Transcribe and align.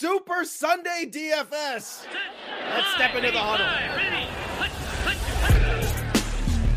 Super 0.00 0.46
Sunday 0.46 1.04
DFS. 1.10 2.06
Let's 2.70 2.86
step 2.94 3.14
into 3.16 3.30
the 3.32 3.38
huddle. 3.38 3.66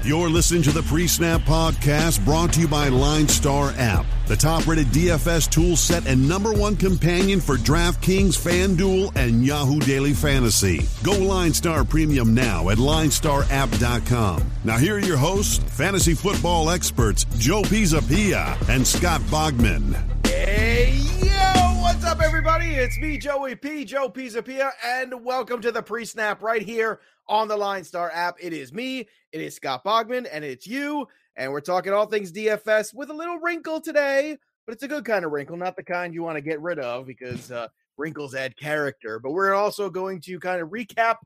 You're 0.03 0.27
listening 0.27 0.61
to 0.63 0.73
the 0.73 0.83
Pre 0.83 1.07
Snap 1.07 1.39
Podcast 1.43 2.25
brought 2.25 2.51
to 2.51 2.59
you 2.59 2.67
by 2.67 2.89
Line 2.89 3.29
Star 3.29 3.71
App, 3.77 4.05
the 4.27 4.35
top 4.35 4.67
rated 4.67 4.87
DFS 4.87 5.49
tool 5.49 5.77
set 5.77 6.05
and 6.05 6.27
number 6.27 6.51
one 6.51 6.75
companion 6.75 7.39
for 7.39 7.55
DraftKings, 7.55 8.35
FanDuel, 8.37 9.15
and 9.15 9.45
Yahoo 9.45 9.79
Daily 9.79 10.11
Fantasy. 10.11 10.85
Go 11.01 11.17
Line 11.17 11.53
Star 11.53 11.85
Premium 11.85 12.33
now 12.33 12.67
at 12.71 12.77
linestarapp.com. 12.77 14.51
Now, 14.65 14.77
here 14.77 14.97
are 14.97 14.99
your 14.99 15.15
hosts, 15.15 15.59
fantasy 15.77 16.13
football 16.13 16.69
experts 16.69 17.23
Joe 17.37 17.61
Pisapia 17.61 18.57
and 18.67 18.85
Scott 18.85 19.21
Bogman. 19.21 19.95
Hey, 20.27 20.91
yo, 20.97 21.12
what's 22.03 22.19
up, 22.19 22.21
everybody? 22.21 22.71
It's 22.71 22.97
me, 22.97 23.17
Joey 23.17 23.55
P, 23.55 23.85
Joe 23.85 24.09
Pisapia, 24.09 24.71
and 24.85 25.23
welcome 25.23 25.61
to 25.61 25.71
the 25.71 25.81
pre 25.81 26.03
snap 26.03 26.43
right 26.43 26.61
here 26.61 26.99
on 27.29 27.47
the 27.47 27.55
Line 27.55 27.85
Star 27.85 28.11
app. 28.13 28.35
It 28.41 28.51
is 28.51 28.73
me, 28.73 29.07
it 29.31 29.39
is 29.39 29.55
Scott 29.55 29.85
Bogman, 29.85 30.27
and 30.29 30.43
it's 30.43 30.67
you. 30.67 31.07
And 31.37 31.49
we're 31.49 31.61
talking 31.61 31.93
all 31.93 32.05
things 32.05 32.33
DFS 32.33 32.93
with 32.93 33.09
a 33.09 33.13
little 33.13 33.39
wrinkle 33.39 33.79
today, 33.79 34.37
but 34.65 34.73
it's 34.73 34.83
a 34.83 34.87
good 34.89 35.05
kind 35.05 35.23
of 35.23 35.31
wrinkle, 35.31 35.55
not 35.55 35.77
the 35.77 35.83
kind 35.83 36.13
you 36.13 36.23
want 36.23 36.35
to 36.35 36.41
get 36.41 36.59
rid 36.59 36.77
of 36.77 37.07
because 37.07 37.53
uh, 37.53 37.69
wrinkles 37.95 38.35
add 38.35 38.57
character. 38.57 39.17
But 39.17 39.31
we're 39.31 39.53
also 39.53 39.89
going 39.89 40.19
to 40.23 40.39
kind 40.41 40.61
of 40.61 40.71
recap 40.71 41.19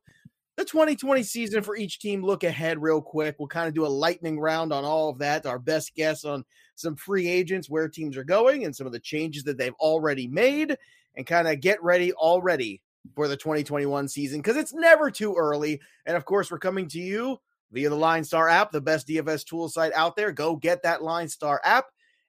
the 0.57 0.65
2020 0.65 1.23
season 1.23 1.63
for 1.63 1.75
each 1.75 1.97
team, 1.97 2.23
look 2.23 2.43
ahead 2.43 2.79
real 2.79 3.01
quick. 3.01 3.37
We'll 3.39 3.47
kind 3.47 3.67
of 3.67 3.73
do 3.73 3.85
a 3.85 3.87
lightning 3.87 4.39
round 4.39 4.71
on 4.71 4.85
all 4.85 5.09
of 5.09 5.17
that, 5.19 5.47
our 5.47 5.57
best 5.57 5.95
guess 5.95 6.23
on 6.23 6.45
some 6.77 6.95
free 6.95 7.27
agents, 7.27 7.69
where 7.69 7.89
teams 7.89 8.15
are 8.17 8.23
going, 8.23 8.65
and 8.65 8.75
some 8.75 8.87
of 8.87 8.93
the 8.93 8.99
changes 8.99 9.43
that 9.43 9.57
they've 9.57 9.73
already 9.79 10.27
made, 10.27 10.77
and 11.15 11.25
kind 11.25 11.47
of 11.47 11.59
get 11.59 11.81
ready 11.83 12.13
already 12.13 12.81
for 13.15 13.27
the 13.27 13.37
2021 13.37 14.07
season 14.07 14.39
because 14.39 14.57
it's 14.57 14.73
never 14.73 15.09
too 15.11 15.35
early. 15.35 15.79
And 16.05 16.15
of 16.15 16.25
course, 16.25 16.51
we're 16.51 16.59
coming 16.59 16.87
to 16.89 16.99
you 16.99 17.39
via 17.71 17.89
the 17.89 17.95
Line 17.95 18.23
Star 18.23 18.47
app, 18.49 18.71
the 18.71 18.81
best 18.81 19.07
DFS 19.07 19.45
tool 19.45 19.69
site 19.69 19.93
out 19.93 20.15
there. 20.15 20.31
Go 20.31 20.55
get 20.55 20.83
that 20.83 21.03
Line 21.03 21.27
Star 21.27 21.61
app 21.63 21.85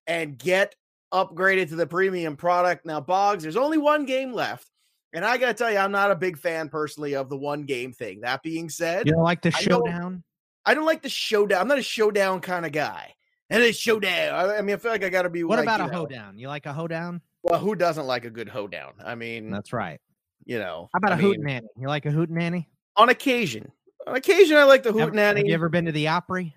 and 0.06 0.38
get 0.38 0.74
upgraded 1.12 1.68
to 1.68 1.76
the 1.76 1.86
premium 1.86 2.36
product. 2.36 2.86
Now, 2.86 3.00
Boggs, 3.00 3.42
there's 3.42 3.56
only 3.56 3.78
one 3.78 4.04
game 4.04 4.32
left. 4.32 4.70
And 5.12 5.24
I 5.24 5.38
got 5.38 5.48
to 5.48 5.54
tell 5.54 5.70
you, 5.70 5.78
I'm 5.78 5.92
not 5.92 6.10
a 6.10 6.16
big 6.16 6.38
fan 6.38 6.68
personally 6.68 7.14
of 7.14 7.30
the 7.30 7.36
one 7.36 7.64
game 7.64 7.92
thing. 7.92 8.20
That 8.20 8.42
being 8.42 8.68
said, 8.68 9.06
you 9.06 9.14
don't 9.14 9.22
like 9.22 9.40
the 9.40 9.48
I 9.54 9.60
showdown? 9.60 10.00
don't, 10.00 10.24
I 10.66 10.74
don't 10.74 10.84
like 10.84 11.02
the 11.02 11.08
showdown. 11.08 11.62
I'm 11.62 11.68
not 11.68 11.78
a 11.78 11.82
showdown 11.82 12.40
kind 12.40 12.66
of 12.66 12.72
guy. 12.72 13.14
And 13.50 13.62
it's 13.62 13.78
showdown. 13.78 14.34
I, 14.34 14.58
I 14.58 14.62
mean, 14.62 14.74
I 14.74 14.78
feel 14.78 14.90
like 14.90 15.04
I 15.04 15.08
got 15.08 15.22
to 15.22 15.30
be. 15.30 15.42
What 15.44 15.58
like, 15.58 15.64
about 15.64 15.80
a 15.80 15.86
know, 15.86 15.98
hoedown? 16.00 16.38
You 16.38 16.48
like 16.48 16.66
a 16.66 16.72
hoedown? 16.72 17.20
Well, 17.42 17.58
who 17.58 17.74
doesn't 17.74 18.06
like 18.06 18.24
a 18.24 18.30
good 18.30 18.48
hoedown? 18.48 18.92
I 19.04 19.14
mean, 19.14 19.50
That's 19.50 19.72
right. 19.72 20.00
you 20.44 20.58
know, 20.58 20.90
How 20.92 20.98
about 20.98 21.12
a 21.12 21.14
a 21.14 21.18
hoot 21.18 21.40
nanny? 21.40 21.66
You 21.78 21.88
like 21.88 22.04
a 22.04 22.10
hoot 22.10 22.30
nanny? 22.30 22.68
On 22.96 23.08
occasion, 23.08 23.70
on 24.06 24.16
occasion, 24.16 24.56
I 24.56 24.64
like 24.64 24.82
the 24.82 24.92
Have- 24.92 25.00
hoot 25.00 25.14
nanny. 25.14 25.40
Have 25.40 25.46
you 25.46 25.54
ever 25.54 25.68
been 25.68 25.86
to 25.86 25.92
the 25.92 26.08
Opry? 26.08 26.54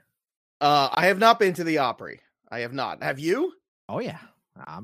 uh, 0.59 0.89
I 0.91 1.05
have 1.07 1.19
not 1.19 1.39
been 1.39 1.53
to 1.53 1.63
the 1.63 1.77
Opry. 1.77 2.19
I 2.51 2.59
have 2.59 2.73
not. 2.73 3.01
Have 3.03 3.19
you? 3.19 3.53
Oh 3.87 3.99
yeah. 3.99 4.17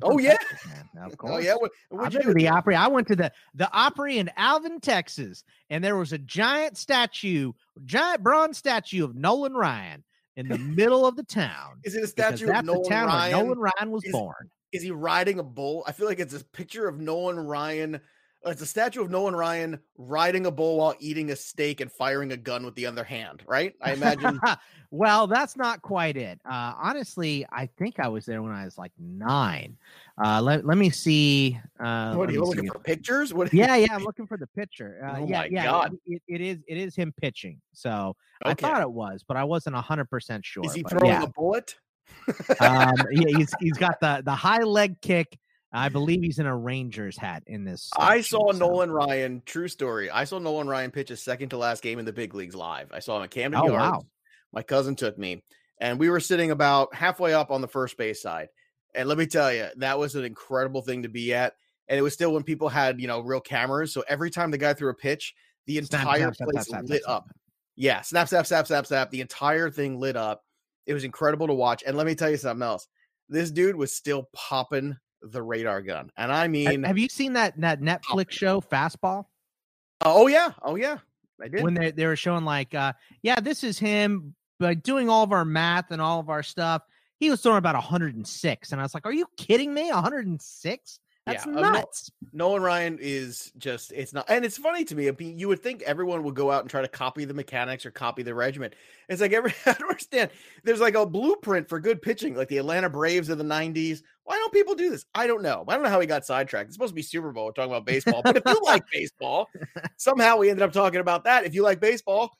Oh, 0.02 0.18
yeah? 0.18 0.38
Texas. 0.38 0.72
Of 1.04 1.18
course. 1.18 1.32
Oh 1.34 1.38
yeah. 1.38 1.56
What, 1.56 1.72
I've 2.00 2.12
been 2.14 2.24
to 2.24 2.34
the 2.34 2.48
Opry. 2.48 2.76
I 2.76 2.88
went 2.88 3.08
to 3.08 3.16
the 3.16 3.32
the 3.54 3.70
Opry 3.74 4.18
in 4.18 4.32
Alvin, 4.38 4.80
Texas, 4.80 5.44
and 5.70 5.84
there 5.84 5.98
was 5.98 6.14
a 6.14 6.18
giant 6.18 6.78
statue, 6.78 7.52
giant 7.86 8.24
bronze 8.24 8.58
statue 8.58 9.04
of 9.04 9.16
Nolan 9.16 9.54
Ryan 9.54 10.04
in 10.38 10.48
the 10.48 10.58
middle 10.58 11.06
of 11.06 11.16
the 11.18 11.24
town. 11.24 11.80
Is 11.84 11.96
it 11.96 12.04
a 12.04 12.08
statue 12.08 12.50
of 12.50 12.64
Nolan 12.64 12.90
Ryan? 12.90 13.32
Nolan 13.32 13.60
Ryan 13.60 13.92
was 13.92 14.04
is- 14.06 14.12
born. 14.12 14.50
Is 14.74 14.84
he 14.84 14.92
riding 14.92 15.40
a 15.40 15.44
bull? 15.44 15.84
I 15.88 15.92
feel 15.94 16.08
like 16.08 16.20
it's 16.20 16.34
a 16.34 16.44
picture 16.44 16.88
of 16.88 17.00
Nolan 17.00 17.40
Ryan. 17.40 17.96
uh, 17.96 18.50
It's 18.50 18.62
a 18.62 18.66
statue 18.66 19.02
of 19.02 19.10
Nolan 19.10 19.34
Ryan 19.36 19.80
riding 19.98 20.46
a 20.46 20.52
bull 20.52 20.78
while 20.78 20.94
eating 21.00 21.32
a 21.32 21.36
steak 21.38 21.80
and 21.82 21.90
firing 21.92 22.34
a 22.34 22.38
gun 22.38 22.66
with 22.66 22.76
the 22.76 22.86
other 22.86 23.04
hand. 23.06 23.44
Right? 23.48 23.74
I 23.82 23.94
imagine. 23.94 24.40
well, 24.92 25.26
that's 25.26 25.56
not 25.56 25.82
quite 25.82 26.18
it. 26.18 26.40
Uh, 26.46 26.74
honestly, 26.78 27.46
I 27.50 27.68
think 27.78 28.00
I 28.00 28.10
was 28.10 28.26
there 28.26 28.44
when 28.44 28.52
I 28.52 28.66
was 28.66 28.78
like 28.78 28.92
nine. 29.00 29.78
Uh, 30.24 30.42
let, 30.42 30.66
let 30.66 30.78
me 30.78 30.90
see. 30.90 31.60
Uh, 31.80 32.16
what 32.16 32.28
are 32.30 32.34
you 32.34 32.44
looking 32.44 32.68
for? 32.68 32.80
Pictures? 32.80 33.34
What? 33.34 33.54
Yeah, 33.54 33.76
yeah, 33.76 33.94
I'm 33.94 34.04
looking 34.04 34.26
for 34.26 34.38
the 34.38 34.48
picture. 34.48 35.00
Uh, 35.04 35.18
Oh 35.20 35.28
yeah, 35.28 35.40
my 35.40 35.46
yeah, 35.52 35.66
God. 35.66 35.98
It, 36.06 36.22
it 36.28 36.42
is. 36.42 36.60
It 36.68 36.78
is 36.78 36.96
him 36.96 37.14
pitching. 37.22 37.62
So 37.74 38.16
I 38.44 38.54
thought 38.56 38.82
it 38.82 38.92
was, 38.92 39.24
but 39.28 39.38
I 39.38 39.44
wasn't 39.44 39.76
hundred 39.76 40.10
percent 40.10 40.44
sure. 40.46 40.66
Is 40.66 40.74
he 40.74 40.84
throwing 40.84 41.08
yeah. 41.08 41.24
a 41.24 41.28
bullet? 41.28 41.76
um, 42.60 42.96
yeah, 43.12 43.38
he's 43.38 43.54
he's 43.60 43.78
got 43.78 44.00
the 44.00 44.24
the 44.26 44.34
high 44.34 44.64
leg 44.64 45.02
kick. 45.02 45.38
I 45.72 45.90
believe 45.90 46.24
he's 46.24 46.40
in 46.40 46.46
a 46.46 46.56
Rangers 46.56 47.18
hat 47.18 47.44
in 47.46 47.64
this. 47.64 47.92
I 47.98 48.22
saw 48.22 48.52
so- 48.52 48.58
Nolan 48.58 48.90
Ryan. 48.90 49.44
True 49.46 49.68
story. 49.68 50.10
I 50.10 50.24
saw 50.24 50.40
Nolan 50.40 50.68
Ryan 50.68 50.92
pitch 50.92 51.10
his 51.10 51.22
second 51.22 51.50
to 51.50 51.58
last 51.58 51.84
game 51.84 52.00
in 52.00 52.06
the 52.06 52.14
big 52.14 52.34
leagues 52.34 52.56
live. 52.56 52.92
I 52.92 53.00
saw 53.00 53.18
him 53.18 53.24
at 53.24 53.32
Camden 53.32 53.62
Oh, 53.62 53.68
Yards. 53.68 53.92
wow. 53.92 54.06
My 54.54 54.64
cousin 54.64 54.96
took 54.96 55.18
me, 55.18 55.44
and 55.80 56.00
we 56.00 56.10
were 56.10 56.22
sitting 56.22 56.52
about 56.52 56.96
halfway 56.96 57.34
up 57.34 57.52
on 57.52 57.62
the 57.62 57.68
first 57.68 57.98
base 57.98 58.22
side. 58.22 58.48
And 58.98 59.08
let 59.08 59.18
me 59.18 59.28
tell 59.28 59.54
you, 59.54 59.68
that 59.78 59.98
was 59.98 60.16
an 60.16 60.26
incredible 60.26 60.82
thing 60.82 61.04
to 61.04 61.10
be 61.10 61.34
at. 61.34 61.54
And 61.88 61.98
it 61.98 62.02
was 62.02 62.14
still 62.14 62.34
when 62.34 62.44
people 62.44 62.68
had 62.68 63.00
you 63.00 63.08
know 63.08 63.22
real 63.22 63.40
cameras. 63.40 63.94
So 63.94 64.04
every 64.10 64.30
time 64.30 64.52
the 64.52 64.58
guy 64.58 64.74
threw 64.74 64.90
a 64.90 64.94
pitch, 64.94 65.34
the 65.68 65.78
entire 65.78 66.34
snap, 66.34 66.36
snap, 66.36 66.50
place 66.50 66.66
snap, 66.68 66.84
lit 66.86 67.02
up. 67.08 67.30
Yeah, 67.76 68.02
snap, 68.02 68.28
snap, 68.28 68.46
snap, 68.48 68.68
snap, 68.68 68.86
snap. 68.88 69.12
The 69.12 69.22
entire 69.22 69.70
thing 69.70 70.00
lit 70.00 70.18
up. 70.18 70.44
It 70.86 70.94
was 70.94 71.04
incredible 71.04 71.48
to 71.48 71.54
watch. 71.54 71.84
And 71.86 71.96
let 71.96 72.06
me 72.06 72.16
tell 72.16 72.30
you 72.30 72.38
something 72.38 72.64
else. 72.64 72.88
This 73.30 73.52
dude 73.52 73.76
was 73.76 73.94
still 73.94 74.28
popping 74.34 74.98
the 75.22 75.42
radar 75.42 75.82
gun, 75.82 76.12
and 76.18 76.32
I 76.32 76.48
mean, 76.48 76.84
Have 76.84 76.98
you 76.98 77.10
seen 77.10 77.34
that 77.34 77.60
that 77.62 77.82
Netflix 77.82 78.32
show 78.32 78.62
Fastball? 78.62 79.26
oh 80.04 80.28
yeah, 80.28 80.52
oh 80.62 80.76
yeah, 80.76 80.98
I 81.42 81.48
did. 81.48 81.64
when 81.64 81.74
they, 81.74 81.92
they 81.92 82.06
were 82.06 82.16
showing 82.16 82.46
like 82.46 82.74
uh 82.76 82.94
yeah 83.24 83.40
this 83.40 83.64
is 83.64 83.80
him 83.80 84.36
but 84.60 84.84
doing 84.84 85.10
all 85.10 85.24
of 85.24 85.32
our 85.32 85.46
math 85.46 85.92
and 85.92 86.02
all 86.02 86.20
of 86.20 86.30
our 86.30 86.44
stuff 86.44 86.84
he 87.20 87.30
was 87.30 87.42
throwing 87.42 87.58
about 87.58 87.76
106 87.76 88.72
and 88.72 88.82
i 88.82 88.84
was 88.84 88.94
like 88.94 89.06
are 89.06 89.14
you 89.14 89.26
kidding 89.38 89.74
me 89.74 89.92
106 89.92 91.00
that's 91.28 91.46
Yeah, 91.46 91.52
um, 91.52 91.62
no- 91.62 91.72
nuts 91.72 92.10
Nolan 92.32 92.62
Ryan 92.62 92.98
is 93.02 93.52
just 93.58 93.92
it's 93.92 94.14
not 94.14 94.26
and 94.30 94.46
it's 94.46 94.58
funny 94.58 94.86
to 94.86 94.96
me. 94.96 95.12
You 95.20 95.48
would 95.50 95.62
think 95.62 95.82
everyone 95.82 96.24
would 96.24 96.36
go 96.36 96.52
out 96.52 96.62
and 96.62 96.70
try 96.70 96.82
to 96.82 96.88
copy 96.88 97.26
the 97.26 97.34
mechanics 97.34 97.86
or 97.86 97.92
copy 97.92 98.24
the 98.24 98.34
regiment. 98.34 98.76
It's 99.10 99.20
like 99.20 99.34
every 99.34 99.54
I 99.66 99.74
don't 99.74 99.90
understand. 99.90 100.32
There's 100.64 100.80
like 100.80 100.96
a 100.96 101.06
blueprint 101.06 101.68
for 101.68 101.80
good 101.80 102.02
pitching, 102.02 102.36
like 102.36 102.48
the 102.48 102.58
Atlanta 102.60 102.90
Braves 102.90 103.30
of 103.30 103.38
the 103.38 103.44
90s. 103.44 104.02
Why 104.24 104.36
don't 104.36 104.54
people 104.54 104.76
do 104.76 104.90
this? 104.90 105.06
I 105.14 105.28
don't 105.28 105.42
know. 105.42 105.66
I 105.68 105.74
don't 105.74 105.84
know 105.84 105.90
how 105.90 106.00
he 106.00 106.08
got 106.08 106.26
sidetracked. 106.26 106.68
It's 106.68 106.76
supposed 106.76 106.92
to 106.92 106.96
be 106.96 107.02
Super 107.02 107.32
Bowl. 107.32 107.46
We're 107.46 107.52
talking 107.52 107.72
about 107.72 107.86
baseball. 107.86 108.22
But 108.24 108.38
if 108.38 108.44
you 108.46 108.62
like 108.64 108.84
baseball, 108.92 109.48
somehow 109.98 110.38
we 110.38 110.50
ended 110.50 110.64
up 110.64 110.72
talking 110.72 111.02
about 111.02 111.26
that. 111.26 111.46
If 111.46 111.54
you 111.54 111.64
like 111.64 111.80
baseball, 111.82 112.32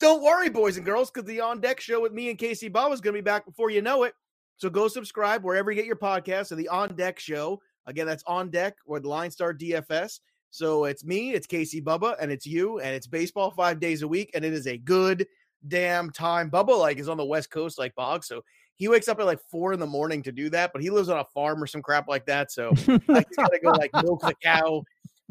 don't 0.00 0.22
worry, 0.22 0.48
boys 0.48 0.76
and 0.76 0.86
girls, 0.86 1.10
because 1.10 1.28
the 1.28 1.40
On 1.40 1.60
Deck 1.60 1.80
show 1.80 2.00
with 2.00 2.12
me 2.12 2.30
and 2.30 2.38
Casey 2.38 2.68
Bubba 2.68 2.92
is 2.92 3.00
going 3.00 3.14
to 3.14 3.18
be 3.18 3.24
back 3.24 3.44
before 3.44 3.70
you 3.70 3.82
know 3.82 4.02
it. 4.04 4.14
So 4.56 4.68
go 4.68 4.88
subscribe 4.88 5.44
wherever 5.44 5.70
you 5.70 5.76
get 5.76 5.86
your 5.86 5.96
podcasts 5.96 6.48
to 6.48 6.54
the 6.54 6.68
On 6.68 6.94
Deck 6.96 7.18
show. 7.18 7.60
Again, 7.86 8.06
that's 8.06 8.24
On 8.26 8.50
Deck 8.50 8.76
with 8.86 9.04
Line 9.04 9.30
Star 9.30 9.54
DFS. 9.54 10.20
So 10.50 10.84
it's 10.84 11.04
me, 11.04 11.32
it's 11.32 11.46
Casey 11.46 11.80
Bubba, 11.80 12.16
and 12.20 12.32
it's 12.32 12.44
you, 12.44 12.80
and 12.80 12.94
it's 12.94 13.06
baseball 13.06 13.52
five 13.52 13.78
days 13.78 14.02
a 14.02 14.08
week, 14.08 14.30
and 14.34 14.44
it 14.44 14.52
is 14.52 14.66
a 14.66 14.76
good 14.76 15.26
damn 15.68 16.10
time. 16.10 16.50
Bubba 16.50 16.76
like 16.76 16.98
is 16.98 17.08
on 17.08 17.16
the 17.16 17.24
West 17.24 17.50
Coast 17.50 17.78
like 17.78 17.94
Bog, 17.94 18.24
so 18.24 18.42
he 18.74 18.88
wakes 18.88 19.08
up 19.08 19.20
at 19.20 19.26
like 19.26 19.40
four 19.50 19.72
in 19.72 19.78
the 19.78 19.86
morning 19.86 20.22
to 20.22 20.32
do 20.32 20.50
that, 20.50 20.72
but 20.72 20.82
he 20.82 20.90
lives 20.90 21.08
on 21.08 21.18
a 21.18 21.24
farm 21.24 21.62
or 21.62 21.66
some 21.66 21.82
crap 21.82 22.08
like 22.08 22.26
that. 22.26 22.50
So 22.50 22.70
I 22.70 23.20
just 23.22 23.36
gotta 23.36 23.60
go 23.62 23.70
like 23.70 23.92
milk 24.02 24.22
the 24.22 24.34
cow. 24.42 24.82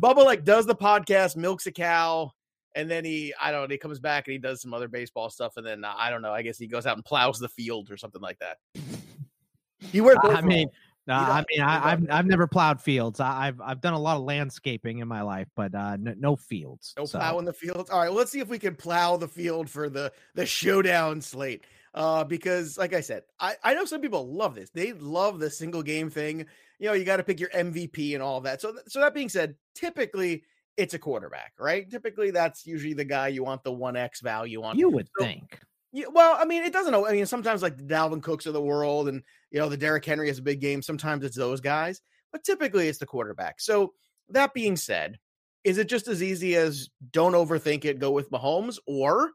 Bubba 0.02 0.24
like 0.24 0.46
does 0.46 0.66
the 0.66 0.76
podcast, 0.76 1.36
milks 1.36 1.68
a 1.68 1.72
cow, 1.72 2.32
and 2.76 2.90
then 2.90 3.06
he 3.06 3.34
I 3.42 3.52
don't 3.52 3.64
know, 3.64 3.72
he 3.72 3.78
comes 3.78 4.00
back 4.00 4.28
and 4.28 4.34
he 4.34 4.38
does 4.38 4.62
some 4.62 4.74
other 4.74 4.88
baseball 4.88 5.30
stuff, 5.30 5.58
and 5.58 5.66
then 5.66 5.84
uh, 5.84 5.94
I 5.98 6.10
don't 6.10 6.22
know, 6.22 6.34
I 6.34 6.42
guess 6.42 6.58
he 6.58 6.68
goes 6.68 6.86
out 6.86 6.96
and 6.96 7.06
plows 7.06 7.40
the 7.40 7.50
field 7.50 7.92
or 7.92 7.98
something 7.98 8.22
like 8.22 8.40
that. 8.40 8.58
you 9.92 10.04
wears. 10.04 10.18
i 10.24 10.42
mean 10.42 10.70
uh, 11.10 11.14
I 11.14 11.44
mean, 11.50 11.62
I, 11.62 11.92
I've 11.92 12.12
I've 12.12 12.26
never 12.28 12.46
plowed 12.46 12.80
fields. 12.80 13.20
I, 13.20 13.48
I've 13.48 13.62
I've 13.62 13.82
done 13.82 13.94
a 13.94 14.00
lot 14.00 14.18
of 14.18 14.24
landscaping 14.24 15.00
in 15.00 15.08
my 15.08 15.24
life, 15.24 15.48
but 15.56 15.74
uh, 15.74 15.94
n- 15.94 16.16
no 16.20 16.36
fields. 16.36 16.94
No 16.98 17.06
so. 17.06 17.18
plow 17.18 17.40
in 17.40 17.46
the 17.46 17.54
fields. 17.54 17.90
All 17.90 18.00
right, 18.00 18.10
well, 18.10 18.18
let's 18.18 18.32
see 18.32 18.42
if 18.42 18.48
we 18.48 18.60
can 18.60 18.76
plow 18.76 19.18
the 19.18 19.28
field 19.28 19.70
for 19.70 19.90
the 19.90 20.12
the 20.36 20.46
showdown 20.46 21.22
slate. 21.22 21.66
Uh, 21.96 22.24
because 22.24 22.78
like 22.78 22.94
I 22.94 23.02
said, 23.02 23.24
I, 23.40 23.56
I 23.64 23.74
know 23.74 23.86
some 23.86 24.02
people 24.02 24.32
love 24.32 24.54
this. 24.54 24.70
They 24.70 24.94
love 24.94 25.40
the 25.40 25.50
single 25.50 25.82
game 25.82 26.12
thing. 26.12 26.46
You 26.78 26.90
know, 26.90 26.94
you 26.94 27.04
got 27.04 27.18
to 27.18 27.24
pick 27.24 27.40
your 27.40 27.50
MVP 27.50 28.14
and 28.14 28.22
all 28.22 28.38
of 28.38 28.44
that. 28.44 28.62
So 28.62 28.74
th- 28.74 28.84
so 28.88 29.00
that 29.00 29.16
being 29.16 29.30
said, 29.30 29.56
typically 29.74 30.44
it's 30.78 30.94
a 30.94 31.00
quarterback, 31.00 31.54
right? 31.60 31.90
Typically 31.90 32.32
that's 32.32 32.66
usually 32.66 32.94
the 32.94 33.06
guy 33.06 33.28
you 33.30 33.44
want 33.44 33.64
the 33.64 33.72
one 33.72 33.96
X 33.98 34.22
value 34.22 34.64
on. 34.64 34.78
You 34.78 34.90
would 34.90 35.08
So- 35.20 35.26
think. 35.26 35.60
Yeah, 35.92 36.06
well, 36.14 36.38
I 36.40 36.46
mean, 36.46 36.64
it 36.64 36.72
doesn't 36.72 36.92
know. 36.92 37.08
I 37.08 37.14
mean, 37.14 37.26
sometimes 37.26 37.64
like 37.64 37.76
the 37.76 37.84
Dalvin 37.84 38.22
Cooks 38.22 38.46
of 38.46 38.54
the 38.54 38.62
world 38.62 39.10
and 39.10 39.24
you 39.50 39.60
know 39.60 39.70
the 39.70 39.78
Derrick 39.78 40.06
Henry 40.06 40.28
has 40.28 40.38
a 40.38 40.44
big 40.44 40.62
game. 40.62 40.84
Sometimes 40.84 41.24
it's 41.26 41.36
those 41.36 41.62
guys, 41.62 42.00
but 42.32 42.44
typically 42.44 42.88
it's 42.88 43.00
the 43.00 43.08
quarterback. 43.08 43.60
So 43.60 43.94
that 44.30 44.54
being 44.54 44.76
said, 44.76 45.18
is 45.64 45.80
it 45.80 45.90
just 45.90 46.08
as 46.08 46.22
easy 46.22 46.56
as 46.56 46.90
don't 47.12 47.34
overthink 47.34 47.86
it, 47.86 47.98
go 48.00 48.12
with 48.12 48.30
Mahomes, 48.30 48.78
or 48.86 49.32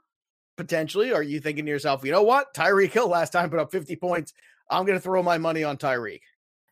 potentially 0.56 1.12
are 1.12 1.24
you 1.24 1.40
thinking 1.40 1.64
to 1.66 1.70
yourself, 1.72 2.04
you 2.04 2.12
know 2.12 2.22
what, 2.22 2.54
Tyreek 2.54 2.92
Hill 2.92 3.08
last 3.08 3.30
time 3.32 3.50
put 3.50 3.58
up 3.58 3.72
50 3.72 3.96
points. 3.96 4.32
I'm 4.70 4.86
going 4.86 4.96
to 4.96 5.02
throw 5.02 5.22
my 5.24 5.36
money 5.38 5.64
on 5.64 5.76
Tyreek. 5.76 6.20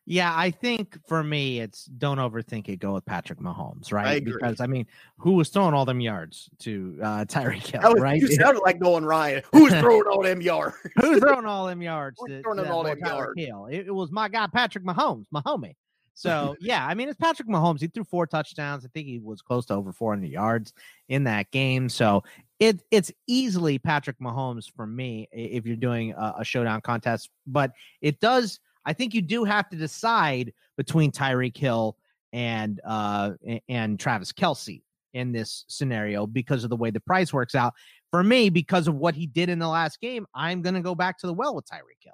Yeah, 0.05 0.33
I 0.35 0.51
think 0.51 0.97
for 1.07 1.23
me, 1.23 1.61
it's 1.61 1.85
don't 1.85 2.17
overthink 2.17 2.67
it. 2.67 2.77
Go 2.77 2.93
with 2.93 3.05
Patrick 3.05 3.39
Mahomes, 3.39 3.93
right? 3.93 4.07
I. 4.07 4.19
Because 4.19 4.59
I 4.59 4.67
mean, 4.67 4.85
who 5.17 5.33
was 5.33 5.49
throwing 5.49 5.73
all 5.73 5.85
them 5.85 6.01
yards 6.01 6.49
to 6.59 6.99
uh, 7.01 7.25
Tyreek 7.25 7.67
Hill, 7.67 7.93
was- 7.93 8.01
right? 8.01 8.19
You 8.19 8.27
sounded 8.27 8.61
like 8.61 8.81
Nolan 8.81 9.05
Ryan. 9.05 9.43
Who's 9.53 9.71
throwing 9.79 10.07
all 10.07 10.21
them 10.21 10.41
yards? 10.41 10.75
Who's 11.01 11.19
throwing 11.19 11.45
all 11.45 11.67
them 11.67 11.81
yards 11.81 12.17
Who's 12.19 12.29
to, 12.29 12.41
throwing 12.41 12.57
to 12.57 12.69
all 12.69 12.83
them 12.83 12.99
yards? 12.99 13.33
Hill? 13.37 13.67
It, 13.67 13.87
it 13.87 13.95
was 13.95 14.11
my 14.11 14.27
guy 14.27 14.47
Patrick 14.47 14.83
Mahomes, 14.83 15.25
Mahomie. 15.33 15.75
So 16.15 16.55
yeah, 16.59 16.85
I 16.85 16.93
mean 16.93 17.09
it's 17.09 17.17
Patrick 17.17 17.47
Mahomes. 17.47 17.79
He 17.79 17.87
threw 17.87 18.03
four 18.03 18.27
touchdowns. 18.27 18.85
I 18.85 18.89
think 18.93 19.07
he 19.07 19.19
was 19.19 19.41
close 19.41 19.65
to 19.67 19.73
over 19.73 19.91
400 19.91 20.29
yards 20.29 20.73
in 21.09 21.23
that 21.23 21.49
game. 21.51 21.89
So 21.89 22.23
it 22.59 22.83
it's 22.91 23.11
easily 23.25 23.79
Patrick 23.79 24.19
Mahomes 24.19 24.69
for 24.75 24.85
me 24.85 25.27
if 25.31 25.65
you're 25.65 25.75
doing 25.75 26.11
a, 26.11 26.35
a 26.39 26.43
showdown 26.43 26.81
contest. 26.81 27.29
But 27.47 27.71
it 28.01 28.19
does. 28.19 28.59
I 28.85 28.93
think 28.93 29.13
you 29.13 29.21
do 29.21 29.43
have 29.43 29.69
to 29.69 29.77
decide 29.77 30.53
between 30.77 31.11
Tyreek 31.11 31.57
Hill 31.57 31.97
and 32.31 32.81
uh 32.83 33.31
and 33.69 33.99
Travis 33.99 34.31
Kelce 34.31 34.81
in 35.13 35.31
this 35.31 35.65
scenario 35.67 36.25
because 36.25 36.63
of 36.63 36.69
the 36.69 36.75
way 36.75 36.89
the 36.91 36.99
price 36.99 37.31
works 37.31 37.55
out. 37.55 37.73
For 38.11 38.23
me, 38.23 38.49
because 38.49 38.87
of 38.87 38.95
what 38.95 39.15
he 39.15 39.25
did 39.25 39.49
in 39.49 39.59
the 39.59 39.67
last 39.67 39.99
game, 40.01 40.25
I'm 40.35 40.61
going 40.61 40.75
to 40.75 40.81
go 40.81 40.95
back 40.95 41.17
to 41.19 41.27
the 41.27 41.33
well 41.33 41.55
with 41.55 41.65
Tyreek 41.65 42.03
Hill. 42.03 42.13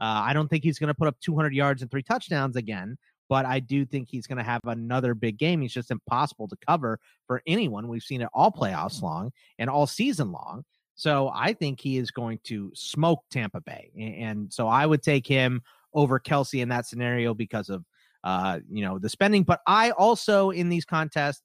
Uh, 0.00 0.22
I 0.24 0.32
don't 0.32 0.48
think 0.48 0.64
he's 0.64 0.78
going 0.78 0.88
to 0.88 0.94
put 0.94 1.08
up 1.08 1.18
200 1.20 1.54
yards 1.54 1.82
and 1.82 1.90
three 1.90 2.02
touchdowns 2.02 2.56
again, 2.56 2.96
but 3.28 3.44
I 3.44 3.60
do 3.60 3.84
think 3.84 4.08
he's 4.08 4.26
going 4.26 4.38
to 4.38 4.44
have 4.44 4.60
another 4.64 5.14
big 5.14 5.38
game. 5.38 5.60
He's 5.60 5.74
just 5.74 5.90
impossible 5.90 6.48
to 6.48 6.56
cover 6.66 6.98
for 7.26 7.42
anyone. 7.46 7.88
We've 7.88 8.02
seen 8.02 8.22
it 8.22 8.28
all 8.32 8.50
playoffs 8.50 9.02
long 9.02 9.32
and 9.58 9.68
all 9.68 9.86
season 9.86 10.32
long. 10.32 10.64
So 10.94 11.30
I 11.34 11.52
think 11.52 11.80
he 11.80 11.96
is 11.96 12.10
going 12.10 12.40
to 12.44 12.70
smoke 12.74 13.24
Tampa 13.30 13.60
Bay. 13.60 13.90
And 14.20 14.52
so 14.52 14.68
I 14.68 14.84
would 14.84 15.02
take 15.02 15.26
him 15.26 15.62
over 15.94 16.20
Kelce 16.20 16.60
in 16.60 16.68
that 16.68 16.86
scenario 16.86 17.34
because 17.34 17.68
of 17.68 17.84
uh, 18.24 18.60
you 18.68 18.84
know, 18.84 18.98
the 18.98 19.08
spending. 19.08 19.42
But 19.42 19.60
I 19.66 19.90
also 19.92 20.50
in 20.50 20.68
these 20.68 20.84
contests, 20.84 21.42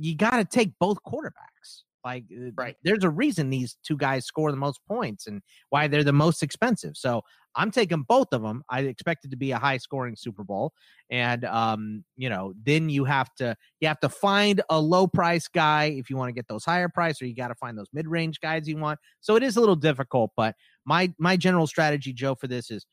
you 0.00 0.16
got 0.16 0.36
to 0.36 0.44
take 0.44 0.72
both 0.78 0.98
quarterbacks. 1.06 1.82
Like, 2.02 2.24
uh, 2.32 2.50
Right. 2.56 2.76
There's 2.82 3.04
a 3.04 3.10
reason 3.10 3.50
these 3.50 3.76
two 3.84 3.96
guys 3.96 4.24
score 4.24 4.50
the 4.50 4.56
most 4.56 4.80
points 4.88 5.26
and 5.26 5.42
why 5.68 5.86
they're 5.86 6.04
the 6.04 6.12
most 6.12 6.42
expensive. 6.42 6.96
So 6.96 7.22
I'm 7.54 7.70
taking 7.70 8.02
both 8.02 8.28
of 8.32 8.42
them. 8.42 8.62
I 8.70 8.80
expect 8.82 9.24
it 9.24 9.30
to 9.32 9.36
be 9.36 9.50
a 9.50 9.58
high 9.58 9.76
scoring 9.76 10.14
Super 10.16 10.44
Bowl, 10.44 10.72
and 11.10 11.44
um, 11.44 12.04
you 12.16 12.30
know, 12.30 12.54
then 12.64 12.88
you 12.88 13.04
have 13.04 13.34
to 13.38 13.56
you 13.80 13.88
have 13.88 13.98
to 14.00 14.08
find 14.08 14.62
a 14.70 14.80
low 14.80 15.08
price 15.08 15.48
guy 15.48 15.86
if 15.86 16.08
you 16.08 16.16
want 16.16 16.28
to 16.28 16.32
get 16.32 16.46
those 16.46 16.64
higher 16.64 16.88
price, 16.88 17.20
or 17.20 17.26
you 17.26 17.34
got 17.34 17.48
to 17.48 17.56
find 17.56 17.76
those 17.76 17.88
mid 17.92 18.06
range 18.06 18.40
guys 18.40 18.68
you 18.68 18.76
want. 18.76 19.00
So 19.20 19.34
it 19.34 19.42
is 19.42 19.56
a 19.56 19.60
little 19.60 19.76
difficult, 19.76 20.30
but 20.36 20.54
my 20.84 21.12
my 21.18 21.36
general 21.36 21.66
strategy, 21.66 22.12
Joe, 22.12 22.36
for 22.36 22.46
this 22.46 22.70
is 22.70 22.86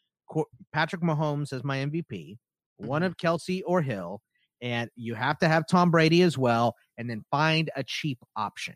Patrick 0.73 1.01
Mahomes 1.01 1.53
as 1.53 1.63
my 1.63 1.77
MVP, 1.77 2.37
one 2.77 3.01
mm-hmm. 3.01 3.07
of 3.07 3.17
Kelce 3.17 3.61
or 3.65 3.81
Hill, 3.81 4.21
and 4.61 4.89
you 4.95 5.15
have 5.15 5.37
to 5.39 5.47
have 5.47 5.65
Tom 5.69 5.91
Brady 5.91 6.21
as 6.21 6.37
well, 6.37 6.75
and 6.97 7.09
then 7.09 7.23
find 7.31 7.69
a 7.75 7.83
cheap 7.83 8.19
option. 8.35 8.75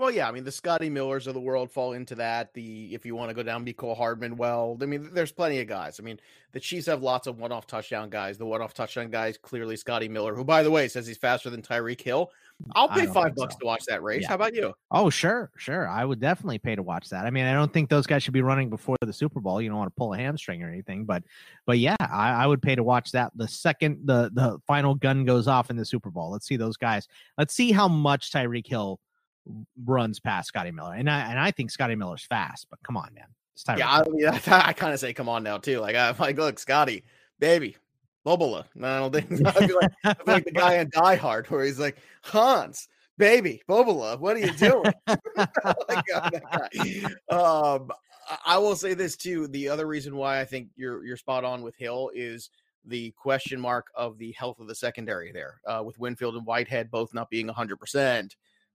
Well, 0.00 0.10
yeah, 0.10 0.26
I 0.26 0.32
mean 0.32 0.44
the 0.44 0.50
Scotty 0.50 0.88
Millers 0.88 1.26
of 1.26 1.34
the 1.34 1.40
world 1.40 1.70
fall 1.70 1.92
into 1.92 2.14
that. 2.14 2.54
The 2.54 2.94
if 2.94 3.04
you 3.04 3.14
want 3.14 3.28
to 3.28 3.34
go 3.34 3.42
down, 3.42 3.70
Cole 3.74 3.94
Hardman. 3.94 4.38
Well, 4.38 4.78
I 4.80 4.86
mean, 4.86 5.10
there's 5.12 5.30
plenty 5.30 5.60
of 5.60 5.66
guys. 5.66 6.00
I 6.00 6.02
mean, 6.02 6.18
the 6.52 6.60
Chiefs 6.60 6.86
have 6.86 7.02
lots 7.02 7.26
of 7.26 7.38
one-off 7.38 7.66
touchdown 7.66 8.08
guys. 8.08 8.38
The 8.38 8.46
one-off 8.46 8.72
touchdown 8.72 9.10
guys 9.10 9.36
clearly 9.36 9.76
Scotty 9.76 10.08
Miller, 10.08 10.34
who 10.34 10.42
by 10.42 10.62
the 10.62 10.70
way 10.70 10.88
says 10.88 11.06
he's 11.06 11.18
faster 11.18 11.50
than 11.50 11.60
Tyreek 11.60 12.00
Hill. 12.00 12.30
I'll 12.72 12.88
pay 12.88 13.04
five 13.04 13.34
bucks 13.34 13.54
so. 13.54 13.60
to 13.60 13.66
watch 13.66 13.84
that 13.88 14.02
race. 14.02 14.22
Yeah. 14.22 14.28
How 14.28 14.34
about 14.36 14.54
you? 14.54 14.72
Oh, 14.90 15.10
sure, 15.10 15.50
sure. 15.58 15.86
I 15.86 16.06
would 16.06 16.18
definitely 16.18 16.58
pay 16.58 16.74
to 16.76 16.82
watch 16.82 17.10
that. 17.10 17.26
I 17.26 17.30
mean, 17.30 17.44
I 17.44 17.52
don't 17.52 17.72
think 17.72 17.90
those 17.90 18.06
guys 18.06 18.22
should 18.22 18.32
be 18.32 18.42
running 18.42 18.70
before 18.70 18.96
the 19.02 19.12
Super 19.12 19.40
Bowl. 19.40 19.60
You 19.60 19.68
don't 19.68 19.78
want 19.78 19.90
to 19.90 19.98
pull 19.98 20.14
a 20.14 20.16
hamstring 20.16 20.62
or 20.62 20.68
anything, 20.68 21.04
but 21.04 21.24
but 21.66 21.78
yeah, 21.78 21.96
I, 22.00 22.30
I 22.30 22.46
would 22.46 22.62
pay 22.62 22.74
to 22.74 22.82
watch 22.82 23.12
that 23.12 23.32
the 23.36 23.48
second 23.48 24.06
the 24.06 24.30
the 24.32 24.58
final 24.66 24.94
gun 24.94 25.26
goes 25.26 25.46
off 25.46 25.68
in 25.68 25.76
the 25.76 25.84
Super 25.84 26.10
Bowl. 26.10 26.30
Let's 26.30 26.46
see 26.46 26.56
those 26.56 26.78
guys. 26.78 27.06
Let's 27.36 27.52
see 27.52 27.70
how 27.70 27.86
much 27.86 28.32
Tyreek 28.32 28.66
Hill 28.66 28.98
runs 29.84 30.20
past 30.20 30.48
Scotty 30.48 30.70
Miller. 30.70 30.94
And 30.94 31.08
I 31.10 31.30
and 31.30 31.38
I 31.38 31.50
think 31.50 31.70
Scotty 31.70 31.94
Miller's 31.94 32.24
fast, 32.24 32.66
but 32.70 32.78
come 32.82 32.96
on, 32.96 33.12
man. 33.14 33.26
It's 33.54 33.64
Tyreek 33.64 33.78
Yeah, 33.78 33.90
I, 33.90 34.08
mean, 34.08 34.26
I, 34.54 34.68
I 34.68 34.72
kind 34.72 34.92
of 34.92 35.00
say, 35.00 35.12
come 35.12 35.28
on 35.28 35.42
now, 35.42 35.58
too. 35.58 35.80
Like, 35.80 35.96
I'm 35.96 36.16
like, 36.18 36.36
look, 36.36 36.58
Scotty, 36.58 37.04
baby, 37.38 37.76
Bobola. 38.26 38.64
No, 38.74 38.88
I 38.88 38.98
don't 38.98 39.12
think. 39.12 39.46
I 39.46 39.66
feel 39.66 39.76
like, 39.80 39.90
I 40.04 40.14
feel 40.14 40.24
like 40.26 40.44
the 40.44 40.52
guy 40.52 40.74
in 40.76 40.90
Die 40.92 41.14
Hard, 41.16 41.48
where 41.50 41.64
he's 41.64 41.78
like, 41.78 41.96
Hans, 42.22 42.88
baby, 43.18 43.62
Bobola, 43.68 44.18
what 44.18 44.36
are 44.36 44.40
you 44.40 44.52
doing? 44.52 44.92
like, 45.08 46.12
um, 47.30 47.90
I- 47.90 48.38
I 48.46 48.58
will 48.58 48.76
say 48.76 48.94
this 48.94 49.16
too. 49.16 49.48
The 49.48 49.68
other 49.68 49.86
reason 49.86 50.14
why 50.16 50.40
I 50.40 50.44
think 50.44 50.68
you're 50.76 51.04
you're 51.04 51.16
spot 51.16 51.44
on 51.44 51.62
with 51.62 51.74
Hill 51.74 52.12
is 52.14 52.50
the 52.84 53.10
question 53.12 53.60
mark 53.60 53.88
of 53.94 54.18
the 54.18 54.30
health 54.32 54.60
of 54.60 54.68
the 54.68 54.74
secondary 54.74 55.32
there, 55.32 55.60
uh, 55.66 55.82
with 55.84 55.98
Winfield 55.98 56.36
and 56.36 56.46
Whitehead 56.46 56.90
both 56.92 57.12
not 57.12 57.28
being 57.28 57.46
100. 57.48 57.78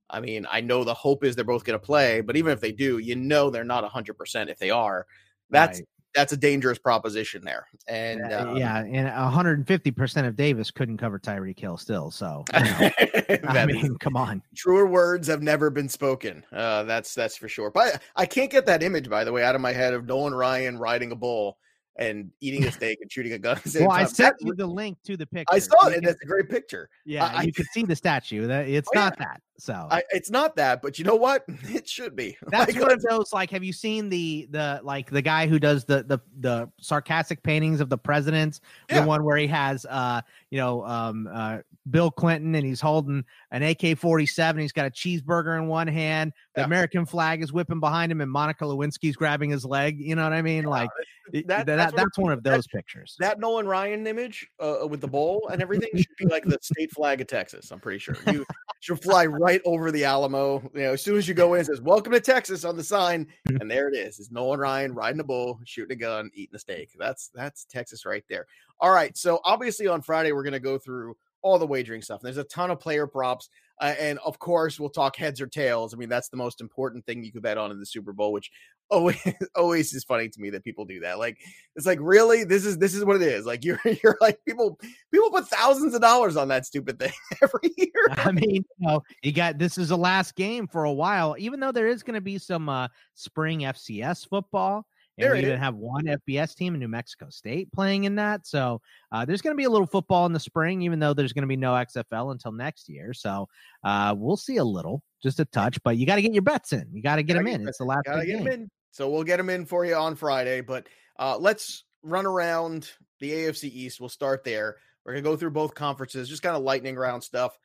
I 0.10 0.20
mean, 0.20 0.46
I 0.52 0.62
know 0.62 0.84
the 0.84 0.94
hope 0.94 1.24
is 1.24 1.36
they're 1.36 1.44
both 1.46 1.64
going 1.64 1.80
to 1.80 1.84
play, 1.86 2.22
but 2.22 2.38
even 2.38 2.52
if 2.54 2.62
they 2.62 2.72
do, 2.72 3.00
you 3.00 3.16
know 3.16 3.50
they're 3.50 3.64
not 3.64 3.84
100 3.84 4.18
percent 4.18 4.50
if 4.50 4.60
they 4.60 4.70
are. 4.72 5.06
That's 5.50 5.80
Right. 5.80 5.88
that's 6.14 6.32
a 6.34 6.38
dangerous 6.38 6.78
proposition 6.80 7.44
there. 7.44 7.66
And 7.88 8.32
Uh, 8.32 8.46
um, 8.50 8.58
yeah, 8.58 8.80
and 8.84 9.08
150 9.08 9.92
percent 9.92 10.28
of 10.28 10.36
Davis 10.36 10.72
couldn't 10.72 10.98
cover 10.98 11.20
Tyreek 11.20 11.60
Hill 11.60 11.78
still. 11.78 12.12
So 12.12 12.46
you 12.54 12.60
know, 12.64 12.90
I 13.50 13.66
mean, 13.66 13.96
come 14.00 14.16
on. 14.16 14.42
truer 14.56 14.86
words 14.88 15.28
have 15.28 15.42
never 15.42 15.70
been 15.70 15.90
spoken. 15.90 16.46
Uh, 16.52 16.84
that's 16.84 17.14
that's 17.14 17.36
for 17.38 17.48
sure. 17.50 17.72
But 17.72 18.02
I 18.16 18.26
can't 18.26 18.52
get 18.52 18.66
that 18.68 18.84
image, 18.84 19.10
by 19.10 19.24
the 19.24 19.32
way, 19.32 19.44
out 19.44 19.56
of 19.56 19.62
my 19.62 19.74
head 19.74 19.94
of 19.94 20.06
Nolan 20.06 20.34
Ryan 20.36 20.78
riding 20.78 21.12
a 21.12 21.16
bull 21.16 21.58
and 21.98 22.30
eating 22.42 22.66
a 22.66 22.72
steak 22.72 23.00
and 23.02 23.12
shooting 23.12 23.32
a 23.34 23.40
gun. 23.40 23.56
At 23.58 23.64
the 23.64 23.70
same 23.70 23.88
Well, 23.88 23.96
I 23.98 24.04
sent 24.04 24.36
you 24.42 24.54
the 24.54 24.68
link 24.68 24.98
to 25.06 25.16
the 25.16 25.26
picture. 25.26 25.54
I 25.56 25.60
saw 25.60 25.88
it, 25.88 25.96
and 25.98 26.06
a 26.08 26.14
great 26.26 26.50
picture. 26.50 26.90
yeah, 27.06 27.26
I- 27.26 27.44
you 27.44 27.54
could 27.54 27.68
see 27.68 27.84
the 27.84 27.96
statue. 27.96 28.48
That 28.48 28.68
it's 28.68 28.88
Oh, 28.90 28.92
yeah. 29.00 29.04
not 29.06 29.18
that. 29.20 29.42
So 29.58 29.88
I, 29.90 30.04
it's 30.12 30.30
not 30.30 30.56
that, 30.58 30.82
but 30.82 31.00
you 31.00 31.06
know 31.06 31.16
what? 31.16 31.46
It 31.64 31.88
should 31.88 32.16
be. 32.16 32.38
that's 32.48 32.74
Like, 32.74 32.82
one 32.82 32.92
of 32.92 33.02
those. 33.02 33.32
Like, 33.34 33.50
have 33.52 33.64
you 33.64 33.74
seen 33.74 34.10
the 34.10 34.48
the 34.52 34.82
like 34.84 35.10
the 35.10 35.22
guy 35.22 35.48
who 35.48 35.60
does 35.60 35.86
the 35.86 36.04
the 36.04 36.20
the 36.40 36.70
sarcastic 36.82 37.42
paintings 37.44 37.80
of 37.82 37.90
the 37.90 37.98
presidents? 37.98 38.62
Yeah. 38.90 39.02
The 39.02 39.08
one 39.08 39.24
where 39.24 39.38
he 39.38 39.48
has 39.48 39.86
uh 39.86 40.22
you 40.50 40.58
know 40.58 40.84
um 40.86 41.30
uh 41.32 41.60
Bill 41.92 42.10
Clinton 42.10 42.56
and 42.56 42.66
he's 42.66 42.82
holding 42.82 43.24
an 43.52 43.64
AK 43.64 43.98
forty 43.98 44.26
seven. 44.26 44.62
He's 44.62 44.72
got 44.72 44.88
a 44.88 44.90
cheeseburger 44.90 45.58
in 45.58 45.68
one 45.68 45.88
hand. 45.88 46.34
The 46.56 46.62
Yeah. 46.62 46.66
American 46.66 47.06
flag 47.06 47.44
is 47.44 47.54
whipping 47.54 47.80
behind 47.80 48.12
him, 48.12 48.22
and 48.22 48.32
Monica 48.32 48.66
Lewinsky's 48.66 49.16
grabbing 49.16 49.52
his 49.52 49.64
leg. 49.66 50.00
You 50.00 50.16
know 50.16 50.24
what 50.24 50.34
I 50.34 50.42
mean? 50.42 50.64
Like 50.66 50.90
that- 50.98 51.48
that, 51.48 51.66
that's 51.66 51.94
that's, 51.94 52.18
one 52.20 52.32
of 52.32 52.44
those 52.44 52.68
pictures. 52.68 53.16
that 53.20 53.40
Nolan 53.40 53.68
Ryan 53.68 54.06
image 54.06 54.48
uh, 54.60 54.86
with 54.88 55.02
the 55.02 55.08
bowl 55.08 55.48
and 55.52 55.60
everything 55.60 55.90
should 55.96 56.06
be 56.20 56.26
like 56.28 56.44
the 56.44 56.58
state 56.62 56.92
flag 56.92 57.20
of 57.20 57.26
Texas. 57.26 57.72
I'm 57.72 57.80
pretty 57.80 57.98
sure 57.98 58.16
you 58.32 58.46
should 58.86 59.02
fly 59.02 59.26
right 59.26 59.62
over 59.66 59.92
the 59.92 60.06
Alamo. 60.06 60.62
You 60.76 60.82
know, 60.82 60.94
as 60.94 61.02
soon 61.02 61.18
as 61.18 61.28
you 61.28 61.34
go 61.34 61.56
in, 61.56 61.62
it 61.62 61.66
says 61.66 61.82
"Welcome 61.82 62.14
to 62.14 62.20
Texas" 62.20 62.64
on 62.64 62.78
the 62.78 62.84
sign, 62.84 63.26
and 63.60 63.70
there 63.70 63.88
it 63.88 63.96
is. 63.96 64.20
It's 64.20 64.32
Nolan 64.32 64.60
Ryan 64.60 64.94
riding 64.94 65.20
a 65.20 65.24
bull, 65.24 65.60
shooting 65.66 65.94
a 65.94 66.00
gun, 66.00 66.30
eating 66.36 66.56
a 66.56 66.60
steak. 66.60 66.92
That's 67.00 67.32
that's 67.34 67.66
Texas 67.66 68.06
right 68.06 68.24
there. 68.30 68.46
All 68.80 68.92
right, 68.92 69.18
so 69.18 69.40
obviously 69.44 69.88
on 69.88 70.04
Friday 70.04 70.34
we're 70.34 70.44
gonna 70.44 70.60
go 70.60 70.78
through 70.78 71.18
all 71.42 71.58
the 71.58 71.66
wagering 71.66 72.04
stuff. 72.04 72.22
There's 72.22 72.38
a 72.38 72.44
ton 72.44 72.70
of 72.70 72.80
player 72.80 73.08
props. 73.08 73.50
Uh, 73.82 73.94
and 74.00 74.20
of 74.20 74.40
course, 74.40 74.80
we'll 74.80 74.90
talk 74.90 75.18
heads 75.18 75.42
or 75.42 75.48
tails. 75.48 75.94
I 75.94 75.98
mean, 75.98 76.08
that's 76.08 76.30
the 76.30 76.38
most 76.38 76.62
important 76.62 77.06
thing 77.06 77.24
you 77.24 77.32
could 77.32 77.42
bet 77.42 77.58
on 77.58 77.72
in 77.72 77.80
the 77.80 77.86
Super 77.86 78.14
Bowl, 78.14 78.32
which 78.32 78.50
always 78.90 79.18
always 79.56 79.94
is 79.94 80.04
funny 80.04 80.30
to 80.30 80.42
me 80.42 80.50
that 80.52 80.64
people 80.64 80.86
do 80.86 81.00
that. 81.02 81.20
Like, 81.20 81.38
it's 81.76 81.86
like 81.86 82.00
really, 82.02 82.44
this 82.44 82.66
is 82.66 82.78
this 82.78 82.94
is 82.94 83.04
what 83.06 83.16
it 83.18 83.22
is. 83.22 83.46
Like, 83.46 83.64
you're 83.64 83.80
you're 84.04 84.18
like 84.22 84.40
people 84.46 84.80
people 85.12 85.30
put 85.32 85.48
thousands 85.48 85.94
of 85.94 86.02
dollars 86.02 86.38
on 86.38 86.48
that 86.50 86.66
stupid 86.66 87.00
thing 87.00 87.14
every 87.42 87.72
year. 87.78 87.92
I 88.10 88.32
mean, 88.32 88.66
you 88.80 88.88
know, 88.88 89.04
you 89.22 89.32
got 89.32 89.58
this 89.58 89.78
is 89.78 89.90
the 89.90 89.98
last 89.98 90.36
game 90.36 90.68
for 90.68 90.84
a 90.84 90.94
while, 90.94 91.36
even 91.38 91.60
though 91.60 91.72
there 91.72 91.88
is 91.88 92.04
going 92.04 92.16
to 92.16 92.22
be 92.22 92.38
some 92.38 92.70
uh, 92.70 92.88
spring 93.14 93.62
FCS 93.62 94.28
football. 94.28 94.86
And 95.18 95.26
There 95.26 95.34
we 95.34 95.40
even 95.40 95.54
is. 95.54 95.60
have 95.60 95.76
one 95.76 96.06
FBS 96.06 96.56
team 96.56 96.74
in 96.74 96.80
New 96.82 96.90
Mexico 96.90 97.30
State 97.30 97.72
playing 97.72 98.04
in 98.04 98.16
that. 98.16 98.46
So 98.46 98.82
uh, 99.14 99.24
there's 99.24 99.42
going 99.42 99.54
to 99.54 99.58
be 99.58 99.64
a 99.64 99.70
little 99.70 99.88
football 99.88 100.26
in 100.26 100.34
the 100.34 100.40
spring, 100.42 100.82
even 100.82 101.00
though 101.00 101.14
there's 101.14 101.32
going 101.32 101.44
to 101.44 101.48
be 101.48 101.56
no 101.56 101.72
XFL 101.72 102.34
until 102.34 102.52
next 102.52 102.90
year. 102.90 103.14
So 103.14 103.48
uh, 103.86 104.14
we'll 104.18 104.36
see 104.36 104.58
a 104.58 104.64
little, 104.64 105.02
just 105.26 105.40
a 105.40 105.46
touch, 105.46 105.82
but 105.84 105.98
you 105.98 106.06
got 106.06 106.16
to 106.16 106.22
get 106.22 106.34
your 106.34 106.44
bets 106.44 106.72
in. 106.72 106.88
You 106.94 107.02
got 107.02 107.16
to 107.18 107.24
get 107.24 107.34
them 107.34 107.48
in. 107.48 107.68
It's 107.68 107.80
the 107.80 107.84
last 107.86 108.06
Gotta 108.06 108.20
big 108.20 108.28
get 108.28 108.38
'em 108.38 108.44
game. 108.46 108.54
in. 108.54 108.70
So 108.92 109.10
we'll 109.10 109.24
get 109.24 109.38
them 109.38 109.50
in 109.50 109.66
for 109.66 109.84
you 109.86 109.96
on 109.96 110.16
Friday. 110.16 110.62
But 110.62 110.88
uh, 111.20 111.38
let's 111.38 111.84
run 112.04 112.26
around 112.26 112.90
the 113.20 113.32
AFC 113.32 113.66
East. 113.66 114.00
We'll 114.00 114.10
start 114.10 114.44
there. 114.44 114.78
We're 115.04 115.14
gonna 115.14 115.24
go 115.24 115.36
through 115.36 115.52
both 115.52 115.74
conferences, 115.76 116.30
just 116.30 116.42
kind 116.44 116.56
of 116.56 116.64
lightning 116.64 116.96
round 116.96 117.24
stuff. 117.24 117.58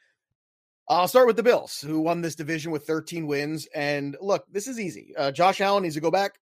I'll 0.89 1.07
start 1.09 1.27
with 1.29 1.37
the 1.37 1.43
Bills, 1.43 1.81
who 1.81 2.01
won 2.01 2.21
this 2.21 2.35
division 2.35 2.73
with 2.73 2.85
13 2.87 3.27
wins. 3.27 3.69
And 3.75 4.17
look, 4.21 4.45
this 4.51 4.67
is 4.67 4.81
easy. 4.81 5.15
Uh, 5.17 5.31
Josh 5.31 5.61
Allen 5.61 5.85
needs 5.85 5.95
to 5.95 6.01
go 6.01 6.11
back, 6.11 6.41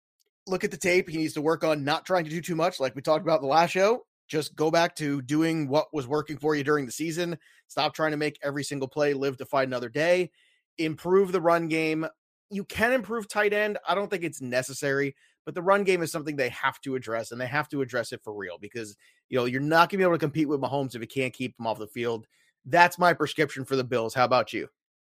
look 0.47 0.63
at 0.63 0.71
the 0.71 0.77
tape. 0.77 1.09
He 1.09 1.17
needs 1.17 1.35
to 1.35 1.43
work 1.43 1.65
on 1.65 1.83
not 1.83 2.07
trying 2.07 2.25
to 2.25 2.31
do 2.31 2.41
too 2.41 2.55
much, 2.55 2.79
like 2.79 2.95
we 2.95 3.03
talked 3.03 3.25
about 3.25 3.41
in 3.41 3.43
the 3.43 3.49
last 3.49 3.71
show. 3.71 4.07
Just 4.29 4.55
go 4.55 4.71
back 4.71 4.95
to 4.97 5.21
doing 5.23 5.69
what 5.69 5.93
was 5.93 6.07
working 6.07 6.37
for 6.39 6.55
you 6.55 6.63
during 6.65 6.87
the 6.87 6.93
season. 6.93 7.39
Stop 7.69 7.95
trying 7.95 8.11
to 8.13 8.17
make 8.17 8.39
every 8.43 8.63
single 8.65 8.89
play 8.89 9.15
live 9.15 9.37
to 9.39 9.47
fight 9.47 9.67
another 9.69 9.89
day. 9.89 10.31
Improve 10.79 11.33
the 11.33 11.41
run 11.41 11.69
game. 11.69 12.07
You 12.51 12.65
can 12.65 12.93
improve 12.93 13.29
tight 13.29 13.53
end. 13.53 13.79
I 13.89 13.95
don't 13.95 14.09
think 14.11 14.23
it's 14.23 14.41
necessary, 14.41 15.17
but 15.45 15.55
the 15.55 15.63
run 15.63 15.85
game 15.85 16.03
is 16.03 16.13
something 16.13 16.37
they 16.37 16.51
have 16.51 16.81
to 16.83 16.95
address, 16.95 17.33
and 17.33 17.41
they 17.41 17.47
have 17.47 17.69
to 17.71 17.83
address 17.83 18.13
it 18.13 18.23
for 18.23 18.35
real 18.35 18.59
because 18.59 18.97
you 19.29 19.39
know 19.39 19.47
you're 19.47 19.61
not 19.61 19.89
going 19.91 19.91
to 19.91 19.97
be 19.99 20.03
able 20.05 20.15
to 20.15 20.19
compete 20.19 20.49
with 20.49 20.61
Mahomes 20.61 20.95
if 20.95 21.01
you 21.01 21.09
can't 21.09 21.35
keep 21.35 21.59
him 21.59 21.67
off 21.67 21.79
the 21.79 21.87
field. 21.87 22.27
That's 22.65 22.99
my 22.99 23.13
prescription 23.13 23.65
for 23.65 23.77
the 23.77 23.85
Bills. 23.85 24.15
How 24.15 24.25
about 24.25 24.53
you? 24.53 24.69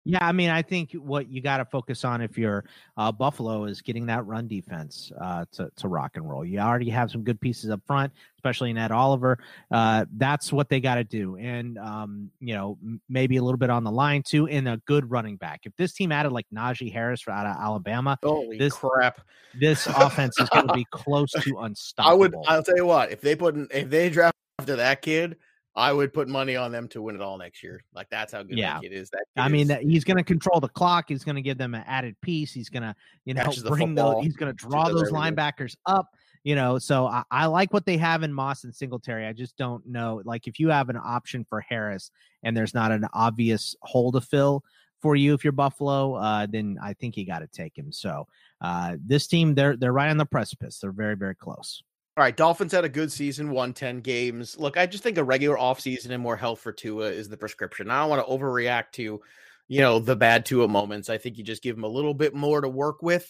Yeah, 0.07 0.19
I 0.21 0.33
mean, 0.33 0.51
I 0.51 0.61
think 0.61 0.91
what 0.93 1.29
you 1.29 1.41
got 1.41 1.57
to 1.57 1.65
focus 1.65 2.05
on 2.05 2.21
if 2.21 2.37
you're 2.37 2.63
uh, 2.95 3.11
Buffalo 3.11 3.65
is 3.65 3.81
getting 3.81 4.05
that 4.05 4.23
run 4.27 4.47
defense 4.47 5.11
uh, 5.19 5.45
to 5.53 5.71
to 5.77 5.87
rock 5.87 6.11
and 6.13 6.29
roll. 6.29 6.45
You 6.45 6.59
already 6.59 6.91
have 6.91 7.09
some 7.09 7.23
good 7.23 7.41
pieces 7.41 7.71
up 7.71 7.81
front, 7.87 8.13
especially 8.37 8.69
in 8.69 8.77
Ed 8.77 8.91
Oliver. 8.91 9.39
Uh, 9.71 10.05
that's 10.15 10.53
what 10.53 10.69
they 10.69 10.79
got 10.79 10.95
to 10.95 11.03
do, 11.03 11.37
and 11.37 11.79
um, 11.79 12.29
you 12.39 12.53
know 12.53 12.77
maybe 13.09 13.37
a 13.37 13.43
little 13.43 13.57
bit 13.57 13.71
on 13.71 13.83
the 13.83 13.91
line 13.91 14.21
too, 14.21 14.45
in 14.45 14.67
a 14.67 14.77
good 14.85 15.09
running 15.09 15.37
back. 15.37 15.61
If 15.63 15.75
this 15.75 15.93
team 15.93 16.11
added 16.11 16.31
like 16.31 16.45
Najee 16.53 16.93
Harris 16.93 17.23
out 17.27 17.47
of 17.47 17.57
Alabama, 17.57 18.19
holy 18.21 18.59
this 18.59 18.73
crap, 18.73 19.21
this 19.59 19.87
offense 19.87 20.39
is 20.39 20.47
going 20.49 20.67
to 20.67 20.73
be 20.73 20.85
close 20.91 21.31
to 21.31 21.57
unstoppable. 21.61 22.11
I 22.11 22.13
would. 22.13 22.35
I'll 22.47 22.63
tell 22.63 22.77
you 22.77 22.85
what. 22.85 23.11
If 23.11 23.21
they 23.21 23.35
put 23.35 23.55
in, 23.55 23.67
if 23.71 23.89
they 23.89 24.09
draft 24.11 24.35
after 24.59 24.75
that 24.75 25.01
kid, 25.01 25.37
I 25.75 25.91
would 25.91 26.13
put 26.13 26.29
money 26.29 26.55
on 26.55 26.71
them 26.71 26.87
to 26.89 27.01
win 27.01 27.15
it 27.15 27.21
all 27.21 27.37
next 27.37 27.61
year. 27.61 27.83
Like 27.93 28.09
that's 28.09 28.31
how 28.31 28.43
good 28.43 28.57
yeah. 28.57 28.75
that 28.75 28.83
kid 28.83 28.93
is. 28.93 29.09
That 29.09 29.25
kid 29.35 29.41
I 29.41 29.49
mean, 29.49 29.69
is, 29.69 29.79
he's 29.81 30.03
going 30.03 30.17
to 30.17 30.23
control 30.23 30.59
the 30.59 30.69
clock. 30.69 31.05
He's 31.09 31.23
going 31.23 31.35
to 31.35 31.41
give 31.41 31.57
them 31.57 31.75
an 31.75 31.83
added 31.85 32.15
piece. 32.21 32.53
He's 32.53 32.69
going 32.69 32.83
to, 32.83 32.95
you 33.25 33.33
know, 33.33 33.51
bring 33.65 33.93
those. 33.93 34.23
He's 34.23 34.37
going 34.37 34.55
to 34.55 34.57
draw 34.57 34.87
those 34.87 35.11
linebackers 35.11 35.75
up. 35.85 36.07
You 36.43 36.53
know, 36.53 36.77
so 36.77 37.07
I, 37.07 37.23
I, 37.31 37.45
like 37.47 37.73
what 37.73 37.87
they 37.87 37.97
have 37.97 38.21
in 38.21 38.31
Moss 38.31 38.65
and 38.65 38.75
Singletary. 38.75 39.25
I 39.25 39.33
just 39.33 39.57
don't 39.57 39.83
know. 39.87 40.21
Like, 40.25 40.45
if 40.45 40.59
you 40.59 40.69
have 40.69 40.89
an 40.89 40.99
option 41.03 41.43
for 41.49 41.59
Harris 41.59 42.11
and 42.43 42.55
there's 42.55 42.75
not 42.75 42.91
an 42.91 43.07
obvious 43.13 43.75
hole 43.81 44.11
to 44.11 44.21
fill 44.21 44.63
for 45.01 45.15
you 45.15 45.33
if 45.33 45.43
you're 45.43 45.53
Buffalo, 45.53 46.13
uh, 46.13 46.45
then 46.47 46.77
I 46.81 46.93
think 46.93 47.17
you 47.17 47.25
got 47.25 47.39
to 47.39 47.47
take 47.47 47.75
him. 47.75 47.91
So 47.91 48.27
uh, 48.61 48.95
this 49.03 49.27
team, 49.27 49.55
they're 49.55 49.75
they're 49.75 49.91
right 49.91 50.09
on 50.09 50.17
the 50.17 50.25
precipice. 50.25 50.79
They're 50.79 50.91
very 50.91 51.15
very 51.15 51.35
close. 51.35 51.81
All 52.17 52.23
right, 52.23 52.35
Dolphins 52.35 52.71
had 52.71 52.85
a 52.85 52.89
good 52.89 53.11
season, 53.11 53.51
won 53.51 53.73
10 53.73 53.99
games. 53.99 54.57
Look, 54.57 54.77
I 54.77 54.85
just 54.85 55.03
think 55.03 55.17
a 55.17 55.23
regular 55.23 55.57
offseason 55.57 56.11
and 56.11 56.23
more 56.23 56.37
health 56.37 56.61
for 56.61 56.71
Tua 56.71 57.07
is 57.07 57.27
the 57.27 57.35
prescription. 57.35 57.91
I 57.91 57.99
don't 57.99 58.09
want 58.09 58.25
to 58.25 58.31
overreact 58.31 58.93
to, 58.93 59.19
you 59.67 59.81
know, 59.81 59.99
the 59.99 60.15
bad 60.15 60.45
Tua 60.45 60.69
moments. 60.69 61.09
I 61.09 61.17
think 61.17 61.37
you 61.37 61.43
just 61.43 61.61
give 61.61 61.75
him 61.75 61.83
a 61.83 61.89
little 61.89 62.13
bit 62.13 62.33
more 62.33 62.61
to 62.61 62.69
work 62.69 63.01
with, 63.01 63.27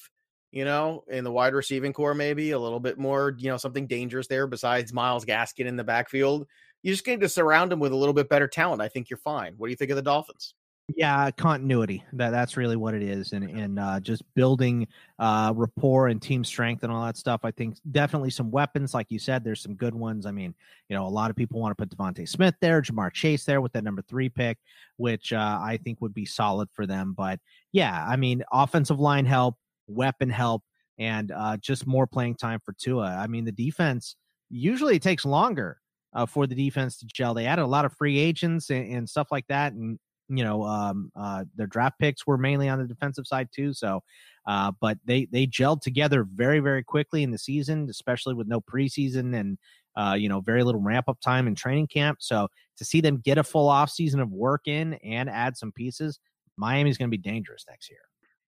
you 0.51 0.65
know, 0.65 1.03
in 1.09 1.23
the 1.23 1.31
wide 1.31 1.55
receiving 1.55 1.93
core, 1.93 2.13
maybe 2.13 2.51
a 2.51 2.59
little 2.59 2.79
bit 2.79 2.99
more, 2.99 3.35
you 3.39 3.49
know, 3.49 3.57
something 3.57 3.87
dangerous 3.87 4.27
there 4.27 4.45
besides 4.45 4.93
Myles 4.93 5.25
Gaskin 5.25 5.65
in 5.65 5.77
the 5.77 5.83
backfield. 5.83 6.45
You 6.83 6.93
just 6.93 7.07
need 7.07 7.21
to 7.21 7.29
surround 7.29 7.73
him 7.73 7.79
with 7.79 7.91
a 7.91 7.95
little 7.97 8.13
bit 8.13 8.29
better 8.29 8.47
talent. 8.47 8.83
I 8.83 8.87
think 8.87 9.09
you're 9.09 9.17
fine. 9.17 9.55
What 9.57 9.65
do 9.65 9.71
you 9.71 9.77
think 9.77 9.89
of 9.89 9.97
the 9.97 10.03
Dolphins? 10.03 10.53
Yeah, 10.93 11.31
continuity. 11.31 12.03
That 12.13 12.29
that's 12.29 12.57
really 12.57 12.75
what 12.75 12.93
it 12.93 13.01
is, 13.01 13.33
and 13.33 13.43
and 13.49 13.79
uh, 13.79 13.99
just 13.99 14.21
building 14.35 14.87
uh, 15.17 15.51
rapport 15.55 16.09
and 16.09 16.21
team 16.21 16.43
strength 16.43 16.83
and 16.83 16.91
all 16.93 17.03
that 17.05 17.17
stuff. 17.17 17.41
I 17.43 17.49
think 17.49 17.77
definitely 17.91 18.29
some 18.29 18.51
weapons, 18.51 18.93
like 18.93 19.09
you 19.09 19.17
said. 19.17 19.43
There's 19.43 19.61
some 19.61 19.73
good 19.73 19.95
ones. 19.95 20.27
I 20.27 20.31
mean, 20.31 20.53
you 20.87 20.95
know, 20.95 21.07
a 21.07 21.09
lot 21.09 21.31
of 21.31 21.35
people 21.35 21.59
want 21.59 21.75
to 21.75 21.85
put 21.87 21.89
DeVonta 21.97 22.29
Smith 22.29 22.53
there, 22.61 22.83
Ja'Marr 22.83 23.11
Chase 23.11 23.45
there 23.45 23.61
with 23.61 23.73
that 23.73 23.83
number 23.83 24.03
three 24.03 24.29
pick, 24.29 24.59
which 24.97 25.33
uh, 25.33 25.59
I 25.59 25.77
think 25.83 26.01
would 26.01 26.13
be 26.13 26.25
solid 26.25 26.69
for 26.71 26.85
them. 26.85 27.13
But 27.17 27.39
yeah, 27.71 28.05
I 28.07 28.15
mean, 28.15 28.43
offensive 28.51 28.99
line 28.99 29.25
help, 29.25 29.55
weapon 29.87 30.29
help, 30.29 30.61
and 30.99 31.31
uh, 31.31 31.57
just 31.57 31.87
more 31.87 32.05
playing 32.05 32.35
time 32.35 32.59
for 32.63 32.73
Tua. 32.73 33.07
I 33.07 33.25
mean, 33.25 33.43
the 33.45 33.51
defense 33.51 34.15
usually 34.51 34.97
it 34.97 35.01
takes 35.01 35.25
longer 35.25 35.79
uh, 36.13 36.27
for 36.27 36.45
the 36.45 36.53
defense 36.55 36.99
to 36.99 37.07
gel. 37.07 37.33
They 37.33 37.47
added 37.47 37.63
a 37.63 37.67
lot 37.67 37.85
of 37.85 37.93
free 37.93 38.19
agents 38.19 38.69
and, 38.69 38.91
and 38.93 39.09
stuff 39.09 39.29
like 39.31 39.47
that, 39.47 39.73
and 39.73 39.97
you 40.29 40.43
know 40.43 40.63
um, 40.63 41.11
uh, 41.15 41.43
their 41.55 41.67
draft 41.67 41.99
picks 41.99 42.25
were 42.25 42.37
mainly 42.37 42.69
on 42.69 42.79
the 42.79 42.87
defensive 42.87 43.27
side 43.27 43.49
too 43.53 43.73
so 43.73 44.01
uh, 44.47 44.71
but 44.79 44.97
they 45.05 45.27
they 45.31 45.45
gelled 45.45 45.81
together 45.81 46.25
very 46.33 46.59
very 46.59 46.83
quickly 46.83 47.23
in 47.23 47.31
the 47.31 47.37
season 47.37 47.87
especially 47.89 48.33
with 48.33 48.47
no 48.47 48.61
preseason 48.61 49.37
and 49.37 49.57
uh, 49.97 50.13
you 50.13 50.29
know 50.29 50.41
very 50.41 50.63
little 50.63 50.81
ramp 50.81 51.07
up 51.07 51.19
time 51.21 51.47
in 51.47 51.55
training 51.55 51.87
camp 51.87 52.17
so 52.21 52.47
to 52.77 52.85
see 52.85 53.01
them 53.01 53.21
get 53.23 53.37
a 53.37 53.43
full 53.43 53.69
off 53.69 53.89
season 53.89 54.19
of 54.19 54.31
work 54.31 54.61
in 54.67 54.93
and 55.03 55.29
add 55.29 55.55
some 55.55 55.71
pieces 55.71 56.19
miami's 56.57 56.97
going 56.97 57.09
to 57.09 57.17
be 57.17 57.21
dangerous 57.21 57.65
next 57.69 57.89
year 57.89 57.99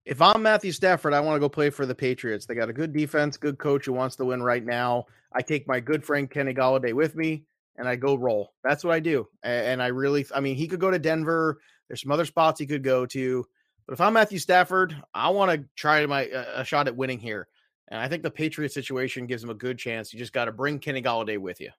if 0.06 0.22
I'm 0.22 0.42
Matthew 0.42 0.72
Stafford, 0.72 1.14
I 1.14 1.20
want 1.20 1.36
to 1.36 1.40
go 1.42 1.50
play 1.50 1.70
for 1.70 1.86
the 1.86 1.94
Patriots. 1.94 2.46
They 2.46 2.56
got 2.56 2.70
a 2.70 2.74
good 2.74 2.94
defense, 2.94 3.36
good 3.36 3.58
coach 3.58 3.88
who 3.88 3.92
wants 3.92 4.16
to 4.16 4.24
win 4.24 4.42
right 4.42 4.64
now. 4.64 5.06
I 5.34 5.42
take 5.42 5.68
my 5.68 5.82
good 5.82 6.02
friend 6.02 6.32
Kenny 6.32 6.54
Golladay 6.54 6.94
with 6.94 7.18
me 7.18 7.44
and 7.78 7.88
I 7.88 7.96
go 7.96 8.16
roll. 8.16 8.54
That's 8.64 8.84
what 8.84 8.94
I 8.94 9.00
do. 9.00 9.28
And 9.44 9.82
I 9.82 9.88
really, 9.88 10.26
I 10.34 10.40
mean, 10.40 10.56
he 10.56 10.68
could 10.68 10.80
go 10.80 10.92
to 10.92 11.00
Denver. 11.00 11.60
There's 11.88 12.02
some 12.02 12.12
other 12.12 12.26
spots 12.26 12.60
he 12.60 12.66
could 12.66 12.84
go 12.84 13.06
to. 13.08 13.46
But 13.88 13.94
if 13.94 14.02
I'm 14.02 14.14
Matthew 14.14 14.40
Stafford, 14.40 14.96
I 15.14 15.30
want 15.30 15.52
to 15.52 15.68
try 15.76 16.06
my 16.06 16.24
a 16.24 16.66
shot 16.66 16.88
at 16.88 16.96
winning 16.96 17.20
here. 17.20 17.48
And 17.90 18.02
I 18.02 18.10
think 18.10 18.24
the 18.24 18.32
Patriot 18.32 18.74
situation 18.74 19.28
gives 19.28 19.44
him 19.44 19.50
a 19.50 19.56
good 19.56 19.78
chance. 19.78 20.12
You 20.12 20.20
just 20.20 20.34
got 20.34 20.46
to 20.46 20.52
bring 20.52 20.80
Kenny 20.80 21.02
Golladay 21.02 21.38
with 21.38 21.62
you. 21.62 21.70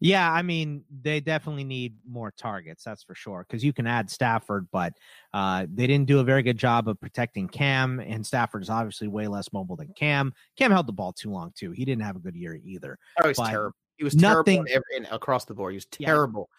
Yeah, 0.00 0.30
I 0.30 0.42
mean, 0.42 0.84
they 1.02 1.20
definitely 1.20 1.64
need 1.64 1.94
more 2.06 2.30
targets, 2.30 2.84
that's 2.84 3.02
for 3.02 3.14
sure. 3.14 3.46
Because 3.48 3.64
you 3.64 3.72
can 3.72 3.86
add 3.86 4.10
Stafford, 4.10 4.68
but 4.70 4.92
uh, 5.32 5.66
they 5.72 5.86
didn't 5.86 6.06
do 6.06 6.18
a 6.18 6.24
very 6.24 6.42
good 6.42 6.58
job 6.58 6.88
of 6.88 7.00
protecting 7.00 7.48
Cam, 7.48 8.00
and 8.00 8.26
Stafford 8.26 8.62
is 8.62 8.68
obviously 8.68 9.08
way 9.08 9.26
less 9.26 9.52
mobile 9.54 9.76
than 9.76 9.94
Cam. 9.96 10.34
Cam 10.58 10.70
held 10.70 10.86
the 10.86 10.92
ball 10.92 11.12
too 11.14 11.30
long 11.30 11.52
too. 11.56 11.70
He 11.70 11.84
didn't 11.84 12.02
have 12.02 12.16
a 12.16 12.20
good 12.20 12.36
year 12.36 12.60
either. 12.62 12.98
Oh, 13.22 13.28
he's 13.28 13.38
terrible. 13.38 13.74
He 13.96 14.04
was 14.04 14.14
nothing 14.14 14.64
terrible 14.66 15.14
across 15.14 15.44
the 15.44 15.54
board. 15.54 15.72
He 15.72 15.76
was 15.76 15.86
terrible. 15.86 16.50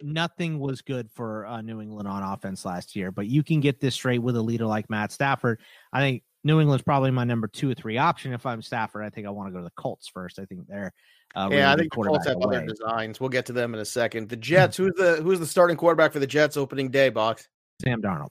Yeah, 0.00 0.12
nothing 0.12 0.58
was 0.58 0.82
good 0.82 1.10
for 1.10 1.46
uh, 1.46 1.60
New 1.60 1.80
England 1.80 2.08
on 2.08 2.22
offense 2.22 2.64
last 2.64 2.96
year, 2.96 3.10
but 3.10 3.26
you 3.26 3.42
can 3.42 3.60
get 3.60 3.80
this 3.80 3.94
straight 3.94 4.22
with 4.22 4.36
a 4.36 4.42
leader 4.42 4.66
like 4.66 4.88
Matt 4.88 5.12
Stafford. 5.12 5.60
I 5.92 6.00
think 6.00 6.22
New 6.44 6.60
England's 6.60 6.84
probably 6.84 7.10
my 7.10 7.24
number 7.24 7.48
two 7.48 7.70
or 7.70 7.74
three 7.74 7.98
option. 7.98 8.32
If 8.32 8.46
I'm 8.46 8.62
Stafford, 8.62 9.04
I 9.04 9.10
think 9.10 9.26
I 9.26 9.30
want 9.30 9.48
to 9.48 9.52
go 9.52 9.58
to 9.58 9.64
the 9.64 9.72
Colts 9.82 10.08
first. 10.08 10.38
I 10.38 10.44
think 10.44 10.66
they're 10.66 10.92
uh, 11.34 11.48
yeah. 11.52 11.72
I 11.72 11.76
think 11.76 11.92
the 11.92 12.02
Colts 12.02 12.26
have 12.26 12.36
away. 12.36 12.56
other 12.56 12.66
designs. 12.66 13.20
We'll 13.20 13.28
get 13.28 13.46
to 13.46 13.52
them 13.52 13.74
in 13.74 13.80
a 13.80 13.84
second. 13.84 14.28
The 14.28 14.36
Jets. 14.36 14.76
who's 14.76 14.94
the 14.96 15.16
who's 15.16 15.38
the 15.38 15.46
starting 15.46 15.76
quarterback 15.76 16.12
for 16.12 16.18
the 16.18 16.26
Jets 16.26 16.56
opening 16.56 16.90
day? 16.90 17.10
Box 17.10 17.48
Sam 17.82 18.00
Darnold. 18.00 18.30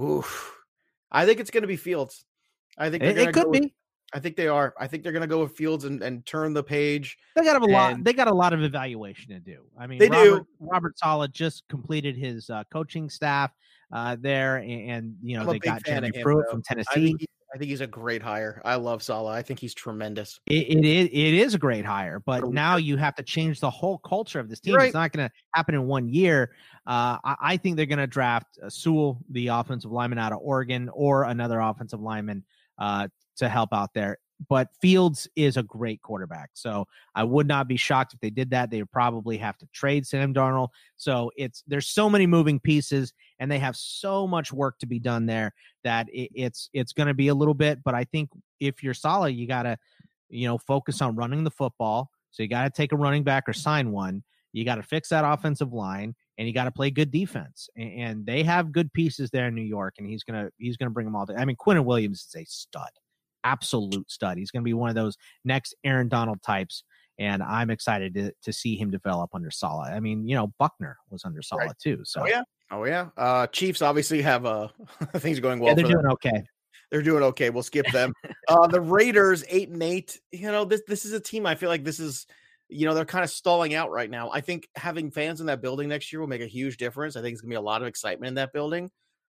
Oof. 0.00 0.56
I 1.10 1.24
think 1.24 1.40
it's 1.40 1.50
going 1.50 1.62
to 1.62 1.68
be 1.68 1.76
Fields. 1.76 2.24
I 2.76 2.90
think 2.90 3.02
it, 3.02 3.18
it 3.18 3.32
could 3.32 3.50
be. 3.50 3.72
I 4.12 4.18
think 4.18 4.36
they 4.36 4.48
are. 4.48 4.74
I 4.78 4.86
think 4.86 5.02
they're 5.02 5.12
going 5.12 5.22
to 5.22 5.28
go 5.28 5.42
with 5.42 5.52
Fields 5.56 5.84
and, 5.84 6.02
and 6.02 6.24
turn 6.26 6.52
the 6.52 6.62
page. 6.62 7.16
They 7.36 7.44
got 7.44 7.62
a 7.62 7.64
lot. 7.64 8.02
They 8.02 8.12
got 8.12 8.26
a 8.26 8.34
lot 8.34 8.52
of 8.52 8.62
evaluation 8.62 9.28
to 9.30 9.40
do. 9.40 9.62
I 9.78 9.86
mean, 9.86 9.98
they 9.98 10.08
Robert, 10.08 10.40
do. 10.40 10.46
Robert 10.58 10.98
Saleh 10.98 11.30
just 11.32 11.64
completed 11.68 12.16
his 12.16 12.50
uh, 12.50 12.64
coaching 12.72 13.08
staff 13.08 13.52
uh, 13.92 14.16
there, 14.20 14.56
and, 14.56 14.90
and 14.90 15.16
you 15.22 15.38
know 15.38 15.50
they 15.50 15.58
got 15.58 15.84
Jeremy 15.84 16.10
Pruitt 16.22 16.50
from 16.50 16.62
Tennessee. 16.62 16.88
I 16.90 16.94
think, 16.94 17.20
he, 17.20 17.28
I 17.54 17.58
think, 17.58 17.70
he's 17.70 17.80
a 17.82 17.86
great 17.86 18.20
hire. 18.20 18.60
I 18.64 18.74
love 18.74 19.00
Saleh. 19.00 19.32
I 19.32 19.42
think 19.42 19.60
he's 19.60 19.74
tremendous. 19.74 20.40
It, 20.46 20.78
it 20.78 20.84
is. 20.84 21.06
It 21.12 21.34
is 21.34 21.54
a 21.54 21.58
great 21.58 21.84
hire, 21.84 22.18
but 22.18 22.48
now 22.48 22.76
you 22.76 22.96
have 22.96 23.14
to 23.14 23.22
change 23.22 23.60
the 23.60 23.70
whole 23.70 23.98
culture 23.98 24.40
of 24.40 24.48
this 24.48 24.58
team. 24.58 24.74
Right. 24.74 24.86
It's 24.86 24.94
not 24.94 25.12
going 25.12 25.28
to 25.28 25.34
happen 25.54 25.76
in 25.76 25.86
one 25.86 26.08
year. 26.08 26.50
Uh, 26.84 27.18
I, 27.22 27.36
I, 27.40 27.56
think 27.58 27.76
they're 27.76 27.86
going 27.86 27.98
to 27.98 28.06
draft 28.08 28.58
uh, 28.60 28.70
Sewell, 28.70 29.20
the 29.30 29.48
offensive 29.48 29.92
lineman 29.92 30.18
out 30.18 30.32
of 30.32 30.38
Oregon, 30.42 30.90
or 30.92 31.24
another 31.24 31.60
offensive 31.60 32.00
lineman 32.00 32.42
uh, 32.78 33.06
to 33.40 33.48
help 33.48 33.72
out 33.72 33.90
there 33.94 34.18
but 34.48 34.68
Fields 34.80 35.28
is 35.36 35.56
a 35.56 35.62
great 35.62 36.00
quarterback. 36.02 36.50
So 36.54 36.86
I 37.14 37.24
would 37.24 37.46
not 37.46 37.68
be 37.68 37.76
shocked 37.76 38.14
if 38.14 38.20
they 38.20 38.30
did 38.30 38.50
that. 38.50 38.70
They 38.70 38.80
would 38.80 38.92
probably 38.92 39.36
have 39.38 39.58
to 39.58 39.66
trade 39.72 40.06
Sam 40.06 40.32
Darnold. 40.32 40.68
So 40.96 41.30
it's 41.36 41.62
there's 41.66 41.88
so 41.88 42.08
many 42.08 42.26
moving 42.26 42.58
pieces 42.58 43.12
and 43.38 43.50
they 43.50 43.58
have 43.58 43.76
so 43.76 44.26
much 44.26 44.52
work 44.52 44.78
to 44.78 44.86
be 44.86 44.98
done 44.98 45.26
there 45.26 45.52
that 45.84 46.08
it, 46.08 46.30
it's 46.34 46.70
it's 46.72 46.92
going 46.92 47.08
to 47.08 47.14
be 47.14 47.28
a 47.28 47.34
little 47.34 47.54
bit. 47.54 47.82
But 47.84 47.94
I 47.94 48.04
think 48.04 48.30
if 48.60 48.82
you're 48.82 48.94
solid, 48.94 49.30
you 49.30 49.46
got 49.46 49.64
to 49.64 49.76
you 50.28 50.46
know 50.46 50.58
focus 50.58 51.02
on 51.02 51.16
running 51.16 51.44
the 51.44 51.50
football. 51.50 52.10
So 52.30 52.42
you 52.42 52.48
got 52.48 52.64
to 52.64 52.70
take 52.70 52.92
a 52.92 52.96
running 52.96 53.24
back 53.24 53.48
or 53.48 53.52
sign 53.52 53.90
one. 53.90 54.22
You 54.52 54.64
got 54.64 54.76
to 54.76 54.82
fix 54.82 55.08
that 55.10 55.24
offensive 55.24 55.72
line 55.72 56.14
and 56.38 56.48
you 56.48 56.54
got 56.54 56.64
to 56.64 56.70
play 56.70 56.90
good 56.90 57.10
defense. 57.10 57.68
And, 57.76 58.24
they 58.24 58.42
have 58.44 58.72
good 58.72 58.92
pieces 58.92 59.30
there 59.30 59.48
in 59.48 59.54
New 59.54 59.62
York, 59.62 59.94
and 59.98 60.08
he's 60.08 60.22
gonna 60.24 60.48
he's 60.56 60.76
gonna 60.76 60.90
bring 60.90 61.06
them 61.06 61.14
all. 61.14 61.26
To, 61.26 61.34
I 61.34 61.44
mean, 61.44 61.56
Quinnen 61.56 61.84
Williams 61.84 62.26
is 62.28 62.34
a 62.40 62.44
stud 62.46 62.90
absolute 63.44 64.10
stud. 64.10 64.38
He's 64.38 64.50
going 64.50 64.62
to 64.62 64.68
be 64.68 64.74
one 64.74 64.88
of 64.88 64.94
those 64.94 65.16
next 65.44 65.74
Aaron 65.84 66.08
Donald 66.08 66.42
types. 66.42 66.84
And 67.18 67.42
I'm 67.42 67.70
excited 67.70 68.14
to, 68.14 68.32
to 68.42 68.52
see 68.52 68.76
him 68.76 68.90
develop 68.90 69.30
under 69.34 69.50
Saleh. 69.50 69.90
I 69.92 70.00
mean, 70.00 70.26
you 70.26 70.34
know, 70.34 70.52
Buckner 70.58 70.96
was 71.10 71.24
under 71.24 71.42
Saleh 71.42 71.66
right. 71.66 71.78
too. 71.78 72.00
So 72.02 72.22
oh 72.22 72.26
yeah, 72.26 72.42
oh 72.70 72.84
yeah. 72.84 73.08
Uh, 73.16 73.46
Chiefs 73.48 73.82
obviously 73.82 74.22
have 74.22 74.46
uh 74.46 74.68
things 75.16 75.38
going 75.38 75.58
well. 75.58 75.68
Yeah, 75.68 75.74
they're 75.74 75.84
doing 75.84 76.02
them. 76.02 76.12
okay. 76.12 76.42
They're 76.90 77.02
doing 77.02 77.22
okay. 77.24 77.50
We'll 77.50 77.62
skip 77.62 77.86
them. 77.92 78.14
uh, 78.48 78.66
the 78.66 78.80
Raiders 78.80 79.44
eight 79.48 79.68
and 79.68 79.82
eight. 79.82 80.18
You 80.32 80.50
know, 80.50 80.64
this 80.64 80.82
this 80.88 81.04
is 81.04 81.12
a 81.12 81.20
team. 81.20 81.44
I 81.44 81.54
feel 81.54 81.68
like 81.68 81.84
this 81.84 82.00
is 82.00 82.26
you 82.70 82.86
know 82.86 82.94
they're 82.94 83.04
kind 83.04 83.24
of 83.24 83.30
stalling 83.30 83.74
out 83.74 83.90
right 83.90 84.08
now. 84.08 84.30
I 84.30 84.40
think 84.40 84.68
having 84.74 85.10
fans 85.10 85.40
in 85.40 85.46
that 85.48 85.60
building 85.60 85.88
next 85.88 86.12
year 86.12 86.20
will 86.20 86.28
make 86.28 86.40
a 86.40 86.46
huge 86.46 86.78
difference. 86.78 87.16
I 87.16 87.20
think 87.20 87.34
it's 87.34 87.42
gonna 87.42 87.50
be 87.50 87.56
a 87.56 87.60
lot 87.60 87.82
of 87.82 87.88
excitement 87.88 88.28
in 88.28 88.34
that 88.36 88.54
building. 88.54 88.90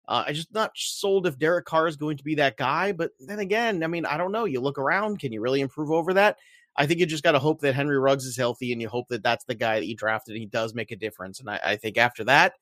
Uh, 0.07 0.23
I'm 0.27 0.33
just 0.33 0.53
not 0.53 0.71
sold 0.75 1.27
if 1.27 1.37
Derek 1.37 1.65
Carr 1.65 1.87
is 1.87 1.97
going 1.97 2.17
to 2.17 2.23
be 2.23 2.35
that 2.35 2.57
guy. 2.57 2.91
But 2.91 3.11
then 3.19 3.39
again, 3.39 3.83
I 3.83 3.87
mean, 3.87 4.05
I 4.05 4.17
don't 4.17 4.31
know. 4.31 4.45
You 4.45 4.61
look 4.61 4.77
around, 4.77 5.19
can 5.19 5.33
you 5.33 5.41
really 5.41 5.61
improve 5.61 5.91
over 5.91 6.13
that? 6.13 6.37
I 6.77 6.85
think 6.85 6.99
you 6.99 7.05
just 7.05 7.23
got 7.23 7.31
to 7.31 7.39
hope 7.39 7.59
that 7.61 7.73
Henry 7.73 7.97
Ruggs 7.97 8.25
is 8.25 8.37
healthy, 8.37 8.71
and 8.71 8.81
you 8.81 8.87
hope 8.87 9.07
that 9.09 9.23
that's 9.23 9.45
the 9.45 9.55
guy 9.55 9.79
that 9.79 9.87
you 9.87 9.95
drafted. 9.95 10.35
And 10.35 10.41
he 10.41 10.45
does 10.45 10.75
make 10.75 10.91
a 10.91 10.95
difference. 10.95 11.39
And 11.39 11.49
I, 11.49 11.59
I 11.63 11.75
think 11.75 11.97
after 11.97 12.23
that, 12.25 12.53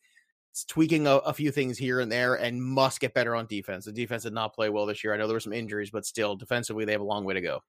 it's 0.52 0.64
tweaking 0.64 1.06
a, 1.06 1.16
a, 1.18 1.34
few 1.34 1.52
things 1.52 1.78
here 1.78 2.00
and 2.00 2.10
there, 2.10 2.36
and 2.36 2.64
must 2.64 3.02
get 3.02 3.14
better 3.14 3.36
on 3.36 3.46
defense. 3.46 3.84
The 3.84 3.92
defense 3.92 4.24
did 4.24 4.32
not 4.32 4.56
play 4.56 4.70
well 4.70 4.86
this 4.86 5.04
year. 5.04 5.14
I 5.14 5.18
know 5.18 5.28
there 5.28 5.36
were 5.36 5.42
some 5.42 5.52
injuries, 5.52 5.92
but 5.92 6.06
still, 6.06 6.38
defensively, 6.38 6.86
they 6.86 6.94
have 6.94 7.02
a 7.02 7.06
long 7.06 7.25
way 7.25 7.34
to 7.34 7.42
go. 7.42 7.62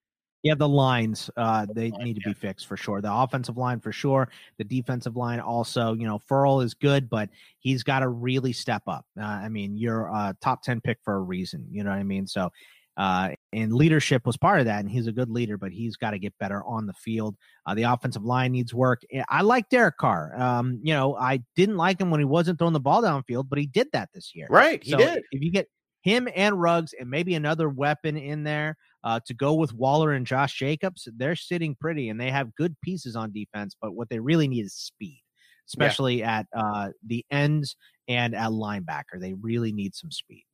Yeah, 0.43 0.55
the 0.55 0.69
lines 0.69 1.29
uh, 1.35 1.65
they 1.73 1.89
need 1.89 2.15
to 2.15 2.21
be 2.21 2.33
fixed 2.33 2.67
for 2.67 2.77
sure. 2.77 3.01
The 3.01 3.13
offensive 3.13 3.57
line 3.57 3.79
for 3.79 3.91
sure. 3.91 4.29
The 4.57 4.63
defensive 4.63 5.15
line 5.15 5.39
also. 5.39 5.93
You 5.93 6.05
know, 6.05 6.19
Ferrell 6.19 6.61
is 6.61 6.73
good, 6.73 7.09
but 7.09 7.29
he's 7.59 7.83
got 7.83 7.99
to 7.99 8.07
really 8.07 8.53
step 8.53 8.83
up. 8.87 9.05
Uh, 9.19 9.23
I 9.23 9.49
mean, 9.49 9.77
you're 9.77 10.07
a 10.07 10.35
top 10.41 10.61
ten 10.61 10.79
pick 10.79 10.99
for 11.03 11.15
a 11.15 11.21
reason. 11.21 11.67
You 11.71 11.83
know 11.83 11.89
what 11.89 11.99
I 11.99 12.03
mean? 12.03 12.27
So, 12.27 12.51
uh, 12.97 13.29
and 13.53 13.73
leadership 13.73 14.25
was 14.25 14.37
part 14.37 14.59
of 14.59 14.65
that, 14.65 14.79
and 14.79 14.89
he's 14.89 15.07
a 15.07 15.11
good 15.11 15.29
leader, 15.29 15.57
but 15.57 15.71
he's 15.71 15.97
got 15.97 16.11
to 16.11 16.19
get 16.19 16.37
better 16.39 16.63
on 16.63 16.85
the 16.85 16.93
field. 16.93 17.35
Uh, 17.65 17.75
the 17.75 17.83
offensive 17.83 18.23
line 18.23 18.51
needs 18.51 18.73
work. 18.73 19.01
Eh, 19.11 19.23
I 19.29 19.41
like 19.41 19.69
Derek 19.69 19.97
Carr. 19.97 20.39
Um, 20.39 20.79
you 20.83 20.93
know, 20.93 21.15
I 21.15 21.43
didn't 21.55 21.77
like 21.77 21.99
him 21.99 22.09
when 22.09 22.19
he 22.19 22.25
wasn't 22.25 22.57
throwing 22.57 22.73
the 22.73 22.79
ball 22.79 23.01
downfield, 23.03 23.49
but 23.49 23.59
he 23.59 23.67
did 23.67 23.87
that 23.93 24.09
this 24.13 24.31
year. 24.35 24.47
Right, 24.49 24.83
he 24.83 24.91
so 24.91 24.97
did. 24.97 25.23
If 25.31 25.41
you 25.41 25.51
get 25.51 25.67
him 26.07 26.29
and 26.35 26.59
Ruggs 26.59 26.93
and 26.97 27.09
maybe 27.09 27.35
another 27.35 27.67
weapon 27.67 28.15
in 28.15 28.43
there 28.43 28.77
uh, 29.03 29.19
to 29.25 29.33
go 29.33 29.55
with 29.55 29.73
Waller 29.73 30.13
and 30.13 30.25
Josh 30.25 30.57
Jacobs, 30.57 31.07
they're 31.17 31.35
sitting 31.35 31.75
pretty 31.79 32.09
and 32.09 32.19
they 32.19 32.31
have 32.31 32.55
good 32.55 32.75
pieces 32.81 33.15
on 33.15 33.33
defense. 33.33 33.75
But 33.81 33.93
what 33.93 34.09
they 34.09 34.19
really 34.19 34.47
need 34.47 34.65
is 34.65 34.73
speed, 34.73 35.21
especially 35.67 36.19
yeah. 36.19 36.39
at 36.39 36.45
uh, 36.55 36.89
the 37.05 37.25
ends 37.29 37.75
and 38.07 38.33
at 38.33 38.51
linebacker. 38.51 39.19
They 39.19 39.33
really 39.33 39.73
need 39.73 39.95
some 39.95 40.11
speed. 40.11 40.45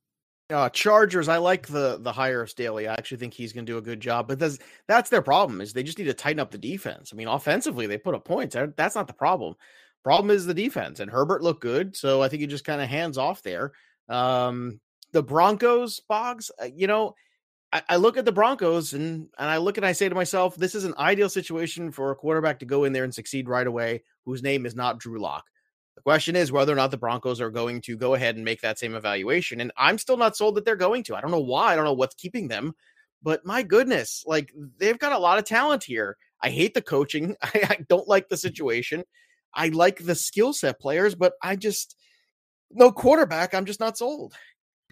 Uh, 0.50 0.68
Chargers, 0.68 1.28
I 1.28 1.38
like 1.38 1.66
the 1.68 1.98
the 2.00 2.12
hire 2.12 2.42
of 2.42 2.50
Staley. 2.50 2.86
I 2.86 2.92
actually 2.92 3.16
think 3.16 3.32
he's 3.32 3.52
going 3.52 3.64
to 3.64 3.72
do 3.72 3.78
a 3.78 3.82
good 3.82 4.00
job, 4.00 4.28
but 4.28 4.38
that's 4.38 4.58
that's 4.88 5.08
their 5.08 5.22
problem 5.22 5.60
is 5.60 5.72
they 5.72 5.82
just 5.82 5.98
need 5.98 6.04
to 6.04 6.14
tighten 6.14 6.40
up 6.40 6.50
the 6.50 6.58
defense. 6.58 7.10
I 7.12 7.16
mean, 7.16 7.28
offensively 7.28 7.86
they 7.86 7.96
put 7.96 8.14
up 8.14 8.26
points. 8.26 8.54
That's 8.76 8.94
not 8.94 9.06
the 9.06 9.14
problem. 9.14 9.54
Problem 10.02 10.30
is 10.30 10.44
the 10.44 10.52
defense, 10.52 11.00
and 11.00 11.10
Herbert 11.10 11.42
looked 11.42 11.62
good, 11.62 11.96
so 11.96 12.20
I 12.20 12.28
think 12.28 12.40
he 12.40 12.46
just 12.46 12.66
kind 12.66 12.82
of 12.82 12.88
hands 12.88 13.16
off 13.16 13.40
there. 13.42 13.72
Um, 14.10 14.80
the 15.14 15.22
Broncos, 15.22 16.00
Boggs, 16.00 16.50
uh, 16.60 16.66
you 16.74 16.88
know, 16.88 17.14
I, 17.72 17.82
I, 17.88 17.96
look 17.96 18.16
at 18.16 18.24
the 18.24 18.32
Broncos 18.32 18.92
and 18.94 19.28
and 19.38 19.48
I 19.48 19.58
look 19.58 19.76
and 19.76 19.86
I 19.86 19.92
say 19.92 20.08
to 20.08 20.14
myself, 20.14 20.56
this 20.56 20.74
is 20.74 20.84
an 20.84 20.94
ideal 20.98 21.28
situation 21.28 21.92
for 21.92 22.10
a 22.10 22.16
quarterback 22.16 22.58
to 22.58 22.66
go 22.66 22.82
in 22.82 22.92
there 22.92 23.04
and 23.04 23.14
succeed 23.14 23.48
right 23.48 23.66
away, 23.66 24.02
whose 24.24 24.42
name 24.42 24.66
is 24.66 24.74
not 24.74 24.98
Drew 24.98 25.20
Lock. 25.20 25.44
The 25.94 26.02
question 26.02 26.34
is 26.34 26.50
whether 26.50 26.72
or 26.72 26.76
not 26.76 26.90
the 26.90 26.96
Broncos 26.96 27.40
are 27.40 27.50
going 27.50 27.80
to 27.82 27.96
go 27.96 28.14
ahead 28.14 28.34
and 28.34 28.44
make 28.44 28.60
that 28.62 28.80
same 28.80 28.96
evaluation. 28.96 29.60
And 29.60 29.70
I'm 29.76 29.98
still 29.98 30.16
not 30.16 30.36
sold 30.36 30.56
that 30.56 30.64
they're 30.64 30.74
going 30.74 31.04
to. 31.04 31.14
I 31.14 31.20
don't 31.20 31.30
know 31.30 31.38
why. 31.38 31.72
I 31.72 31.76
don't 31.76 31.84
know 31.84 31.92
what's 31.92 32.16
keeping 32.16 32.48
them. 32.48 32.74
But 33.22 33.46
my 33.46 33.62
goodness, 33.62 34.24
like 34.26 34.52
they've 34.78 34.98
got 34.98 35.12
a 35.12 35.18
lot 35.18 35.38
of 35.38 35.44
talent 35.44 35.84
here. 35.84 36.16
I 36.42 36.50
hate 36.50 36.74
the 36.74 36.82
coaching. 36.82 37.36
I, 37.42 37.66
I 37.70 37.78
don't 37.88 38.08
like 38.08 38.28
the 38.28 38.36
situation. 38.36 39.04
I 39.54 39.68
like 39.68 40.04
the 40.04 40.16
skill 40.16 40.52
set 40.52 40.80
players, 40.80 41.14
but 41.14 41.34
I 41.40 41.54
just 41.54 41.96
no 42.72 42.90
quarterback. 42.90 43.54
I'm 43.54 43.64
just 43.64 43.78
not 43.78 43.96
sold. 43.96 44.34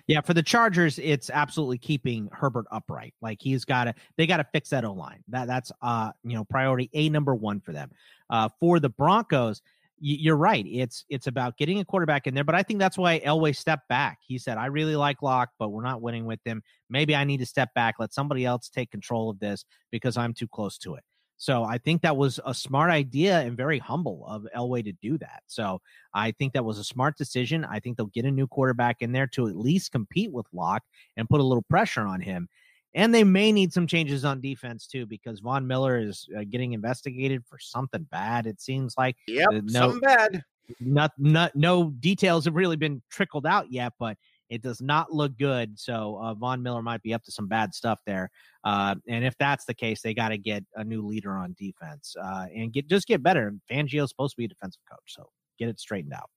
Yeah, 0.08 0.20
for 0.20 0.34
the 0.34 0.42
Chargers, 0.42 0.98
it's 0.98 1.30
absolutely 1.30 1.78
keeping 1.78 2.28
Herbert 2.32 2.66
upright. 2.72 3.14
Like 3.22 3.38
he's 3.40 3.64
got 3.64 3.84
to, 3.84 3.94
they 4.16 4.26
got 4.26 4.38
to 4.38 4.46
fix 4.52 4.70
that 4.70 4.84
O 4.84 4.92
line. 4.92 5.22
That 5.28 5.46
that's 5.46 5.70
uh 5.80 6.10
you 6.24 6.34
know 6.34 6.44
priority 6.44 6.90
a 6.92 7.08
number 7.08 7.34
one 7.34 7.60
for 7.60 7.72
them. 7.72 7.90
Uh, 8.28 8.48
for 8.58 8.80
the 8.80 8.88
Broncos, 8.88 9.62
you're 10.00 10.36
right. 10.36 10.66
It's 10.66 11.04
it's 11.08 11.28
about 11.28 11.56
getting 11.56 11.78
a 11.78 11.84
quarterback 11.84 12.26
in 12.26 12.34
there, 12.34 12.42
but 12.42 12.56
I 12.56 12.62
think 12.64 12.80
that's 12.80 12.98
why 12.98 13.20
Elway 13.20 13.54
stepped 13.54 13.88
back. 13.88 14.18
He 14.26 14.38
said, 14.38 14.58
"I 14.58 14.66
really 14.66 14.96
like 14.96 15.22
Lock, 15.22 15.50
but 15.58 15.68
we're 15.68 15.84
not 15.84 16.02
winning 16.02 16.24
with 16.24 16.40
him. 16.44 16.62
Maybe 16.90 17.14
I 17.14 17.22
need 17.24 17.38
to 17.38 17.46
step 17.46 17.72
back, 17.74 17.96
let 18.00 18.12
somebody 18.12 18.44
else 18.44 18.68
take 18.68 18.90
control 18.90 19.30
of 19.30 19.38
this 19.38 19.64
because 19.92 20.16
I'm 20.16 20.34
too 20.34 20.48
close 20.48 20.76
to 20.78 20.96
it." 20.96 21.04
So 21.42 21.64
I 21.64 21.76
think 21.76 22.02
that 22.02 22.16
was 22.16 22.38
a 22.46 22.54
smart 22.54 22.92
idea 22.92 23.40
and 23.40 23.56
very 23.56 23.80
humble 23.80 24.24
of 24.28 24.46
Elway 24.56 24.84
to 24.84 24.92
do 24.92 25.18
that. 25.18 25.42
So 25.48 25.80
I 26.14 26.30
think 26.30 26.52
that 26.52 26.64
was 26.64 26.78
a 26.78 26.84
smart 26.84 27.18
decision. 27.18 27.64
I 27.64 27.80
think 27.80 27.96
they'll 27.96 28.06
get 28.06 28.26
a 28.26 28.30
new 28.30 28.46
quarterback 28.46 29.02
in 29.02 29.10
there 29.10 29.26
to 29.26 29.48
at 29.48 29.56
least 29.56 29.90
compete 29.90 30.30
with 30.30 30.46
Lock 30.52 30.84
and 31.16 31.28
put 31.28 31.40
a 31.40 31.42
little 31.42 31.64
pressure 31.64 32.02
on 32.02 32.20
him. 32.20 32.48
And 32.94 33.12
they 33.12 33.24
may 33.24 33.50
need 33.50 33.72
some 33.72 33.88
changes 33.88 34.24
on 34.24 34.40
defense 34.40 34.86
too, 34.86 35.04
because 35.04 35.40
Von 35.40 35.66
Miller 35.66 35.98
is 35.98 36.28
uh, 36.38 36.44
getting 36.48 36.74
investigated 36.74 37.44
for 37.44 37.58
something 37.58 38.06
bad. 38.12 38.46
It 38.46 38.60
seems 38.60 38.94
like 38.96 39.16
yep, 39.26 39.48
uh, 39.48 39.62
no, 39.64 39.80
something 39.80 40.00
bad. 40.00 40.44
Not, 40.78 41.10
not, 41.18 41.56
no 41.56 41.90
details 41.98 42.44
have 42.44 42.54
really 42.54 42.76
been 42.76 43.02
trickled 43.10 43.46
out 43.46 43.66
yet, 43.68 43.94
but 43.98 44.16
it 44.52 44.60
does 44.60 44.82
not 44.82 45.10
look 45.10 45.38
good. 45.38 45.80
So 45.80 46.18
uh, 46.22 46.34
Von 46.34 46.62
Miller 46.62 46.82
might 46.82 47.00
be 47.00 47.14
up 47.14 47.24
to 47.24 47.32
some 47.32 47.48
bad 47.48 47.74
stuff 47.74 48.00
there. 48.04 48.30
Uh, 48.64 48.96
and 49.08 49.24
if 49.24 49.36
that's 49.38 49.64
the 49.64 49.72
case, 49.72 50.02
they 50.02 50.12
got 50.12 50.28
to 50.28 50.36
get 50.36 50.62
a 50.76 50.84
new 50.84 51.00
leader 51.06 51.32
on 51.32 51.56
defense 51.58 52.14
uh, 52.22 52.46
and 52.54 52.70
get 52.70 52.86
just 52.86 53.06
get 53.06 53.22
better. 53.22 53.48
And 53.48 53.60
Fangio's 53.70 54.10
supposed 54.10 54.32
to 54.32 54.36
be 54.36 54.44
a 54.44 54.48
defensive 54.48 54.82
coach, 54.90 55.00
so 55.06 55.30
get 55.58 55.70
it 55.70 55.80
straightened 55.80 56.12
out. 56.12 56.28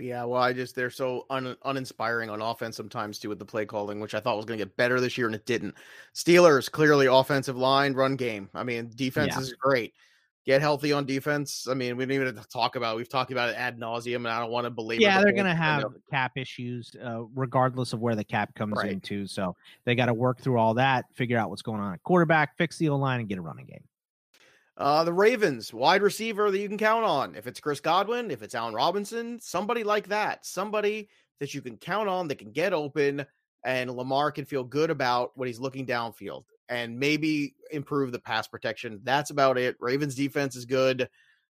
Yeah, 0.00 0.24
well, 0.24 0.40
I 0.40 0.54
just 0.54 0.74
they're 0.76 0.90
so 0.90 1.26
un, 1.28 1.56
uninspiring 1.64 2.30
on 2.30 2.40
offense 2.40 2.76
sometimes 2.76 3.18
too 3.18 3.28
with 3.28 3.38
the 3.38 3.44
play 3.44 3.66
calling, 3.66 4.00
which 4.00 4.14
I 4.14 4.20
thought 4.20 4.36
was 4.36 4.46
going 4.46 4.58
to 4.58 4.64
get 4.64 4.76
better 4.76 4.98
this 4.98 5.18
year 5.18 5.26
and 5.26 5.34
it 5.34 5.44
didn't. 5.44 5.74
Steelers 6.14 6.70
clearly 6.70 7.06
offensive 7.06 7.56
line, 7.56 7.92
run 7.92 8.16
game. 8.16 8.48
I 8.54 8.64
mean, 8.64 8.90
defense 8.94 9.34
yeah. 9.34 9.42
is 9.42 9.52
great 9.54 9.92
get 10.48 10.62
healthy 10.62 10.94
on 10.94 11.04
defense. 11.04 11.68
I 11.68 11.74
mean, 11.74 11.94
we 11.98 12.06
didn't 12.06 12.26
even 12.26 12.42
talk 12.44 12.74
about. 12.74 12.96
We've 12.96 13.08
talked 13.08 13.30
about 13.30 13.50
it 13.50 13.56
ad 13.56 13.78
nauseum, 13.78 14.16
and 14.16 14.28
I 14.28 14.40
don't 14.40 14.50
want 14.50 14.64
to 14.64 14.70
believe. 14.70 14.98
Yeah, 14.98 15.18
the 15.18 15.24
they're 15.24 15.34
going 15.34 15.44
to 15.44 15.54
have 15.54 15.84
cap 16.10 16.32
issues, 16.36 16.90
uh, 17.04 17.24
regardless 17.34 17.92
of 17.92 18.00
where 18.00 18.16
the 18.16 18.24
cap 18.24 18.54
comes 18.54 18.78
right. 18.78 18.90
into. 18.90 19.26
So 19.26 19.54
they 19.84 19.94
got 19.94 20.06
to 20.06 20.14
work 20.14 20.40
through 20.40 20.58
all 20.58 20.72
that, 20.74 21.04
figure 21.12 21.36
out 21.36 21.50
what's 21.50 21.60
going 21.60 21.80
on 21.80 21.92
at 21.92 22.02
quarterback, 22.02 22.56
fix 22.56 22.78
the 22.78 22.88
O 22.88 22.96
line, 22.96 23.20
and 23.20 23.28
get 23.28 23.36
a 23.36 23.42
running 23.42 23.66
game. 23.66 23.84
Uh, 24.78 25.04
the 25.04 25.12
Ravens 25.12 25.74
wide 25.74 26.00
receiver 26.00 26.50
that 26.50 26.58
you 26.58 26.68
can 26.68 26.78
count 26.78 27.04
on. 27.04 27.34
If 27.34 27.46
it's 27.46 27.60
Chris 27.60 27.80
Godwin, 27.80 28.30
if 28.30 28.42
it's 28.42 28.54
Allen 28.54 28.72
Robinson, 28.72 29.38
somebody 29.40 29.84
like 29.84 30.08
that, 30.08 30.46
somebody 30.46 31.10
that 31.40 31.52
you 31.52 31.60
can 31.60 31.76
count 31.76 32.08
on 32.08 32.26
that 32.28 32.38
can 32.38 32.52
get 32.52 32.72
open, 32.72 33.26
and 33.64 33.90
Lamar 33.90 34.32
can 34.32 34.46
feel 34.46 34.64
good 34.64 34.88
about 34.88 35.32
when 35.34 35.46
he's 35.46 35.60
looking 35.60 35.84
downfield 35.84 36.44
and 36.68 36.98
maybe 36.98 37.54
improve 37.70 38.12
the 38.12 38.18
pass 38.18 38.46
protection. 38.48 39.00
That's 39.02 39.30
about 39.30 39.58
it. 39.58 39.76
Ravens 39.80 40.14
defense 40.14 40.56
is 40.56 40.64
good. 40.64 41.08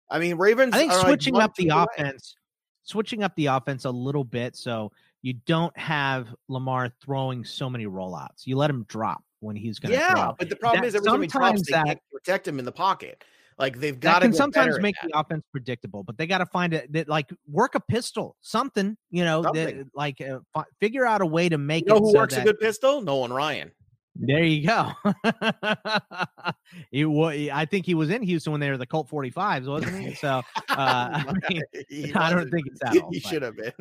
I 0.10 0.20
mean, 0.20 0.38
Ravens. 0.38 0.74
I 0.74 0.78
think 0.78 0.94
switching 0.94 1.34
like 1.34 1.46
up 1.46 1.56
the 1.56 1.70
away. 1.70 1.86
offense, 1.98 2.36
switching 2.84 3.24
up 3.24 3.36
the 3.36 3.48
offense 3.48 3.86
a 3.86 3.92
little 3.92 4.24
bit, 4.24 4.56
so 4.56 4.92
you 5.22 5.34
don't 5.46 5.76
have 5.78 6.28
Lamar 6.48 6.92
throwing 7.02 7.44
so 7.44 7.70
many 7.70 7.86
rollouts. 7.86 8.46
You 8.46 8.58
let 8.58 8.70
him 8.70 8.86
drop 8.88 9.24
when 9.40 9.56
he's 9.56 9.80
going 9.80 9.94
to. 9.94 9.98
Yeah, 9.98 10.14
throw. 10.14 10.36
but 10.38 10.50
the 10.50 10.56
problem 10.56 10.82
that, 10.82 10.88
is 10.88 10.96
every 10.96 11.08
time 11.08 11.22
he 11.22 11.28
drops, 11.28 11.68
they 11.68 11.72
that, 11.74 11.86
can't 11.86 12.00
protect 12.12 12.48
him 12.48 12.60
in 12.60 12.66
the 12.66 12.72
pocket. 12.72 13.24
Like 13.58 13.80
they've 13.80 13.98
got 13.98 14.20
to 14.20 14.34
sometimes 14.34 14.80
make 14.80 14.96
the 15.02 15.18
offense 15.18 15.44
predictable, 15.52 16.04
but 16.04 16.18
they 16.18 16.28
got 16.28 16.40
to 16.40 16.46
find 16.46 16.74
it 16.74 16.92
that 16.92 17.08
like 17.08 17.32
work 17.50 17.76
a 17.76 17.80
pistol, 17.80 18.36
something 18.42 18.98
you 19.10 19.24
know, 19.24 19.44
that, 19.54 19.88
like 19.96 20.20
uh, 20.20 20.40
f- 20.56 20.66
figure 20.82 21.06
out 21.06 21.22
a 21.22 21.26
way 21.26 21.48
to 21.48 21.58
make 21.58 21.86
you 21.86 21.94
know 21.94 21.96
it. 21.96 22.02
Who 22.02 22.12
so 22.12 22.20
works 22.20 22.36
that, 22.36 22.42
a 22.42 22.46
good 22.46 22.60
pistol? 22.60 23.02
Nolan 23.02 23.32
Ryan. 23.32 23.72
There 24.18 24.44
you 24.44 24.66
go. 24.66 24.92
he 26.92 27.04
was, 27.04 27.50
I 27.52 27.66
think 27.66 27.86
he 27.86 27.96
was 27.96 28.10
in 28.10 28.24
Houston 28.24 28.54
when 28.54 28.62
they 28.62 28.70
were 28.70 28.78
the 28.78 28.86
Colt 28.86 29.10
45s, 29.10 29.68
wasn't 29.68 30.00
he? 30.00 30.16
So 30.16 30.42
uh, 30.70 30.70
I, 30.70 31.34
mean, 31.50 32.16
I 32.16 32.34
don't 32.34 32.50
think 32.50 32.68
it's 32.68 32.80
that 32.80 33.04
old. 33.04 33.14
He 33.14 33.20
should 33.20 33.42
have 33.42 33.58
been. 33.58 33.74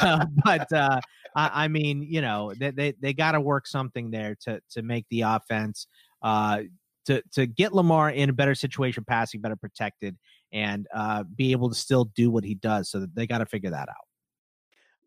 uh, 0.00 0.24
but 0.42 0.72
uh, 0.72 1.00
I, 1.36 1.64
I, 1.64 1.68
mean, 1.68 2.02
you 2.02 2.22
know, 2.22 2.54
they 2.56 2.70
they, 2.70 2.94
they 3.00 3.12
got 3.12 3.32
to 3.32 3.40
work 3.40 3.66
something 3.66 4.10
there 4.10 4.36
to 4.42 4.60
to 4.70 4.82
make 4.82 5.04
the 5.10 5.22
offense 5.22 5.86
uh, 6.22 6.62
to 7.04 7.22
to 7.32 7.46
get 7.46 7.74
Lamar 7.74 8.10
in 8.10 8.30
a 8.30 8.32
better 8.32 8.54
situation, 8.54 9.04
passing 9.06 9.42
better 9.42 9.56
protected, 9.56 10.16
and 10.50 10.86
uh, 10.94 11.24
be 11.24 11.52
able 11.52 11.68
to 11.68 11.74
still 11.74 12.06
do 12.16 12.30
what 12.30 12.44
he 12.44 12.54
does. 12.54 12.90
So 12.90 13.06
they 13.12 13.26
got 13.26 13.38
to 13.38 13.46
figure 13.46 13.70
that 13.70 13.88
out. 13.90 14.06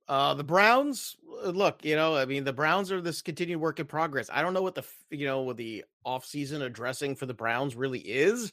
Uh, 0.08 0.34
the 0.36 0.44
Browns, 0.44 1.18
Uh, 1.44 1.50
look, 1.50 1.84
you 1.84 1.96
know, 1.96 2.16
I 2.16 2.26
mean, 2.26 2.44
the 2.44 2.54
Browns 2.54 2.92
are 2.92 3.02
this 3.02 3.22
continued 3.22 3.60
work 3.60 3.80
in 3.80 3.86
progress. 3.86 4.30
I 4.32 4.42
don't 4.42 4.54
know 4.54 4.62
what 4.62 4.76
the, 4.76 4.84
you 5.10 5.26
know, 5.26 5.42
what 5.42 5.58
the 5.58 5.86
offseason 6.06 6.62
addressing 6.62 7.16
for 7.16 7.26
the 7.26 7.34
Browns 7.34 7.76
really 7.76 8.00
is. 8.00 8.52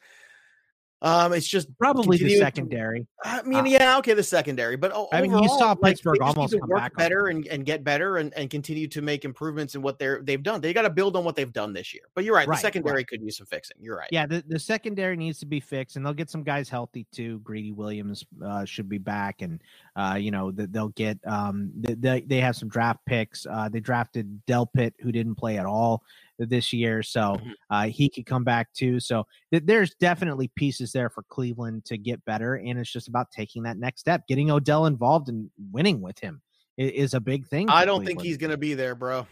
Um, 1.05 1.35
it's 1.35 1.47
just 1.47 1.69
probably 1.79 2.17
the 2.17 2.39
secondary. 2.39 3.07
I 3.23 3.43
mean, 3.43 3.61
uh, 3.61 3.65
yeah, 3.65 3.99
okay, 3.99 4.15
the 4.15 4.23
secondary, 4.23 4.77
but 4.77 4.91
I 5.13 5.21
mean, 5.21 5.33
you 5.33 5.49
saw 5.49 5.75
Pittsburgh 5.75 6.19
like, 6.19 6.35
almost 6.35 6.59
come 6.59 6.67
work 6.67 6.97
better 6.97 7.27
and, 7.27 7.47
and 7.49 7.67
get 7.67 7.85
better 7.85 8.17
and, 8.17 8.33
and 8.33 8.49
continue 8.49 8.89
to 8.89 9.03
make 9.03 9.27
improvements 9.27 9.75
in 9.75 9.83
what 9.83 9.99
they're 9.99 10.23
they've 10.23 10.43
done. 10.43 10.63
They 10.63 10.73
got 10.73 10.83
to 10.83 10.91
build 10.91 11.15
on 11.15 11.23
what 11.23 11.37
they've 11.37 11.53
done 11.53 11.75
this 11.75 11.93
year. 11.93 12.05
But 12.15 12.25
you're 12.25 12.35
right, 12.35 12.49
right 12.49 12.57
the 12.57 12.61
secondary 12.63 12.97
right. 12.97 13.07
could 13.07 13.21
use 13.21 13.37
some 13.37 13.47
fixing. 13.47 13.77
You're 13.81 13.99
right. 13.99 14.09
Yeah, 14.13 14.25
the, 14.25 14.43
the 14.49 14.59
secondary 14.59 15.15
needs 15.15 15.39
to 15.41 15.47
be 15.47 15.61
fixed, 15.61 15.97
and 15.97 16.07
they'll 16.07 16.15
get 16.15 16.31
some 16.31 16.43
guys 16.43 16.71
healthy 16.71 17.07
too. 17.13 17.41
Greedy 17.41 17.73
Williams 17.73 18.25
uh, 18.43 18.65
should 18.65 18.89
be 18.89 18.97
back, 18.97 19.43
and 19.43 19.61
uh, 19.97 20.17
you 20.19 20.31
know 20.31 20.53
they'll 20.53 20.89
get 20.89 21.19
um 21.27 21.71
they 21.75 22.23
they 22.23 22.41
have 22.41 22.57
some 22.57 22.71
draft 22.71 23.01
picks. 23.05 23.45
Uh, 23.45 23.69
they 23.69 23.81
drafted 23.81 24.41
Delpit, 24.47 24.95
who 25.01 25.13
didn't 25.13 25.35
play 25.35 25.59
at 25.59 25.67
all 25.67 26.03
this 26.39 26.73
year, 26.73 27.03
so 27.03 27.21
mm-hmm. 27.21 27.51
uh, 27.71 27.85
he 27.85 28.09
could 28.09 28.27
come 28.27 28.45
back 28.45 28.73
too. 28.73 29.01
So 29.01 29.27
th- 29.53 29.65
there's 29.67 29.95
definitely 29.95 30.49
pieces 30.57 30.93
there 30.93 31.11
for 31.11 31.23
Cleveland 31.25 31.85
to 31.87 31.99
get 31.99 32.25
better, 32.25 32.57
and 32.57 32.79
it's 32.79 32.93
just 32.93 33.09
about 33.09 33.31
taking 33.31 33.63
that 33.65 33.79
next 33.79 34.01
step. 34.01 34.27
Getting 34.27 34.51
Odell 34.51 34.87
involved 34.87 35.29
and 35.29 35.51
winning 35.73 36.01
with 36.01 36.19
him 36.19 36.43
is, 36.77 36.91
is 36.91 37.15
a 37.15 37.21
big 37.21 37.47
thing. 37.47 37.69
I 37.69 37.85
don't 37.85 37.99
Cleveland. 37.99 38.07
think 38.07 38.23
he's 38.23 38.37
going 38.37 38.51
to 38.51 38.57
be 38.57 38.75
there, 38.75 38.95
bro. 38.95 39.27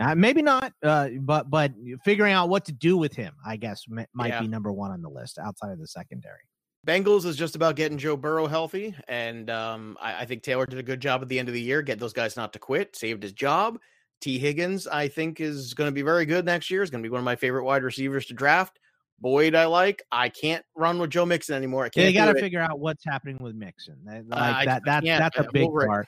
Uh, 0.00 0.14
maybe 0.14 0.42
not, 0.42 0.72
uh, 0.84 1.08
but 1.20 1.50
but 1.50 1.72
figuring 2.04 2.32
out 2.32 2.48
what 2.48 2.64
to 2.66 2.72
do 2.72 2.96
with 2.96 3.14
him, 3.14 3.34
I 3.44 3.56
guess, 3.56 3.84
m- 3.90 4.06
might 4.12 4.28
yeah. 4.28 4.40
be 4.40 4.46
number 4.46 4.72
one 4.72 4.92
on 4.92 5.02
the 5.02 5.10
list 5.10 5.38
outside 5.38 5.72
of 5.72 5.80
the 5.80 5.88
secondary. 5.88 6.42
Bengals 6.86 7.24
is 7.24 7.34
just 7.34 7.56
about 7.56 7.74
getting 7.74 7.98
Joe 7.98 8.16
Burrow 8.16 8.46
healthy, 8.46 8.94
and 9.08 9.50
um, 9.50 9.98
I, 10.00 10.20
I, 10.20 10.24
think 10.24 10.44
Taylor 10.44 10.64
did 10.64 10.78
a 10.78 10.84
good 10.84 11.00
job 11.00 11.20
at 11.20 11.28
the 11.28 11.36
end 11.36 11.48
of 11.48 11.54
the 11.54 11.60
year, 11.60 11.82
get 11.82 11.98
those 11.98 12.12
guys 12.12 12.36
not 12.36 12.52
to 12.52 12.60
quit, 12.60 12.94
saved 12.94 13.24
his 13.24 13.32
job 13.32 13.78
T. 14.20 14.38
Higgins, 14.38 14.86
I 14.86 15.08
think, 15.08 15.40
is 15.40 15.74
going 15.74 15.88
to 15.88 15.92
be 15.92 16.02
very 16.02 16.26
good 16.26 16.44
next 16.44 16.70
year. 16.70 16.82
Is 16.82 16.90
going 16.90 17.02
to 17.02 17.06
be 17.08 17.10
one 17.10 17.20
of 17.20 17.24
my 17.24 17.36
favorite 17.36 17.64
wide 17.64 17.82
receivers 17.82 18.26
to 18.26 18.34
draft. 18.34 18.78
Boyd, 19.20 19.54
I 19.54 19.66
like. 19.66 20.02
I 20.12 20.28
can't 20.28 20.64
run 20.76 20.98
with 20.98 21.10
Joe 21.10 21.26
Mixon 21.26 21.56
anymore. 21.56 21.84
I 21.84 21.88
can't. 21.88 22.06
They 22.06 22.12
got 22.12 22.32
to 22.32 22.40
figure 22.40 22.60
out 22.60 22.78
what's 22.78 23.04
happening 23.04 23.36
with 23.40 23.54
Mixon. 23.54 23.96
Like 24.04 24.24
I- 24.30 24.64
that, 24.64 24.82
that 24.84 25.04
can't. 25.04 25.20
that's 25.20 25.38
a 25.46 25.50
big 25.52 25.68
part. 25.70 26.06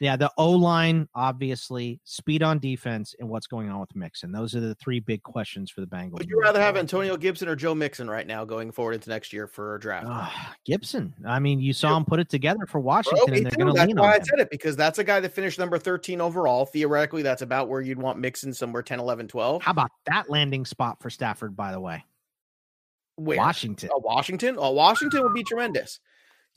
Yeah, 0.00 0.16
the 0.16 0.30
O 0.36 0.50
line, 0.50 1.08
obviously, 1.14 2.00
speed 2.02 2.42
on 2.42 2.58
defense, 2.58 3.14
and 3.20 3.28
what's 3.28 3.46
going 3.46 3.70
on 3.70 3.78
with 3.78 3.94
Mixon. 3.94 4.32
Those 4.32 4.54
are 4.56 4.60
the 4.60 4.74
three 4.74 4.98
big 4.98 5.22
questions 5.22 5.70
for 5.70 5.80
the 5.82 5.86
Bengals. 5.86 6.14
Would 6.14 6.28
you 6.28 6.40
rather 6.40 6.60
have. 6.60 6.76
Antonio 6.76 7.16
Gibson 7.16 7.48
or 7.48 7.54
Joe 7.54 7.74
Mixon 7.74 8.10
right 8.10 8.26
now 8.26 8.44
going 8.44 8.72
forward 8.72 8.94
into 8.94 9.08
next 9.08 9.32
year 9.32 9.46
for 9.46 9.76
a 9.76 9.80
draft? 9.80 10.06
Ah, 10.08 10.56
Gibson. 10.66 11.14
I 11.24 11.38
mean, 11.38 11.60
you 11.60 11.72
saw 11.72 11.96
him 11.96 12.04
put 12.04 12.18
it 12.18 12.28
together 12.28 12.66
for 12.66 12.80
Washington, 12.80 13.30
me 13.30 13.38
and 13.38 13.46
they're 13.46 13.56
going 13.56 13.68
to 13.72 13.78
That's 13.78 13.86
lean 13.86 13.96
why 13.96 14.08
on 14.08 14.12
I 14.14 14.16
him. 14.16 14.24
said 14.24 14.40
it 14.40 14.50
because 14.50 14.74
that's 14.74 14.98
a 14.98 15.04
guy 15.04 15.20
that 15.20 15.32
finished 15.32 15.60
number 15.60 15.78
13 15.78 16.20
overall. 16.20 16.66
Theoretically, 16.66 17.22
that's 17.22 17.42
about 17.42 17.68
where 17.68 17.80
you'd 17.80 17.98
want 17.98 18.18
Mixon 18.18 18.52
somewhere 18.52 18.82
10, 18.82 18.98
11, 18.98 19.28
12. 19.28 19.62
How 19.62 19.70
about 19.70 19.90
that 20.06 20.28
landing 20.28 20.64
spot 20.64 21.00
for 21.00 21.08
Stafford? 21.10 21.54
By 21.56 21.70
the 21.70 21.80
way, 21.80 22.04
Where? 23.14 23.36
Washington. 23.38 23.90
Oh, 23.92 24.00
Washington? 24.00 24.56
Oh, 24.58 24.72
Washington 24.72 25.22
would 25.22 25.34
be 25.34 25.44
tremendous. 25.44 26.00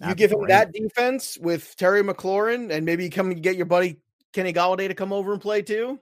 You 0.06 0.14
give 0.16 0.32
him 0.32 0.40
great. 0.40 0.50
that 0.50 0.74
defense 0.74 1.38
with 1.40 1.76
Terry 1.76 2.04
McLaurin 2.04 2.72
and 2.72 2.86
maybe 2.86 3.10
come 3.10 3.32
and 3.32 3.42
get 3.42 3.56
your 3.56 3.66
buddy 3.66 3.98
Kenny 4.32 4.54
Golladay 4.54 4.88
to 4.88 4.94
come 4.94 5.12
over 5.12 5.34
and 5.34 5.42
play 5.42 5.62
too. 5.62 6.00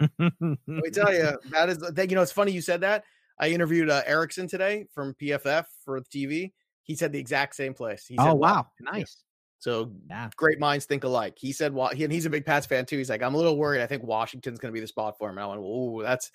Let 0.00 0.32
me 0.66 0.90
tell 0.92 1.12
you, 1.12 1.38
that 1.52 1.68
is 1.68 1.78
that. 1.78 2.10
You 2.10 2.16
know, 2.16 2.22
it's 2.22 2.32
funny 2.32 2.52
you 2.52 2.60
said 2.60 2.80
that. 2.80 3.04
I 3.38 3.50
interviewed 3.50 3.88
uh, 3.90 4.02
Erickson 4.06 4.48
today 4.48 4.86
from 4.92 5.14
PFF 5.14 5.66
for 5.84 6.00
the 6.00 6.06
TV. 6.06 6.52
He 6.82 6.96
said 6.96 7.12
the 7.12 7.18
exact 7.18 7.54
same 7.54 7.74
place. 7.74 8.06
He 8.06 8.16
said, 8.16 8.26
oh 8.26 8.34
"Wa- 8.34 8.54
wow, 8.54 8.66
nice. 8.80 9.18
So 9.60 9.92
Yeah. 10.08 10.30
great 10.36 10.58
minds 10.58 10.86
think 10.86 11.04
alike. 11.04 11.34
He 11.38 11.52
said, 11.52 11.72
"Well, 11.74 11.88
he, 11.88 12.04
and 12.04 12.12
he's 12.12 12.26
a 12.26 12.30
big 12.30 12.46
Pats 12.46 12.66
fan 12.66 12.86
too." 12.86 12.96
He's 12.98 13.10
like, 13.10 13.22
"I'm 13.22 13.34
a 13.34 13.36
little 13.36 13.56
worried. 13.56 13.82
I 13.82 13.86
think 13.86 14.02
Washington's 14.02 14.58
going 14.58 14.72
to 14.72 14.74
be 14.74 14.80
the 14.80 14.86
spot 14.88 15.18
for 15.18 15.28
him." 15.28 15.38
And 15.38 15.44
I 15.44 15.46
went, 15.46 15.60
"Oh, 15.62 16.02
that's." 16.02 16.30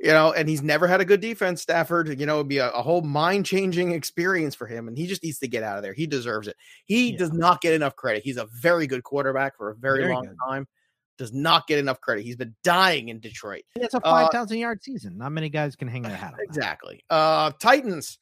You 0.00 0.12
know, 0.12 0.32
and 0.32 0.48
he's 0.48 0.62
never 0.62 0.86
had 0.86 1.00
a 1.00 1.04
good 1.04 1.20
defense, 1.20 1.60
Stafford. 1.62 2.20
You 2.20 2.24
know, 2.26 2.36
it'd 2.36 2.46
be 2.48 2.58
a, 2.58 2.70
a 2.70 2.82
whole 2.82 3.02
mind 3.02 3.46
changing 3.46 3.90
experience 3.90 4.54
for 4.54 4.66
him. 4.68 4.86
And 4.86 4.96
he 4.96 5.08
just 5.08 5.24
needs 5.24 5.40
to 5.40 5.48
get 5.48 5.64
out 5.64 5.76
of 5.76 5.82
there. 5.82 5.92
He 5.92 6.06
deserves 6.06 6.46
it. 6.46 6.56
He 6.84 7.10
Yeah. 7.10 7.18
does 7.18 7.32
not 7.32 7.60
get 7.60 7.74
enough 7.74 7.96
credit. 7.96 8.22
He's 8.22 8.36
a 8.36 8.46
very 8.62 8.86
good 8.86 9.02
quarterback 9.02 9.56
for 9.56 9.70
a 9.70 9.74
very, 9.74 10.02
Very 10.02 10.14
long 10.14 10.26
good. 10.26 10.36
time. 10.48 10.68
Does 11.16 11.32
not 11.32 11.66
get 11.66 11.80
enough 11.80 12.00
credit. 12.00 12.22
He's 12.22 12.36
been 12.36 12.54
dying 12.62 13.08
in 13.08 13.18
Detroit. 13.18 13.64
It's 13.74 13.94
a 13.94 13.96
Uh, 13.96 14.00
five 14.02 14.28
thousand 14.30 14.58
yard 14.58 14.84
season. 14.84 15.18
Not 15.18 15.32
many 15.32 15.48
guys 15.48 15.74
can 15.74 15.88
hang 15.88 16.02
their 16.02 16.14
hat 16.14 16.32
on. 16.34 16.36
that. 16.38 16.44
Exactly. 16.44 17.02
Uh 17.10 17.50
Titans. 17.58 18.18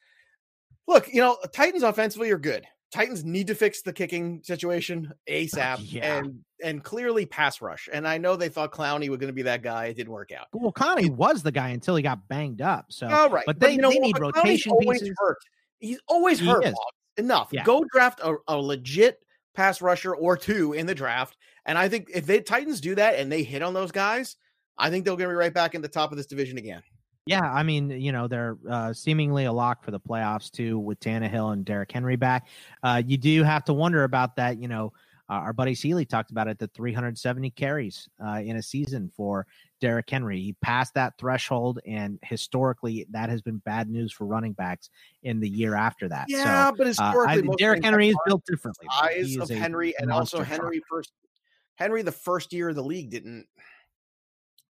Look, 0.87 1.07
you 1.13 1.21
know, 1.21 1.37
Titans 1.53 1.83
offensively 1.83 2.31
are 2.31 2.39
good. 2.39 2.65
Titans 2.91 3.25
need 3.25 3.47
to 3.47 3.55
fix 3.55 3.81
the 3.81 3.91
kicking 3.91 4.41
situation 4.43 5.11
uh, 5.11 5.31
ASAP 5.31 5.79
Yeah. 5.81 6.17
and 6.19 6.39
and 6.63 6.83
clearly 6.83 7.25
pass 7.25 7.61
rush. 7.61 7.87
And 7.91 8.07
I 8.07 8.17
know 8.17 8.35
they 8.35 8.49
thought 8.49 8.71
Clowney 8.71 9.09
was 9.09 9.17
going 9.19 9.27
to 9.27 9.33
be 9.33 9.43
that 9.43 9.61
guy. 9.61 9.85
It 9.87 9.95
didn't 9.97 10.11
work 10.13 10.31
out. 10.31 10.47
Well, 10.53 10.71
Connie 10.71 11.09
was 11.09 11.43
the 11.43 11.51
guy 11.51 11.69
until 11.69 11.95
he 11.95 12.01
got 12.01 12.27
banged 12.27 12.61
up. 12.61 12.85
So 12.89 13.07
All 13.07 13.29
right, 13.29 13.43
but 13.45 13.59
they- 13.59 13.73
you 13.73 13.77
know 13.77 13.89
they 13.91 13.99
need 13.99 14.15
Clowney's 14.15 14.35
rotation 14.35 14.71
always 14.71 15.01
pieces. 15.01 15.15
Hurt. 15.19 15.37
He's 15.79 15.99
always 16.07 16.39
He 16.39 16.47
hurt. 16.47 16.73
Enough. 17.17 17.49
Yeah. 17.51 17.63
Go 17.63 17.83
draft 17.91 18.19
a, 18.21 18.35
a 18.47 18.55
legit 18.57 19.19
pass 19.55 19.81
rusher 19.81 20.15
or 20.15 20.37
two 20.37 20.73
in 20.73 20.85
the 20.85 20.95
draft. 20.95 21.35
And 21.65 21.77
I 21.77 21.89
think 21.89 22.09
if 22.13 22.25
the 22.25 22.41
Titans 22.41 22.79
do 22.79 22.95
that 22.95 23.15
and 23.19 23.31
they 23.31 23.43
hit 23.43 23.61
on 23.61 23.73
those 23.73 23.91
guys, 23.91 24.35
I 24.77 24.89
think 24.89 25.03
they're 25.03 25.15
going 25.15 25.27
to 25.29 25.33
be 25.33 25.35
right 25.35 25.53
back 25.53 25.75
in 25.75 25.81
the 25.81 25.87
top 25.87 26.11
of 26.11 26.17
this 26.17 26.27
division 26.27 26.57
again. 26.57 26.81
Yeah, 27.27 27.51
I 27.51 27.63
mean, 27.63 27.89
you 27.89 28.11
know, 28.11 28.27
they're 28.27 28.57
uh, 28.69 28.93
seemingly 28.93 29.45
a 29.45 29.51
lock 29.51 29.83
for 29.83 29.91
the 29.91 29.99
playoffs 29.99 30.49
too, 30.49 30.79
with 30.79 30.99
Tannehill 30.99 31.53
and 31.53 31.65
Derrick 31.65 31.91
Henry 31.91 32.15
back. 32.15 32.47
Uh, 32.83 33.01
you 33.05 33.17
do 33.17 33.43
have 33.43 33.65
to 33.65 33.73
wonder 33.73 34.03
about 34.03 34.35
that. 34.37 34.59
You 34.59 34.67
know, 34.67 34.93
uh, 35.29 35.33
our 35.33 35.53
buddy 35.53 35.75
Seeley 35.75 36.05
talked 36.05 36.31
about 36.31 36.47
it: 36.47 36.57
the 36.57 36.67
370 36.67 37.49
carries 37.51 38.07
uh, 38.25 38.41
in 38.43 38.55
a 38.55 38.63
season 38.63 39.11
for 39.15 39.45
Derrick 39.81 40.09
Henry. 40.09 40.39
He 40.39 40.53
passed 40.61 40.93
that 40.93 41.17
threshold, 41.17 41.79
and 41.85 42.17
historically, 42.23 43.05
that 43.11 43.29
has 43.29 43.41
been 43.41 43.57
bad 43.57 43.89
news 43.89 44.13
for 44.13 44.25
running 44.25 44.53
backs 44.53 44.89
in 45.23 45.39
the 45.39 45.49
year 45.49 45.75
after 45.75 46.07
that. 46.07 46.25
Yeah, 46.29 46.69
so, 46.69 46.75
but 46.77 46.83
uh, 46.85 46.87
historically, 46.87 47.49
I, 47.49 47.55
Derrick 47.57 47.83
Henry 47.83 48.09
is 48.09 48.17
built 48.25 48.45
differently. 48.45 48.87
eyes 49.01 49.35
of 49.35 49.49
Henry, 49.49 49.93
and 49.99 50.11
also 50.11 50.37
truck. 50.37 50.49
Henry 50.49 50.81
first. 50.89 51.11
Henry, 51.75 52.01
the 52.01 52.11
first 52.11 52.53
year 52.53 52.69
of 52.69 52.75
the 52.75 52.83
league, 52.83 53.11
didn't, 53.11 53.45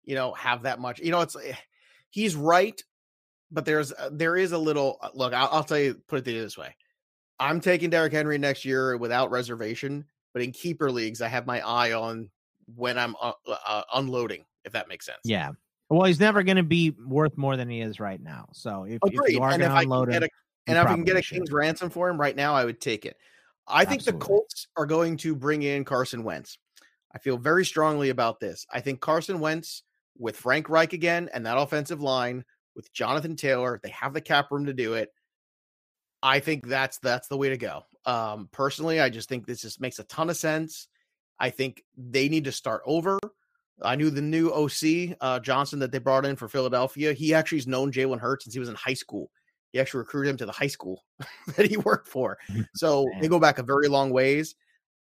you 0.03 0.15
know, 0.15 0.33
have 0.33 0.63
that 0.63 0.79
much. 0.79 0.99
You 0.99 1.11
know, 1.11 1.21
it's 1.21 1.37
eh, 1.37 1.53
he's 2.17 2.35
right, 2.35 2.81
but 3.51 3.63
there's 3.63 3.93
uh, 3.93 4.09
there 4.11 4.35
is 4.35 4.51
a 4.51 4.57
little 4.57 4.97
uh, 5.01 5.09
look. 5.13 5.33
I'll, 5.33 5.49
I'll 5.51 5.63
tell 5.63 5.77
you, 5.77 6.01
put 6.07 6.19
it 6.19 6.25
this 6.25 6.57
way: 6.57 6.75
I'm 7.39 7.61
taking 7.61 7.91
Derrick 7.91 8.11
Henry 8.11 8.39
next 8.39 8.65
year 8.65 8.97
without 8.97 9.29
reservation, 9.29 10.03
but 10.33 10.41
in 10.41 10.51
keeper 10.51 10.91
leagues, 10.91 11.21
I 11.21 11.27
have 11.27 11.45
my 11.45 11.61
eye 11.61 11.93
on 11.93 12.29
when 12.75 12.97
I'm 12.97 13.15
uh, 13.21 13.33
uh, 13.47 13.83
unloading. 13.93 14.45
If 14.65 14.73
that 14.73 14.89
makes 14.89 15.05
sense. 15.05 15.19
Yeah. 15.23 15.51
Well, 15.89 16.05
he's 16.05 16.19
never 16.19 16.43
going 16.43 16.57
to 16.57 16.63
be 16.63 16.89
worth 17.07 17.37
more 17.37 17.55
than 17.55 17.69
he 17.69 17.79
is 17.79 18.01
right 18.01 18.21
now. 18.21 18.49
So 18.51 18.83
if, 18.83 18.99
if 19.05 19.13
you 19.31 19.41
are 19.41 19.57
going 19.57 19.61
to 19.61 19.77
unload 19.77 20.09
him, 20.09 20.23
a 20.23 20.27
and 20.67 20.77
if 20.77 20.85
I 20.85 20.93
can 20.93 21.05
get 21.05 21.15
a 21.15 21.21
should. 21.21 21.35
king's 21.35 21.51
ransom 21.51 21.89
for 21.89 22.09
him 22.09 22.19
right 22.19 22.35
now, 22.35 22.53
I 22.53 22.65
would 22.65 22.81
take 22.81 23.05
it. 23.05 23.15
I 23.69 23.85
think 23.85 24.03
the 24.03 24.11
Colts 24.11 24.67
are 24.75 24.85
going 24.85 25.15
to 25.17 25.33
bring 25.35 25.63
in 25.63 25.85
Carson 25.85 26.23
Wentz. 26.23 26.57
I 27.13 27.19
feel 27.19 27.37
very 27.37 27.63
strongly 27.63 28.09
about 28.09 28.41
this. 28.41 28.65
I 28.73 28.81
think 28.81 28.99
Carson 28.99 29.39
Wentz 29.39 29.83
with 30.19 30.37
Frank 30.37 30.69
Reich 30.69 30.93
again 30.93 31.29
and 31.33 31.45
that 31.45 31.57
offensive 31.57 32.01
line 32.01 32.43
with 32.75 32.91
Jonathan 32.93 33.35
Taylor, 33.35 33.79
they 33.83 33.89
have 33.89 34.13
the 34.13 34.21
cap 34.21 34.51
room 34.51 34.65
to 34.65 34.73
do 34.73 34.93
it. 34.93 35.09
I 36.23 36.39
think 36.39 36.67
that's 36.67 36.97
that's 36.99 37.27
the 37.27 37.37
way 37.37 37.49
to 37.49 37.57
go. 37.57 37.83
Um, 38.05 38.49
personally, 38.51 38.99
I 38.99 39.09
just 39.09 39.29
think 39.29 39.45
this 39.45 39.61
just 39.61 39.81
makes 39.81 39.99
a 39.99 40.03
ton 40.05 40.29
of 40.29 40.37
sense. 40.37 40.87
I 41.39 41.49
think 41.49 41.83
they 41.95 42.29
need 42.29 42.45
to 42.45 42.51
start 42.51 42.81
over. 42.85 43.19
I 43.81 43.95
knew 43.95 44.09
the 44.09 44.21
new 44.21 44.49
OC 44.49 45.17
uh, 45.21 45.39
Johnson 45.39 45.79
that 45.79 45.91
they 45.91 45.99
brought 45.99 46.25
in 46.25 46.35
for 46.35 46.47
Philadelphia. 46.47 47.13
He 47.13 47.33
actually 47.33 47.59
has 47.59 47.67
known 47.67 47.91
Jalen 47.91 48.19
Hurts 48.19 48.45
since 48.45 48.53
he 48.53 48.59
was 48.59 48.69
in 48.69 48.75
high 48.75 48.95
school. 48.95 49.29
He 49.71 49.79
actually 49.79 49.99
recruited 49.99 50.31
him 50.31 50.37
to 50.37 50.45
the 50.45 50.51
high 50.51 50.67
school 50.67 51.03
that 51.55 51.69
he 51.69 51.77
worked 51.77 52.07
for. 52.07 52.37
So 52.73 53.05
they 53.21 53.27
go 53.27 53.39
back 53.39 53.59
a 53.59 53.63
very 53.63 53.87
long 53.87 54.09
ways. 54.11 54.55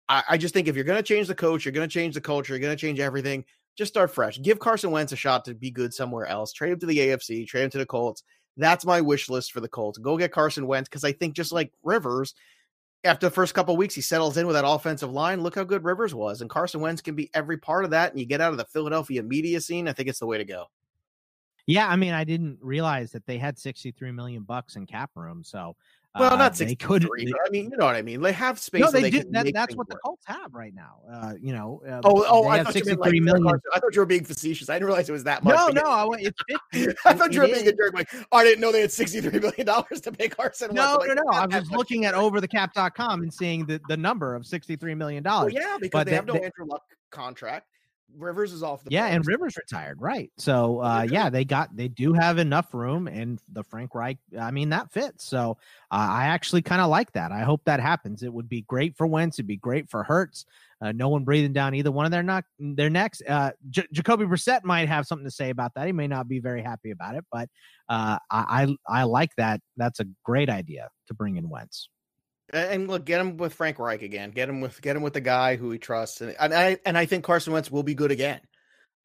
I, 0.07 0.23
I 0.29 0.37
just 0.37 0.53
think 0.53 0.67
if 0.67 0.75
you're 0.75 0.85
going 0.85 0.97
to 0.97 1.03
change 1.03 1.27
the 1.27 1.35
coach, 1.35 1.65
you're 1.65 1.71
going 1.71 1.87
to 1.87 1.93
change 1.93 2.13
the 2.13 2.21
culture, 2.21 2.53
you're 2.53 2.59
going 2.59 2.75
to 2.75 2.79
change 2.79 2.99
everything. 2.99 3.45
Just 3.77 3.93
start 3.93 4.11
fresh. 4.11 4.41
Give 4.41 4.59
Carson 4.59 4.91
Wentz 4.91 5.11
a 5.11 5.15
shot 5.15 5.45
to 5.45 5.53
be 5.53 5.71
good 5.71 5.93
somewhere 5.93 6.25
else. 6.25 6.53
Trade 6.53 6.73
him 6.73 6.79
to 6.79 6.85
the 6.85 6.97
AFC. 6.97 7.47
Trade 7.47 7.63
him 7.63 7.69
to 7.71 7.77
the 7.77 7.85
Colts. 7.85 8.23
That's 8.57 8.85
my 8.85 9.01
wish 9.01 9.29
list 9.29 9.53
for 9.53 9.61
the 9.61 9.69
Colts. 9.69 9.97
Go 9.97 10.17
get 10.17 10.31
Carson 10.31 10.67
Wentz 10.67 10.89
because 10.89 11.03
I 11.03 11.13
think 11.13 11.35
just 11.35 11.51
like 11.51 11.71
Rivers, 11.83 12.35
after 13.03 13.27
the 13.27 13.33
first 13.33 13.53
couple 13.53 13.75
weeks, 13.77 13.95
he 13.95 14.01
settles 14.01 14.37
in 14.37 14.45
with 14.45 14.55
that 14.55 14.67
offensive 14.67 15.11
line. 15.11 15.41
Look 15.41 15.55
how 15.55 15.63
good 15.63 15.83
Rivers 15.83 16.13
was, 16.13 16.41
and 16.41 16.49
Carson 16.49 16.81
Wentz 16.81 17.01
can 17.01 17.15
be 17.15 17.29
every 17.33 17.57
part 17.57 17.85
of 17.85 17.91
that. 17.91 18.11
And 18.11 18.19
you 18.19 18.25
get 18.25 18.41
out 18.41 18.51
of 18.51 18.57
the 18.57 18.65
Philadelphia 18.65 19.23
media 19.23 19.61
scene. 19.61 19.87
I 19.87 19.93
think 19.93 20.09
it's 20.09 20.19
the 20.19 20.27
way 20.27 20.37
to 20.37 20.45
go. 20.45 20.65
Yeah, 21.65 21.87
I 21.87 21.95
mean, 21.95 22.13
I 22.13 22.23
didn't 22.23 22.57
realize 22.61 23.11
that 23.11 23.25
they 23.25 23.37
had 23.37 23.57
63 23.57 24.11
million 24.11 24.43
bucks 24.43 24.75
in 24.75 24.85
cap 24.85 25.11
room. 25.15 25.43
So, 25.43 25.75
Well, 26.19 26.33
uh, 26.33 26.35
not 26.35 26.53
they 26.55 26.67
63, 26.67 27.09
could. 27.25 27.31
but 27.31 27.39
I 27.47 27.49
mean, 27.51 27.71
you 27.71 27.77
know 27.77 27.85
what 27.85 27.95
I 27.95 28.01
mean. 28.01 28.21
They 28.21 28.33
have 28.33 28.59
space. 28.59 28.81
no, 28.81 28.87
so 28.87 28.99
they, 28.99 29.09
do. 29.09 29.23
That, 29.31 29.49
that's 29.53 29.75
what 29.77 29.87
the 29.87 29.95
work. 29.95 30.01
Colts 30.03 30.23
have 30.25 30.53
right 30.53 30.73
now. 30.75 30.95
Uh, 31.09 31.33
you 31.41 31.53
know, 31.53 31.81
uh, 31.87 32.01
Oh, 32.03 32.25
oh! 32.27 32.47
I 32.49 32.63
thought 32.63 32.75
you 32.75 32.83
meant 32.83 32.99
like, 32.99 33.13
million. 33.13 33.47
I 33.73 33.79
thought 33.79 33.95
you 33.95 34.01
were 34.01 34.05
being 34.05 34.25
facetious. 34.25 34.69
I 34.69 34.73
didn't 34.73 34.87
realize 34.87 35.07
it 35.07 35.13
was 35.13 35.23
that 35.23 35.41
much. 35.43 35.55
No, 35.55 35.67
no, 35.69 35.89
I, 35.89 36.07
it's 36.19 36.37
50. 36.73 36.97
I 37.05 37.13
thought 37.13 37.31
you 37.31 37.39
were 37.39 37.45
It 37.45 37.53
being 37.53 37.67
a 37.69 37.71
jerk. 37.71 37.93
Like, 37.93 38.09
oh, 38.13 38.37
I 38.37 38.43
didn't 38.43 38.59
know 38.59 38.73
they 38.73 38.81
had 38.81 38.91
sixty-three 38.91 39.39
million 39.39 39.65
dollars 39.65 40.01
to 40.01 40.11
pay 40.11 40.27
Carson. 40.27 40.73
No, 40.73 40.97
like, 40.99 41.07
no, 41.09 41.13
no. 41.13 41.23
I 41.31 41.45
was 41.45 41.71
looking 41.71 42.03
at 42.03 42.13
overthecap.com 42.13 43.21
and 43.21 43.33
seeing 43.33 43.65
the, 43.65 43.79
the 43.87 43.95
number 43.95 44.35
of 44.35 44.43
$63 44.43 44.97
million. 44.97 45.23
Well, 45.23 45.49
yeah, 45.49 45.77
because 45.79 45.91
but 45.91 46.03
they 46.05 46.11
they- 46.11 46.15
have 46.17 46.25
no 46.25 46.33
Andrew 46.35 46.65
Luck 46.67 46.83
contract. 47.11 47.67
Rivers 48.17 48.53
is 48.53 48.63
off 48.63 48.83
the. 48.83 48.91
Yeah, 48.91 49.05
and. 49.07 49.25
Rivers 49.25 49.55
retired, 49.55 50.01
right? 50.01 50.31
So 50.37 50.79
uh 50.79 51.07
yeah, 51.09 51.29
they 51.29 51.45
got 51.45 51.75
they 51.75 51.87
do 51.87 52.13
have 52.13 52.37
enough 52.37 52.73
room, 52.73 53.07
and 53.07 53.39
the 53.51 53.63
Frank 53.63 53.95
Reich, 53.95 54.17
I 54.39 54.51
mean 54.51 54.69
that 54.69 54.91
fits. 54.91 55.25
So 55.25 55.57
uh, 55.91 56.07
I 56.09 56.25
actually 56.25 56.61
kind 56.61 56.81
of 56.81 56.89
like 56.89 57.11
that. 57.13 57.31
I 57.31 57.41
hope 57.41 57.61
that 57.65 57.79
happens. 57.79 58.23
It 58.23 58.33
would 58.33 58.49
be 58.49 58.61
great 58.63 58.97
for 58.97 59.07
Wentz. 59.07 59.37
It'd 59.37 59.47
be 59.47 59.57
great 59.57 59.89
for 59.89 60.03
Hurts. 60.03 60.45
Uh, 60.81 60.91
no 60.91 61.09
one 61.09 61.23
breathing 61.23 61.53
down 61.53 61.75
either 61.75 61.91
one 61.91 62.05
of 62.05 62.11
their 62.11 62.23
not 62.23 62.43
their 62.59 62.89
necks. 62.89 63.21
Uh, 63.27 63.51
J- 63.69 63.87
Jacoby 63.91 64.25
Brissett 64.25 64.63
might 64.63 64.87
have 64.87 65.05
something 65.05 65.25
to 65.25 65.31
say 65.31 65.49
about 65.49 65.73
that. 65.75 65.85
He 65.85 65.91
may 65.93 66.07
not 66.07 66.27
be 66.27 66.39
very 66.39 66.63
happy 66.63 66.91
about 66.91 67.15
it, 67.15 67.23
but 67.31 67.47
uh, 67.87 68.17
I, 68.29 68.65
I 68.89 69.01
I 69.01 69.03
like 69.03 69.35
that. 69.37 69.61
That's 69.77 69.99
a 69.99 70.05
great 70.23 70.49
idea 70.49 70.89
to 71.07 71.13
bring 71.13 71.37
in 71.37 71.49
Wentz. 71.49 71.89
And 72.53 72.87
look, 72.87 73.05
get 73.05 73.21
him 73.21 73.37
with 73.37 73.53
Frank 73.53 73.79
Reich 73.79 74.01
again. 74.01 74.31
Get 74.31 74.49
him 74.49 74.61
with 74.61 74.81
get 74.81 74.95
him 74.95 75.01
with 75.01 75.13
the 75.13 75.21
guy 75.21 75.55
who 75.55 75.71
he 75.71 75.77
trusts, 75.77 76.21
and, 76.21 76.35
and 76.39 76.53
I 76.53 76.77
and 76.85 76.97
I 76.97 77.05
think 77.05 77.23
Carson 77.23 77.53
Wentz 77.53 77.71
will 77.71 77.83
be 77.83 77.95
good 77.95 78.11
again. 78.11 78.41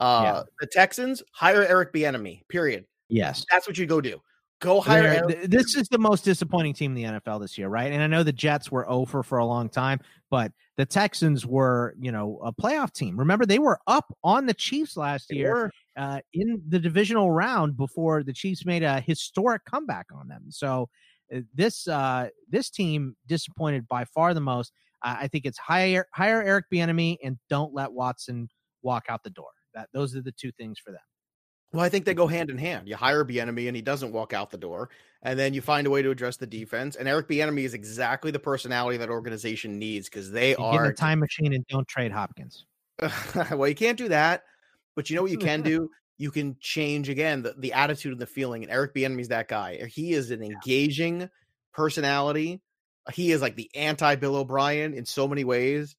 Uh, 0.01 0.21
Yeah. 0.25 0.43
The 0.61 0.67
Texans 0.67 1.23
hire 1.33 1.65
Eric 1.65 1.93
Bieniemy. 1.93 2.47
Period. 2.49 2.87
Yes. 3.09 3.45
That's 3.51 3.67
what 3.67 3.79
you 3.79 3.87
go 3.87 4.01
do. 4.01 4.21
Go 4.61 4.81
hire. 4.81 5.25
Eric 5.29 5.51
this 5.51 5.77
is 5.77 5.89
the 5.89 5.99
most 5.99 6.25
disappointing 6.25 6.75
team 6.75 6.97
in 6.97 7.13
the 7.13 7.21
NFL 7.21 7.41
this 7.41 7.59
year, 7.59 7.69
right? 7.69 7.93
And 7.93 8.03
I 8.03 8.07
know 8.07 8.23
the 8.23 8.33
Jets 8.33 8.71
were 8.71 8.89
over 8.89 9.23
for 9.23 9.39
a 9.39 9.45
long 9.45 9.69
time, 9.69 10.01
but 10.31 10.51
the 10.77 10.87
Texans 10.87 11.47
were, 11.47 11.95
you 12.01 12.11
know, 12.11 12.41
a 12.43 12.53
playoff 12.53 12.93
team. 12.93 13.19
Remember, 13.19 13.47
they 13.47 13.59
were 13.59 13.79
up 13.87 14.07
on 14.25 14.47
the 14.47 14.55
Chiefs 14.55 14.97
last 14.97 15.29
They 15.29 15.37
year 15.37 15.71
uh, 15.97 16.21
in 16.33 16.63
the 16.69 16.79
divisional 16.79 17.31
round 17.31 17.77
before 17.77 18.23
the 18.23 18.33
Chiefs 18.33 18.65
made 18.65 18.83
a 18.83 19.01
historic 19.01 19.65
comeback 19.67 20.07
on 20.15 20.29
them. 20.29 20.47
So 20.49 20.89
this 21.55 21.89
uh, 21.89 22.29
this 22.49 22.71
team 22.71 23.17
disappointed 23.27 23.87
by 23.89 24.05
far 24.05 24.35
the 24.35 24.41
most. 24.41 24.73
Uh, 25.03 25.17
I 25.21 25.29
think 25.29 25.45
it's 25.45 25.59
hire 25.59 26.07
hire 26.13 26.43
Eric 26.43 26.67
Bieniemy 26.73 27.19
and 27.23 27.39
don't 27.49 27.75
let 27.75 27.93
Watson 27.93 28.49
walk 28.83 29.05
out 29.09 29.23
the 29.23 29.31
door. 29.31 29.51
That 29.75 29.89
those 29.93 30.17
are 30.17 30.23
the 30.23 30.33
two 30.33 30.53
things 30.53 30.79
for 30.79 30.93
them. 30.93 31.01
Well, 31.73 31.85
I 31.85 31.89
think 31.89 32.05
they 32.05 32.15
go 32.15 32.27
hand 32.27 32.49
in 32.49 32.59
hand. 32.59 32.89
You 32.89 32.97
hire 32.97 33.25
Bieniemy 33.25 33.67
and 33.67 33.77
he 33.77 33.83
doesn't 33.83 34.13
walk 34.13 34.33
out 34.33 34.51
the 34.51 34.57
door, 34.57 34.89
and 35.23 35.39
then 35.39 35.53
you 35.53 35.61
find 35.61 35.87
a 35.87 35.91
way 35.91 36.01
to 36.01 36.11
address 36.11 36.37
the 36.37 36.47
defense. 36.47 36.97
And 36.97 37.09
Eric 37.09 37.29
Bieniemy 37.29 37.65
is 37.65 37.75
exactly 37.75 38.31
the 38.31 38.39
personality 38.39 38.97
that 38.99 39.11
organization 39.11 39.79
needs 39.79 40.09
because 40.09 40.31
they 40.31 40.51
You 40.51 40.57
are 40.59 40.73
Get 40.73 40.85
in 40.85 40.91
a 40.93 40.95
time 40.95 41.19
machine 41.21 41.53
and 41.53 41.67
don't 41.69 41.87
trade 41.89 42.13
Hopkins. 42.13 42.65
well, 43.51 43.69
you 43.69 43.75
can't 43.75 43.99
do 43.99 44.09
that, 44.09 44.45
but 44.95 45.11
you 45.11 45.17
know 45.17 45.23
what 45.23 45.33
you 45.33 45.39
can 45.39 45.61
do? 45.61 45.91
You 46.19 46.31
can 46.31 46.57
change 46.61 47.09
again 47.09 47.43
the, 47.43 47.55
the 47.57 47.73
attitude 47.75 48.13
and 48.13 48.21
the 48.21 48.27
feeling. 48.27 48.63
And 48.63 48.73
Eric 48.73 48.95
Bieniemy's 48.95 49.29
that 49.29 49.49
guy. 49.49 49.87
He 49.87 50.13
is 50.13 50.31
an 50.31 50.43
engaging 50.43 51.29
personality. 51.75 52.61
He 53.13 53.33
is 53.33 53.43
like 53.43 53.57
the 53.57 53.71
anti 53.75 54.17
Bill 54.17 54.37
O'Brien 54.37 54.95
in 54.95 55.05
so 55.05 55.29
many 55.29 55.45
ways. 55.45 55.95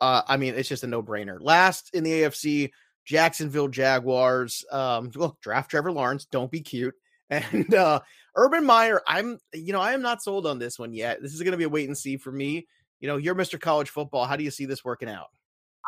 Uh, 0.00 0.22
I 0.26 0.38
mean, 0.38 0.54
it's 0.54 0.68
just 0.68 0.84
a 0.84 0.86
no 0.86 1.02
brainer. 1.02 1.36
Last 1.38 1.90
in 1.94 2.04
the 2.04 2.22
AFC, 2.22 2.70
Jacksonville 3.04 3.68
Jaguars. 3.68 4.64
Um, 4.70 5.10
look, 5.14 5.40
draft 5.40 5.70
Trevor 5.70 5.92
Lawrence. 5.92 6.26
Don't 6.26 6.50
be 6.50 6.60
cute. 6.60 6.94
And 7.32 7.72
uh, 7.72 8.00
Urban 8.34 8.66
Meyer, 8.66 9.00
I'm, 9.06 9.38
you 9.54 9.72
know, 9.72 9.80
I 9.80 9.92
am 9.92 10.02
not 10.02 10.20
sold 10.20 10.48
on 10.48 10.58
this 10.58 10.80
one 10.80 10.92
yet. 10.92 11.22
This 11.22 11.32
is 11.32 11.40
going 11.42 11.52
to 11.52 11.58
be 11.58 11.62
a 11.62 11.68
wait 11.68 11.86
and 11.86 11.96
see 11.96 12.16
for 12.16 12.32
me. 12.32 12.66
You 12.98 13.06
know, 13.06 13.18
you're 13.18 13.36
Mr. 13.36 13.60
College 13.60 13.88
Football. 13.88 14.24
How 14.24 14.34
do 14.34 14.42
you 14.42 14.50
see 14.50 14.64
this 14.64 14.84
working 14.84 15.08
out? 15.08 15.28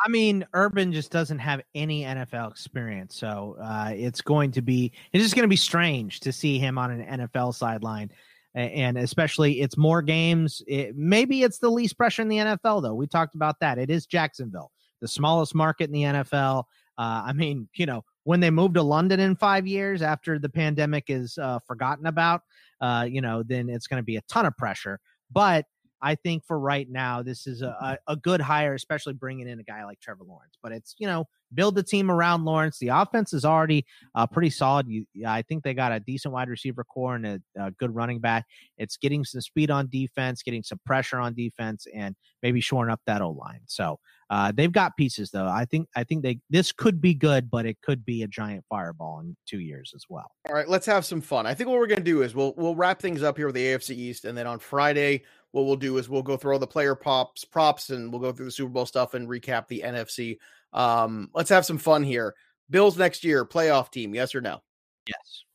I 0.03 0.09
mean, 0.09 0.45
Urban 0.53 0.91
just 0.91 1.11
doesn't 1.11 1.39
have 1.39 1.61
any 1.75 2.03
NFL 2.03 2.51
experience, 2.51 3.15
so 3.15 3.57
uh, 3.61 3.91
it's 3.93 4.21
going 4.21 4.51
to 4.51 4.61
be 4.61 4.91
it's 5.11 5.23
just 5.23 5.35
going 5.35 5.43
to 5.43 5.49
be 5.49 5.55
strange 5.55 6.19
to 6.21 6.31
see 6.31 6.57
him 6.57 6.77
on 6.77 6.91
an 6.91 7.19
NFL 7.19 7.53
sideline, 7.53 8.11
and 8.55 8.97
especially 8.97 9.61
it's 9.61 9.77
more 9.77 10.01
games. 10.01 10.61
It, 10.67 10.95
maybe 10.95 11.43
it's 11.43 11.59
the 11.59 11.69
least 11.69 11.97
pressure 11.97 12.21
in 12.21 12.27
the 12.27 12.37
NFL, 12.37 12.81
though. 12.81 12.95
We 12.95 13.07
talked 13.07 13.35
about 13.35 13.59
that. 13.59 13.77
It 13.77 13.89
is 13.89 14.05
Jacksonville, 14.05 14.71
the 15.01 15.07
smallest 15.07 15.53
market 15.53 15.85
in 15.85 15.93
the 15.93 16.03
NFL. 16.03 16.63
Uh, 16.97 17.23
I 17.25 17.33
mean, 17.33 17.69
you 17.75 17.85
know, 17.85 18.03
when 18.23 18.39
they 18.39 18.49
move 18.49 18.73
to 18.73 18.83
London 18.83 19.19
in 19.19 19.35
five 19.35 19.67
years 19.67 20.01
after 20.01 20.39
the 20.39 20.49
pandemic 20.49 21.05
is 21.09 21.37
uh, 21.37 21.59
forgotten 21.67 22.05
about, 22.05 22.41
uh, 22.81 23.05
you 23.09 23.21
know, 23.21 23.43
then 23.43 23.69
it's 23.69 23.87
going 23.87 23.99
to 23.99 24.05
be 24.05 24.17
a 24.17 24.21
ton 24.23 24.45
of 24.45 24.55
pressure. 24.57 24.99
But 25.31 25.65
I 26.03 26.15
think 26.15 26.43
for 26.45 26.59
right 26.59 26.89
now, 26.89 27.23
this 27.23 27.47
is 27.47 27.61
a, 27.61 27.97
a 28.07 28.17
good 28.17 28.41
hire, 28.41 28.73
especially 28.73 29.13
bringing 29.13 29.47
in 29.47 29.59
a 29.61 29.63
guy 29.63 29.85
like 29.85 30.01
Trevor 30.01 30.25
Lawrence. 30.25 30.57
But 30.61 30.73
it's, 30.73 30.95
you 30.97 31.07
know, 31.07 31.25
build 31.53 31.75
the 31.75 31.83
team 31.83 32.11
around 32.11 32.43
Lawrence. 32.43 32.77
The 32.77 32.89
offense 32.89 33.31
is 33.31 33.45
already 33.45 33.85
uh, 34.13 34.27
pretty 34.27 34.49
solid. 34.49 34.87
You, 34.89 35.05
I 35.25 35.43
think 35.43 35.63
they 35.63 35.73
got 35.73 35.93
a 35.93 36.01
decent 36.01 36.33
wide 36.33 36.49
receiver 36.49 36.83
core 36.83 37.15
and 37.15 37.25
a, 37.25 37.41
a, 37.57 37.71
good 37.71 37.95
running 37.95 38.19
back. 38.19 38.45
It's 38.77 38.97
getting 38.97 39.23
some 39.23 39.39
speed 39.39 39.71
on 39.71 39.87
defense, 39.87 40.43
getting 40.43 40.61
some 40.61 40.79
pressure 40.85 41.19
on 41.19 41.33
defense, 41.33 41.87
and 41.95 42.15
maybe 42.41 42.59
shoring 42.59 42.91
up 42.91 42.99
that 43.05 43.21
O 43.21 43.29
line. 43.31 43.61
So 43.67 43.97
uh, 44.29 44.51
they've 44.53 44.71
got 44.71 44.97
pieces, 44.97 45.31
though. 45.31 45.47
I 45.47 45.65
think 45.65 45.87
I 45.95 46.03
think 46.03 46.23
they 46.23 46.39
this 46.49 46.71
could 46.71 46.99
be 46.99 47.13
good, 47.13 47.49
but 47.49 47.65
it 47.65 47.77
could 47.81 48.03
be 48.03 48.23
a 48.23 48.27
giant 48.27 48.65
fireball 48.69 49.19
in 49.19 49.37
two 49.47 49.59
years 49.59 49.93
as 49.95 50.03
well. 50.09 50.31
All 50.47 50.55
right, 50.55 50.67
let's 50.67 50.85
have 50.87 51.05
some 51.05 51.21
fun. 51.21 51.45
I 51.45 51.53
think 51.53 51.69
what 51.69 51.79
we're 51.79 51.87
going 51.87 51.99
to 51.99 52.03
do 52.03 52.23
is 52.23 52.35
we'll 52.35 52.53
we'll 52.57 52.75
wrap 52.75 52.99
things 52.99 53.23
up 53.23 53.37
here 53.37 53.45
with 53.45 53.55
the 53.55 53.63
AFC 53.63 53.91
East, 53.91 54.25
and 54.25 54.37
then 54.37 54.47
on 54.47 54.59
Friday 54.59 55.23
what 55.53 55.65
we'll 55.65 55.75
do 55.75 55.97
is 55.97 56.09
we'll 56.09 56.23
go 56.23 56.35
through 56.35 56.53
all 56.53 56.59
the 56.59 56.67
player 56.67 56.95
pops 56.95 57.45
props 57.45 57.91
and 57.91 58.11
we'll 58.11 58.19
go 58.21 58.31
through 58.31 58.45
the 58.45 58.51
Super 58.51 58.71
Bowl 58.71 58.87
stuff 58.87 59.13
and 59.13 59.27
recap 59.29 59.67
the 59.67 59.83
NFC. 59.85 60.39
Um, 60.73 61.29
let's 61.33 61.49
have 61.51 61.65
some 61.65 61.77
fun 61.77 62.03
here. 62.03 62.33
Bills 62.71 62.97
next 62.97 63.23
year, 63.23 63.45
playoff 63.45 63.91
team, 63.91 64.15
yes 64.15 64.33
or 64.33 64.41
no? 64.41 64.61
Yes. 65.07 65.45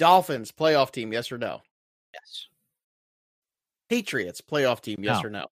Dolphins, 0.00 0.50
playoff 0.50 0.90
team, 0.90 1.12
yes 1.12 1.30
or 1.30 1.38
no? 1.38 1.60
Yes. 2.12 2.48
Patriots, 3.88 4.40
playoff 4.40 4.80
team, 4.80 5.04
yes 5.04 5.22
No. 5.22 5.28
or 5.28 5.30
no? 5.30 5.46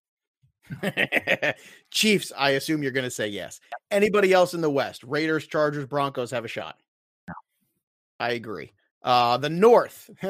Chiefs, 1.93 2.33
I 2.37 2.51
assume 2.51 2.83
you're 2.83 2.93
going 2.93 3.05
to 3.05 3.11
say 3.11 3.29
yes. 3.29 3.61
Anybody 3.93 4.33
else 4.33 4.55
in 4.55 4.61
the 4.61 4.71
West? 4.71 5.05
Raiders, 5.05 5.47
Chargers, 5.47 5.87
Broncos 5.87 6.33
have 6.33 6.45
a 6.45 6.49
shot. 6.49 6.79
No. 7.29 7.35
I 8.19 8.31
agree. 8.33 8.73
Uh, 9.05 9.37
the 9.37 9.51
North, 9.51 10.11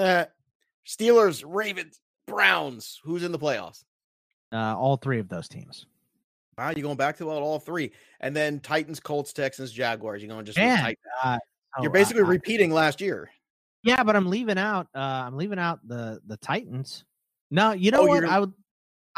Steelers, 0.86 1.42
Ravens, 1.46 2.00
Browns. 2.28 3.00
Who's 3.04 3.22
in 3.24 3.32
the 3.32 3.38
playoffs? 3.38 3.84
Uh, 4.52 4.76
all 4.78 4.96
three 4.96 5.18
of 5.18 5.28
those 5.28 5.48
teams. 5.48 5.86
Wow, 6.56 6.70
you're 6.70 6.82
going 6.82 6.96
back 6.96 7.16
to 7.18 7.28
all, 7.30 7.58
three, 7.60 7.92
and 8.20 8.34
then 8.34 8.58
Titans, 8.60 8.98
Colts, 8.98 9.32
Texans, 9.32 9.70
Jaguars. 9.70 10.22
You're 10.22 10.30
going 10.30 10.44
just 10.44 10.58
Titans. 10.58 10.96
Uh, 11.22 11.38
You're 11.80 11.90
oh, 11.90 11.92
basically 11.92 12.22
I- 12.22 12.26
I- 12.26 12.30
repeating 12.30 12.72
last 12.72 13.00
year. 13.00 13.30
Yeah, 13.84 14.02
but 14.02 14.16
I'm 14.16 14.28
leaving 14.28 14.58
out. 14.58 14.88
Uh, 14.94 14.98
I'm 14.98 15.36
leaving 15.36 15.58
out 15.60 15.78
the 15.86 16.20
the 16.26 16.36
Titans. 16.38 17.04
No, 17.50 17.72
you 17.72 17.90
know 17.92 18.00
Oh, 18.02 18.06
what? 18.06 18.14
you're- 18.22 18.28
I 18.28 18.40
would 18.40 18.52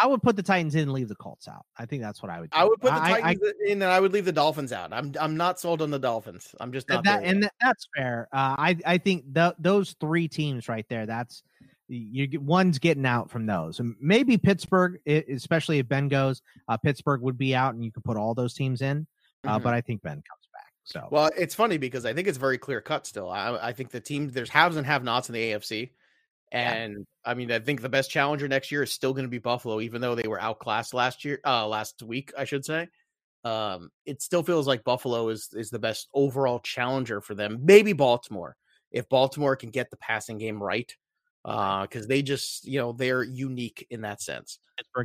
I 0.02 0.06
would 0.06 0.22
put 0.22 0.36
the 0.36 0.42
Titans 0.42 0.74
in 0.74 0.82
and 0.82 0.92
leave 0.92 1.08
the 1.08 1.14
Colts 1.14 1.46
out. 1.48 1.64
I 1.78 1.84
think 1.86 2.00
that's 2.02 2.22
what 2.22 2.30
I 2.30 2.40
would. 2.40 2.50
Do. 2.50 2.58
I 2.58 2.64
would 2.64 2.80
put 2.80 2.88
the 2.88 3.00
I- 3.00 3.12
I- 3.12 3.20
Titans 3.34 3.52
in, 3.66 3.72
and 3.82 3.90
I 3.90 4.00
would 4.00 4.12
leave 4.12 4.24
the 4.26 4.32
Dolphins 4.32 4.72
out. 4.72 4.92
I'm 4.92 5.14
I'm 5.18 5.36
not 5.38 5.58
sold 5.58 5.80
on 5.80 5.90
the 5.90 5.98
Dolphins. 5.98 6.54
I'm 6.60 6.72
just 6.72 6.88
not. 6.90 7.04
that 7.04 7.24
and 7.24 7.42
that, 7.44 7.52
that's 7.60 7.86
fair. 7.96 8.28
Uh, 8.32 8.54
I 8.58 8.76
I 8.84 8.98
think 8.98 9.34
th- 9.34 9.54
those 9.58 9.94
three 9.98 10.28
teams 10.28 10.68
right 10.68 10.86
there. 10.90 11.06
That's 11.06 11.42
you 11.90 12.26
get 12.26 12.42
one's 12.42 12.78
getting 12.78 13.06
out 13.06 13.30
from 13.30 13.46
those. 13.46 13.80
And 13.80 13.96
maybe 14.00 14.38
Pittsburgh, 14.38 14.98
especially 15.06 15.80
if 15.80 15.88
Ben 15.88 16.08
goes, 16.08 16.40
uh, 16.68 16.76
Pittsburgh 16.76 17.20
would 17.22 17.36
be 17.36 17.54
out, 17.54 17.74
and 17.74 17.84
you 17.84 17.90
could 17.90 18.04
put 18.04 18.16
all 18.16 18.34
those 18.34 18.54
teams 18.54 18.80
in. 18.80 19.06
Uh, 19.44 19.58
Mhm. 19.58 19.62
But 19.62 19.74
I 19.74 19.80
think 19.80 20.02
Ben 20.02 20.16
comes 20.16 20.48
back. 20.52 20.72
So 20.84 21.08
Well, 21.10 21.30
it's 21.36 21.54
funny 21.54 21.78
because 21.78 22.04
I 22.04 22.12
think 22.14 22.28
it's 22.28 22.38
very 22.38 22.58
clear 22.58 22.80
cut 22.80 23.06
still. 23.06 23.28
I, 23.30 23.56
I 23.68 23.72
think 23.72 23.90
the 23.90 24.00
team 24.00 24.30
there's 24.30 24.50
haves 24.50 24.76
and 24.76 24.86
have 24.86 25.02
nots 25.02 25.28
in 25.28 25.34
the 25.34 25.52
AFC. 25.52 25.92
Yeah. 26.52 26.72
And 26.72 27.06
I 27.24 27.34
mean, 27.34 27.50
I 27.52 27.58
think 27.60 27.80
the 27.80 27.88
best 27.88 28.10
challenger 28.10 28.48
next 28.48 28.70
year 28.72 28.82
is 28.82 28.92
still 28.92 29.12
going 29.12 29.24
to 29.24 29.30
be 29.30 29.38
Buffalo, 29.38 29.80
even 29.80 30.00
though 30.00 30.14
they 30.14 30.28
were 30.28 30.40
outclassed 30.40 30.94
last 30.94 31.24
year, 31.24 31.40
uh, 31.44 31.66
last 31.66 32.02
week, 32.02 32.32
I 32.36 32.44
should 32.44 32.64
say. 32.64 32.88
Um, 33.44 33.90
it 34.04 34.20
still 34.20 34.42
feels 34.42 34.66
like 34.66 34.84
Buffalo 34.84 35.28
is 35.30 35.48
is 35.54 35.70
the 35.70 35.78
best 35.78 36.08
overall 36.12 36.60
challenger 36.60 37.20
for 37.20 37.34
them. 37.34 37.60
Maybe 37.62 37.92
Baltimore, 37.94 38.56
if 38.90 39.08
Baltimore 39.08 39.56
can 39.56 39.70
get 39.70 39.90
the 39.90 39.96
passing 39.96 40.38
game 40.38 40.62
right, 40.62 40.92
uh, 41.44 41.82
because 41.82 42.06
they 42.06 42.22
just 42.22 42.66
you 42.66 42.78
know 42.78 42.92
they're 42.92 43.22
unique 43.22 43.86
in 43.90 44.02
that 44.02 44.20
sense. 44.20 44.58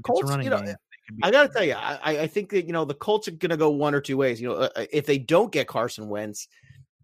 Colts, 0.03 0.29
running 0.29 0.45
you 0.45 0.49
know, 0.49 0.57
game. 0.57 0.65
They 0.67 0.73
could 1.07 1.17
be 1.17 1.23
I 1.23 1.31
gotta 1.31 1.49
tell 1.49 1.63
you, 1.63 1.73
I, 1.73 1.99
I- 2.21 2.27
think 2.27 2.49
that 2.51 2.65
you 2.65 2.73
know 2.73 2.85
the 2.85 2.93
Colts 2.93 3.27
are 3.27 3.31
gonna 3.31 3.57
go 3.57 3.69
one 3.69 3.93
or 3.93 4.01
two 4.01 4.17
ways. 4.17 4.41
You 4.41 4.49
know, 4.49 4.55
uh, 4.55 4.85
if 4.91 5.05
they 5.05 5.17
don't 5.17 5.51
get 5.51 5.67
Carson 5.67 6.09
Wentz, 6.09 6.47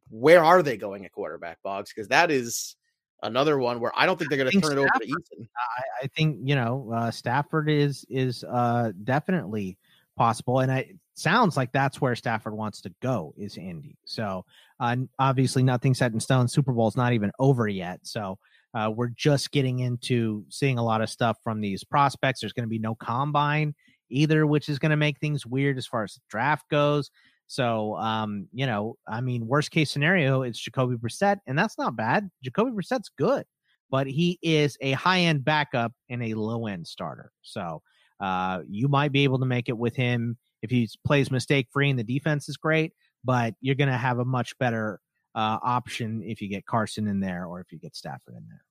where 0.10 0.44
are 0.44 0.64
they 0.64 0.78
going 0.78 1.06
at 1.06 1.12
quarterback, 1.12 1.60
Boggs? 1.64 1.92
Because 1.94 2.08
that 2.10 2.32
is 2.32 2.76
another 3.24 3.60
one 3.60 3.80
where 3.80 3.92
I 3.96 4.06
don't 4.06 4.18
think 4.18 4.30
they're 4.30 4.38
gonna 4.38 4.52
think 4.52 4.64
turn 4.64 4.74
it 4.74 4.78
over 4.78 4.88
to 4.88 5.06
Stafford- 5.06 5.24
Eason. 5.40 5.48
I, 5.58 6.06
I 6.06 6.08
think 6.08 6.38
you 6.44 6.56
know 6.56 6.92
uh, 6.94 7.12
Stafford 7.12 7.70
is 7.70 8.06
is 8.10 8.44
uh, 8.44 8.92
definitely 9.04 9.78
possible, 10.18 10.60
and 10.60 10.72
I, 10.72 10.80
it 10.80 10.98
sounds 11.14 11.56
like 11.58 11.72
that's 11.72 12.02
where 12.02 12.16
Stafford 12.16 12.54
wants 12.54 12.82
to 12.82 12.94
go 13.02 13.34
is 13.38 13.58
Indy. 13.58 13.98
So 14.06 14.46
uh, 14.80 14.96
obviously 15.20 15.62
nothing 15.64 15.94
set 15.94 16.14
in 16.14 16.20
stone. 16.20 16.48
Super 16.48 16.72
Bowl's 16.72 16.96
not 16.98 17.14
even 17.14 17.32
over 17.38 17.68
yet, 17.68 18.00
so 18.04 18.40
uh, 18.74 18.92
we're 18.94 19.10
just 19.10 19.52
getting 19.52 19.80
into 19.80 20.46
seeing 20.50 20.78
a 20.78 20.84
lot 20.84 21.02
of 21.02 21.10
stuff 21.10 21.38
from 21.44 21.62
these 21.62 21.84
prospects. 21.84 22.42
There's 22.42 22.54
going 22.54 22.66
to 22.66 22.70
be 22.70 22.80
no 22.80 22.96
combine 22.96 23.76
either, 24.10 24.46
which 24.46 24.70
is 24.70 24.80
going 24.80 24.92
to 24.92 24.98
make 24.98 25.20
things 25.20 25.46
weird 25.46 25.78
as 25.78 25.88
far 25.88 26.04
as 26.04 26.20
draft 26.30 26.70
goes. 26.70 27.10
So, 27.48 27.96
um, 27.98 28.48
you 28.54 28.66
know, 28.66 28.96
I 29.08 29.20
mean, 29.22 29.48
worst 29.48 29.72
case 29.72 29.92
scenario, 29.92 30.44
it's 30.44 30.60
Jacoby 30.60 30.96
Brissett, 30.96 31.38
and 31.48 31.58
that's 31.58 31.78
not 31.78 31.98
bad. 31.98 32.30
Jacoby 32.44 32.72
Brissett's 32.72 33.10
good 33.18 33.46
but 33.92 34.08
he 34.08 34.40
is 34.42 34.78
a 34.82 34.94
high 34.94 35.20
end 35.20 35.44
backup 35.44 35.92
and 36.10 36.24
a 36.24 36.34
low 36.34 36.66
end 36.66 36.88
starter. 36.88 37.32
So 37.44 37.82
uh, 38.20 38.62
you 38.68 38.88
might 38.88 39.12
be 39.12 39.26
able 39.26 39.38
to 39.40 39.46
make 39.46 39.70
it 39.70 39.78
with 39.78 39.96
him 39.96 40.38
if 40.64 40.72
he 40.72 40.90
plays 41.06 41.30
mistake 41.30 41.68
free 41.72 41.90
and 41.90 42.00
the 42.00 42.04
defense 42.04 42.48
is 42.48 42.58
great, 42.58 42.94
but 43.24 43.54
you're 43.62 43.76
going 43.76 43.90
to 43.90 43.98
have 43.98 44.20
a 44.20 44.26
much 44.26 44.58
better 44.58 45.00
uh, 45.36 45.58
option 45.64 46.22
if 46.24 46.42
you 46.42 46.48
get 46.50 46.66
Carson 46.66 47.08
in 47.08 47.20
there 47.20 47.46
or 47.46 47.60
if 47.62 47.72
you 47.72 47.80
get 47.80 47.96
Stafford 47.96 48.36
in 48.36 48.46
there. 48.48 48.64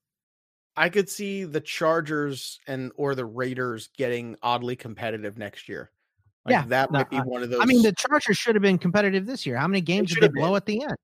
I 0.76 0.88
could 0.88 1.08
see 1.08 1.44
the 1.44 1.60
Chargers 1.60 2.58
and 2.66 2.92
or 2.96 3.14
the 3.14 3.24
Raiders 3.24 3.90
getting 3.96 4.36
oddly 4.42 4.76
competitive 4.76 5.36
next 5.36 5.68
year. 5.68 5.90
Like 6.46 6.52
Yeah, 6.52 6.64
that 6.68 6.90
no, 6.90 6.98
might 7.00 7.10
be 7.10 7.18
I- 7.18 7.22
one 7.22 7.42
of 7.42 7.50
those. 7.50 7.60
I 7.60 7.66
mean, 7.66 7.82
the 7.82 7.92
Chargers 7.92 8.38
should 8.38 8.54
have 8.54 8.62
been 8.62 8.78
competitive 8.78 9.26
this 9.26 9.44
year. 9.44 9.56
How 9.56 9.68
many 9.68 9.80
games 9.80 10.14
did 10.14 10.22
they 10.22 10.28
blow 10.28 10.48
been. 10.50 10.56
at 10.56 10.66
the 10.66 10.82
end? 10.82 10.96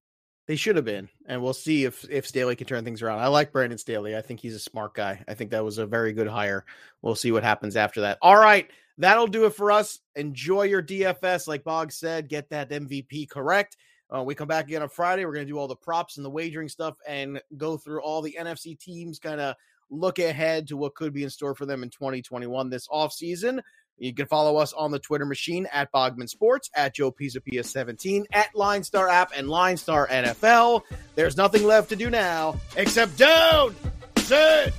They 0.47 0.57
should 0.57 0.77
have 0.77 0.85
been, 0.85 1.09
and 1.27 1.43
we'll 1.43 1.53
see 1.53 1.85
if 1.85 2.09
if 2.09 2.25
Staley 2.25 2.55
can 2.55 2.69
turn 2.69 2.85
things 2.85 3.03
around. 3.03 3.19
I 3.19 3.27
like 3.27 3.53
Brandon 3.53 3.77
Staley. 3.79 4.17
I 4.17 4.21
think 4.23 4.39
he's 4.39 4.55
a 4.55 4.61
smart 4.61 4.95
guy. 4.95 5.23
I 5.27 5.35
think 5.35 5.51
that 5.51 5.65
was 5.65 5.79
a 5.79 5.87
very 5.87 6.13
good 6.13 6.29
hire. 6.29 6.65
We'll 7.03 7.17
see 7.17 7.33
what 7.33 7.43
happens 7.43 7.75
after 7.77 8.03
that. 8.03 8.19
All 8.23 8.37
right, 8.37 8.71
that'll 8.97 9.27
do 9.27 9.47
it 9.47 9.55
for 9.55 9.73
us. 9.73 9.99
Enjoy 10.15 10.63
your 10.63 10.85
DFS, 10.85 11.49
like 11.49 11.65
Bog 11.65 11.91
said. 11.91 12.29
Get 12.29 12.49
that 12.51 12.71
MVP 12.71 13.29
correct. 13.29 13.77
Uh, 14.15 14.23
we 14.23 14.35
come 14.35 14.49
back 14.49 14.67
again 14.67 14.83
on 14.83 14.89
Friday. 14.89 15.25
We're 15.25 15.35
going 15.35 15.47
to 15.47 15.53
do 15.53 15.59
all 15.59 15.69
the 15.69 15.77
props 15.77 16.17
and 16.17 16.25
the 16.25 16.31
wagering 16.31 16.69
stuff, 16.69 16.97
and 17.07 17.41
go 17.57 17.77
through 17.77 18.03
all 18.03 18.23
the 18.23 18.37
NFC 18.39 18.79
teams. 18.79 19.19
Kind 19.19 19.41
of 19.41 19.57
look 19.91 20.19
ahead 20.19 20.69
to 20.69 20.77
what 20.77 20.95
could 20.95 21.13
be 21.13 21.25
in 21.25 21.31
store 21.31 21.55
for 21.55 21.67
them 21.67 21.83
in 21.83 21.91
2021 21.91 22.71
this 22.71 22.89
offseason. 22.89 23.61
You 23.99 24.13
can 24.13 24.27
follow 24.27 24.59
us 24.59 24.73
on 24.75 24.91
the 24.91 24.99
Twitter 24.99 25.25
machine 25.25 25.67
at 25.73 25.91
Bogman 25.91 26.29
Sports, 26.29 26.71
at 26.75 26.95
Joe 26.95 27.11
Pisapia 27.11 27.65
17, 27.65 28.27
at 28.33 28.55
Line 28.55 28.83
Star 28.83 29.09
App, 29.09 29.33
and 29.35 29.49
Line 29.49 29.79
Star 29.79 30.07
NFL. 30.09 30.83
There's 31.15 31.37
nothing 31.37 31.65
left 31.65 31.89
to 31.91 31.97
do 31.97 32.11
now 32.11 32.61
except 32.77 33.17
down, 33.17 33.75
sit, 34.19 34.75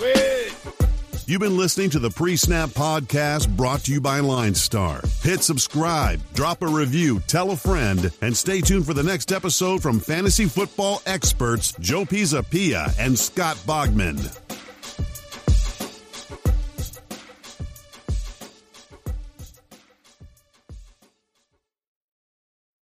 win, 0.00 0.50
You've 1.26 1.40
been 1.40 1.56
listening 1.56 1.88
to 1.90 1.98
the 1.98 2.10
Pre 2.10 2.36
Snap 2.36 2.68
Podcast 2.70 3.56
brought 3.56 3.84
to 3.84 3.92
you 3.92 3.98
by 3.98 4.20
Line 4.20 4.54
Star. 4.54 5.00
Hit 5.22 5.42
subscribe, 5.42 6.20
drop 6.34 6.60
a 6.60 6.66
review, 6.66 7.20
tell 7.20 7.52
a 7.52 7.56
friend, 7.56 8.12
and 8.20 8.36
stay 8.36 8.60
tuned 8.60 8.84
for 8.84 8.92
the 8.92 9.02
next 9.02 9.32
episode 9.32 9.80
from 9.80 10.00
fantasy 10.00 10.44
football 10.44 11.00
experts 11.06 11.72
Joe 11.80 12.04
Pisapia 12.04 12.94
and 12.98 13.18
Scott 13.18 13.56
Bogman. 13.66 14.43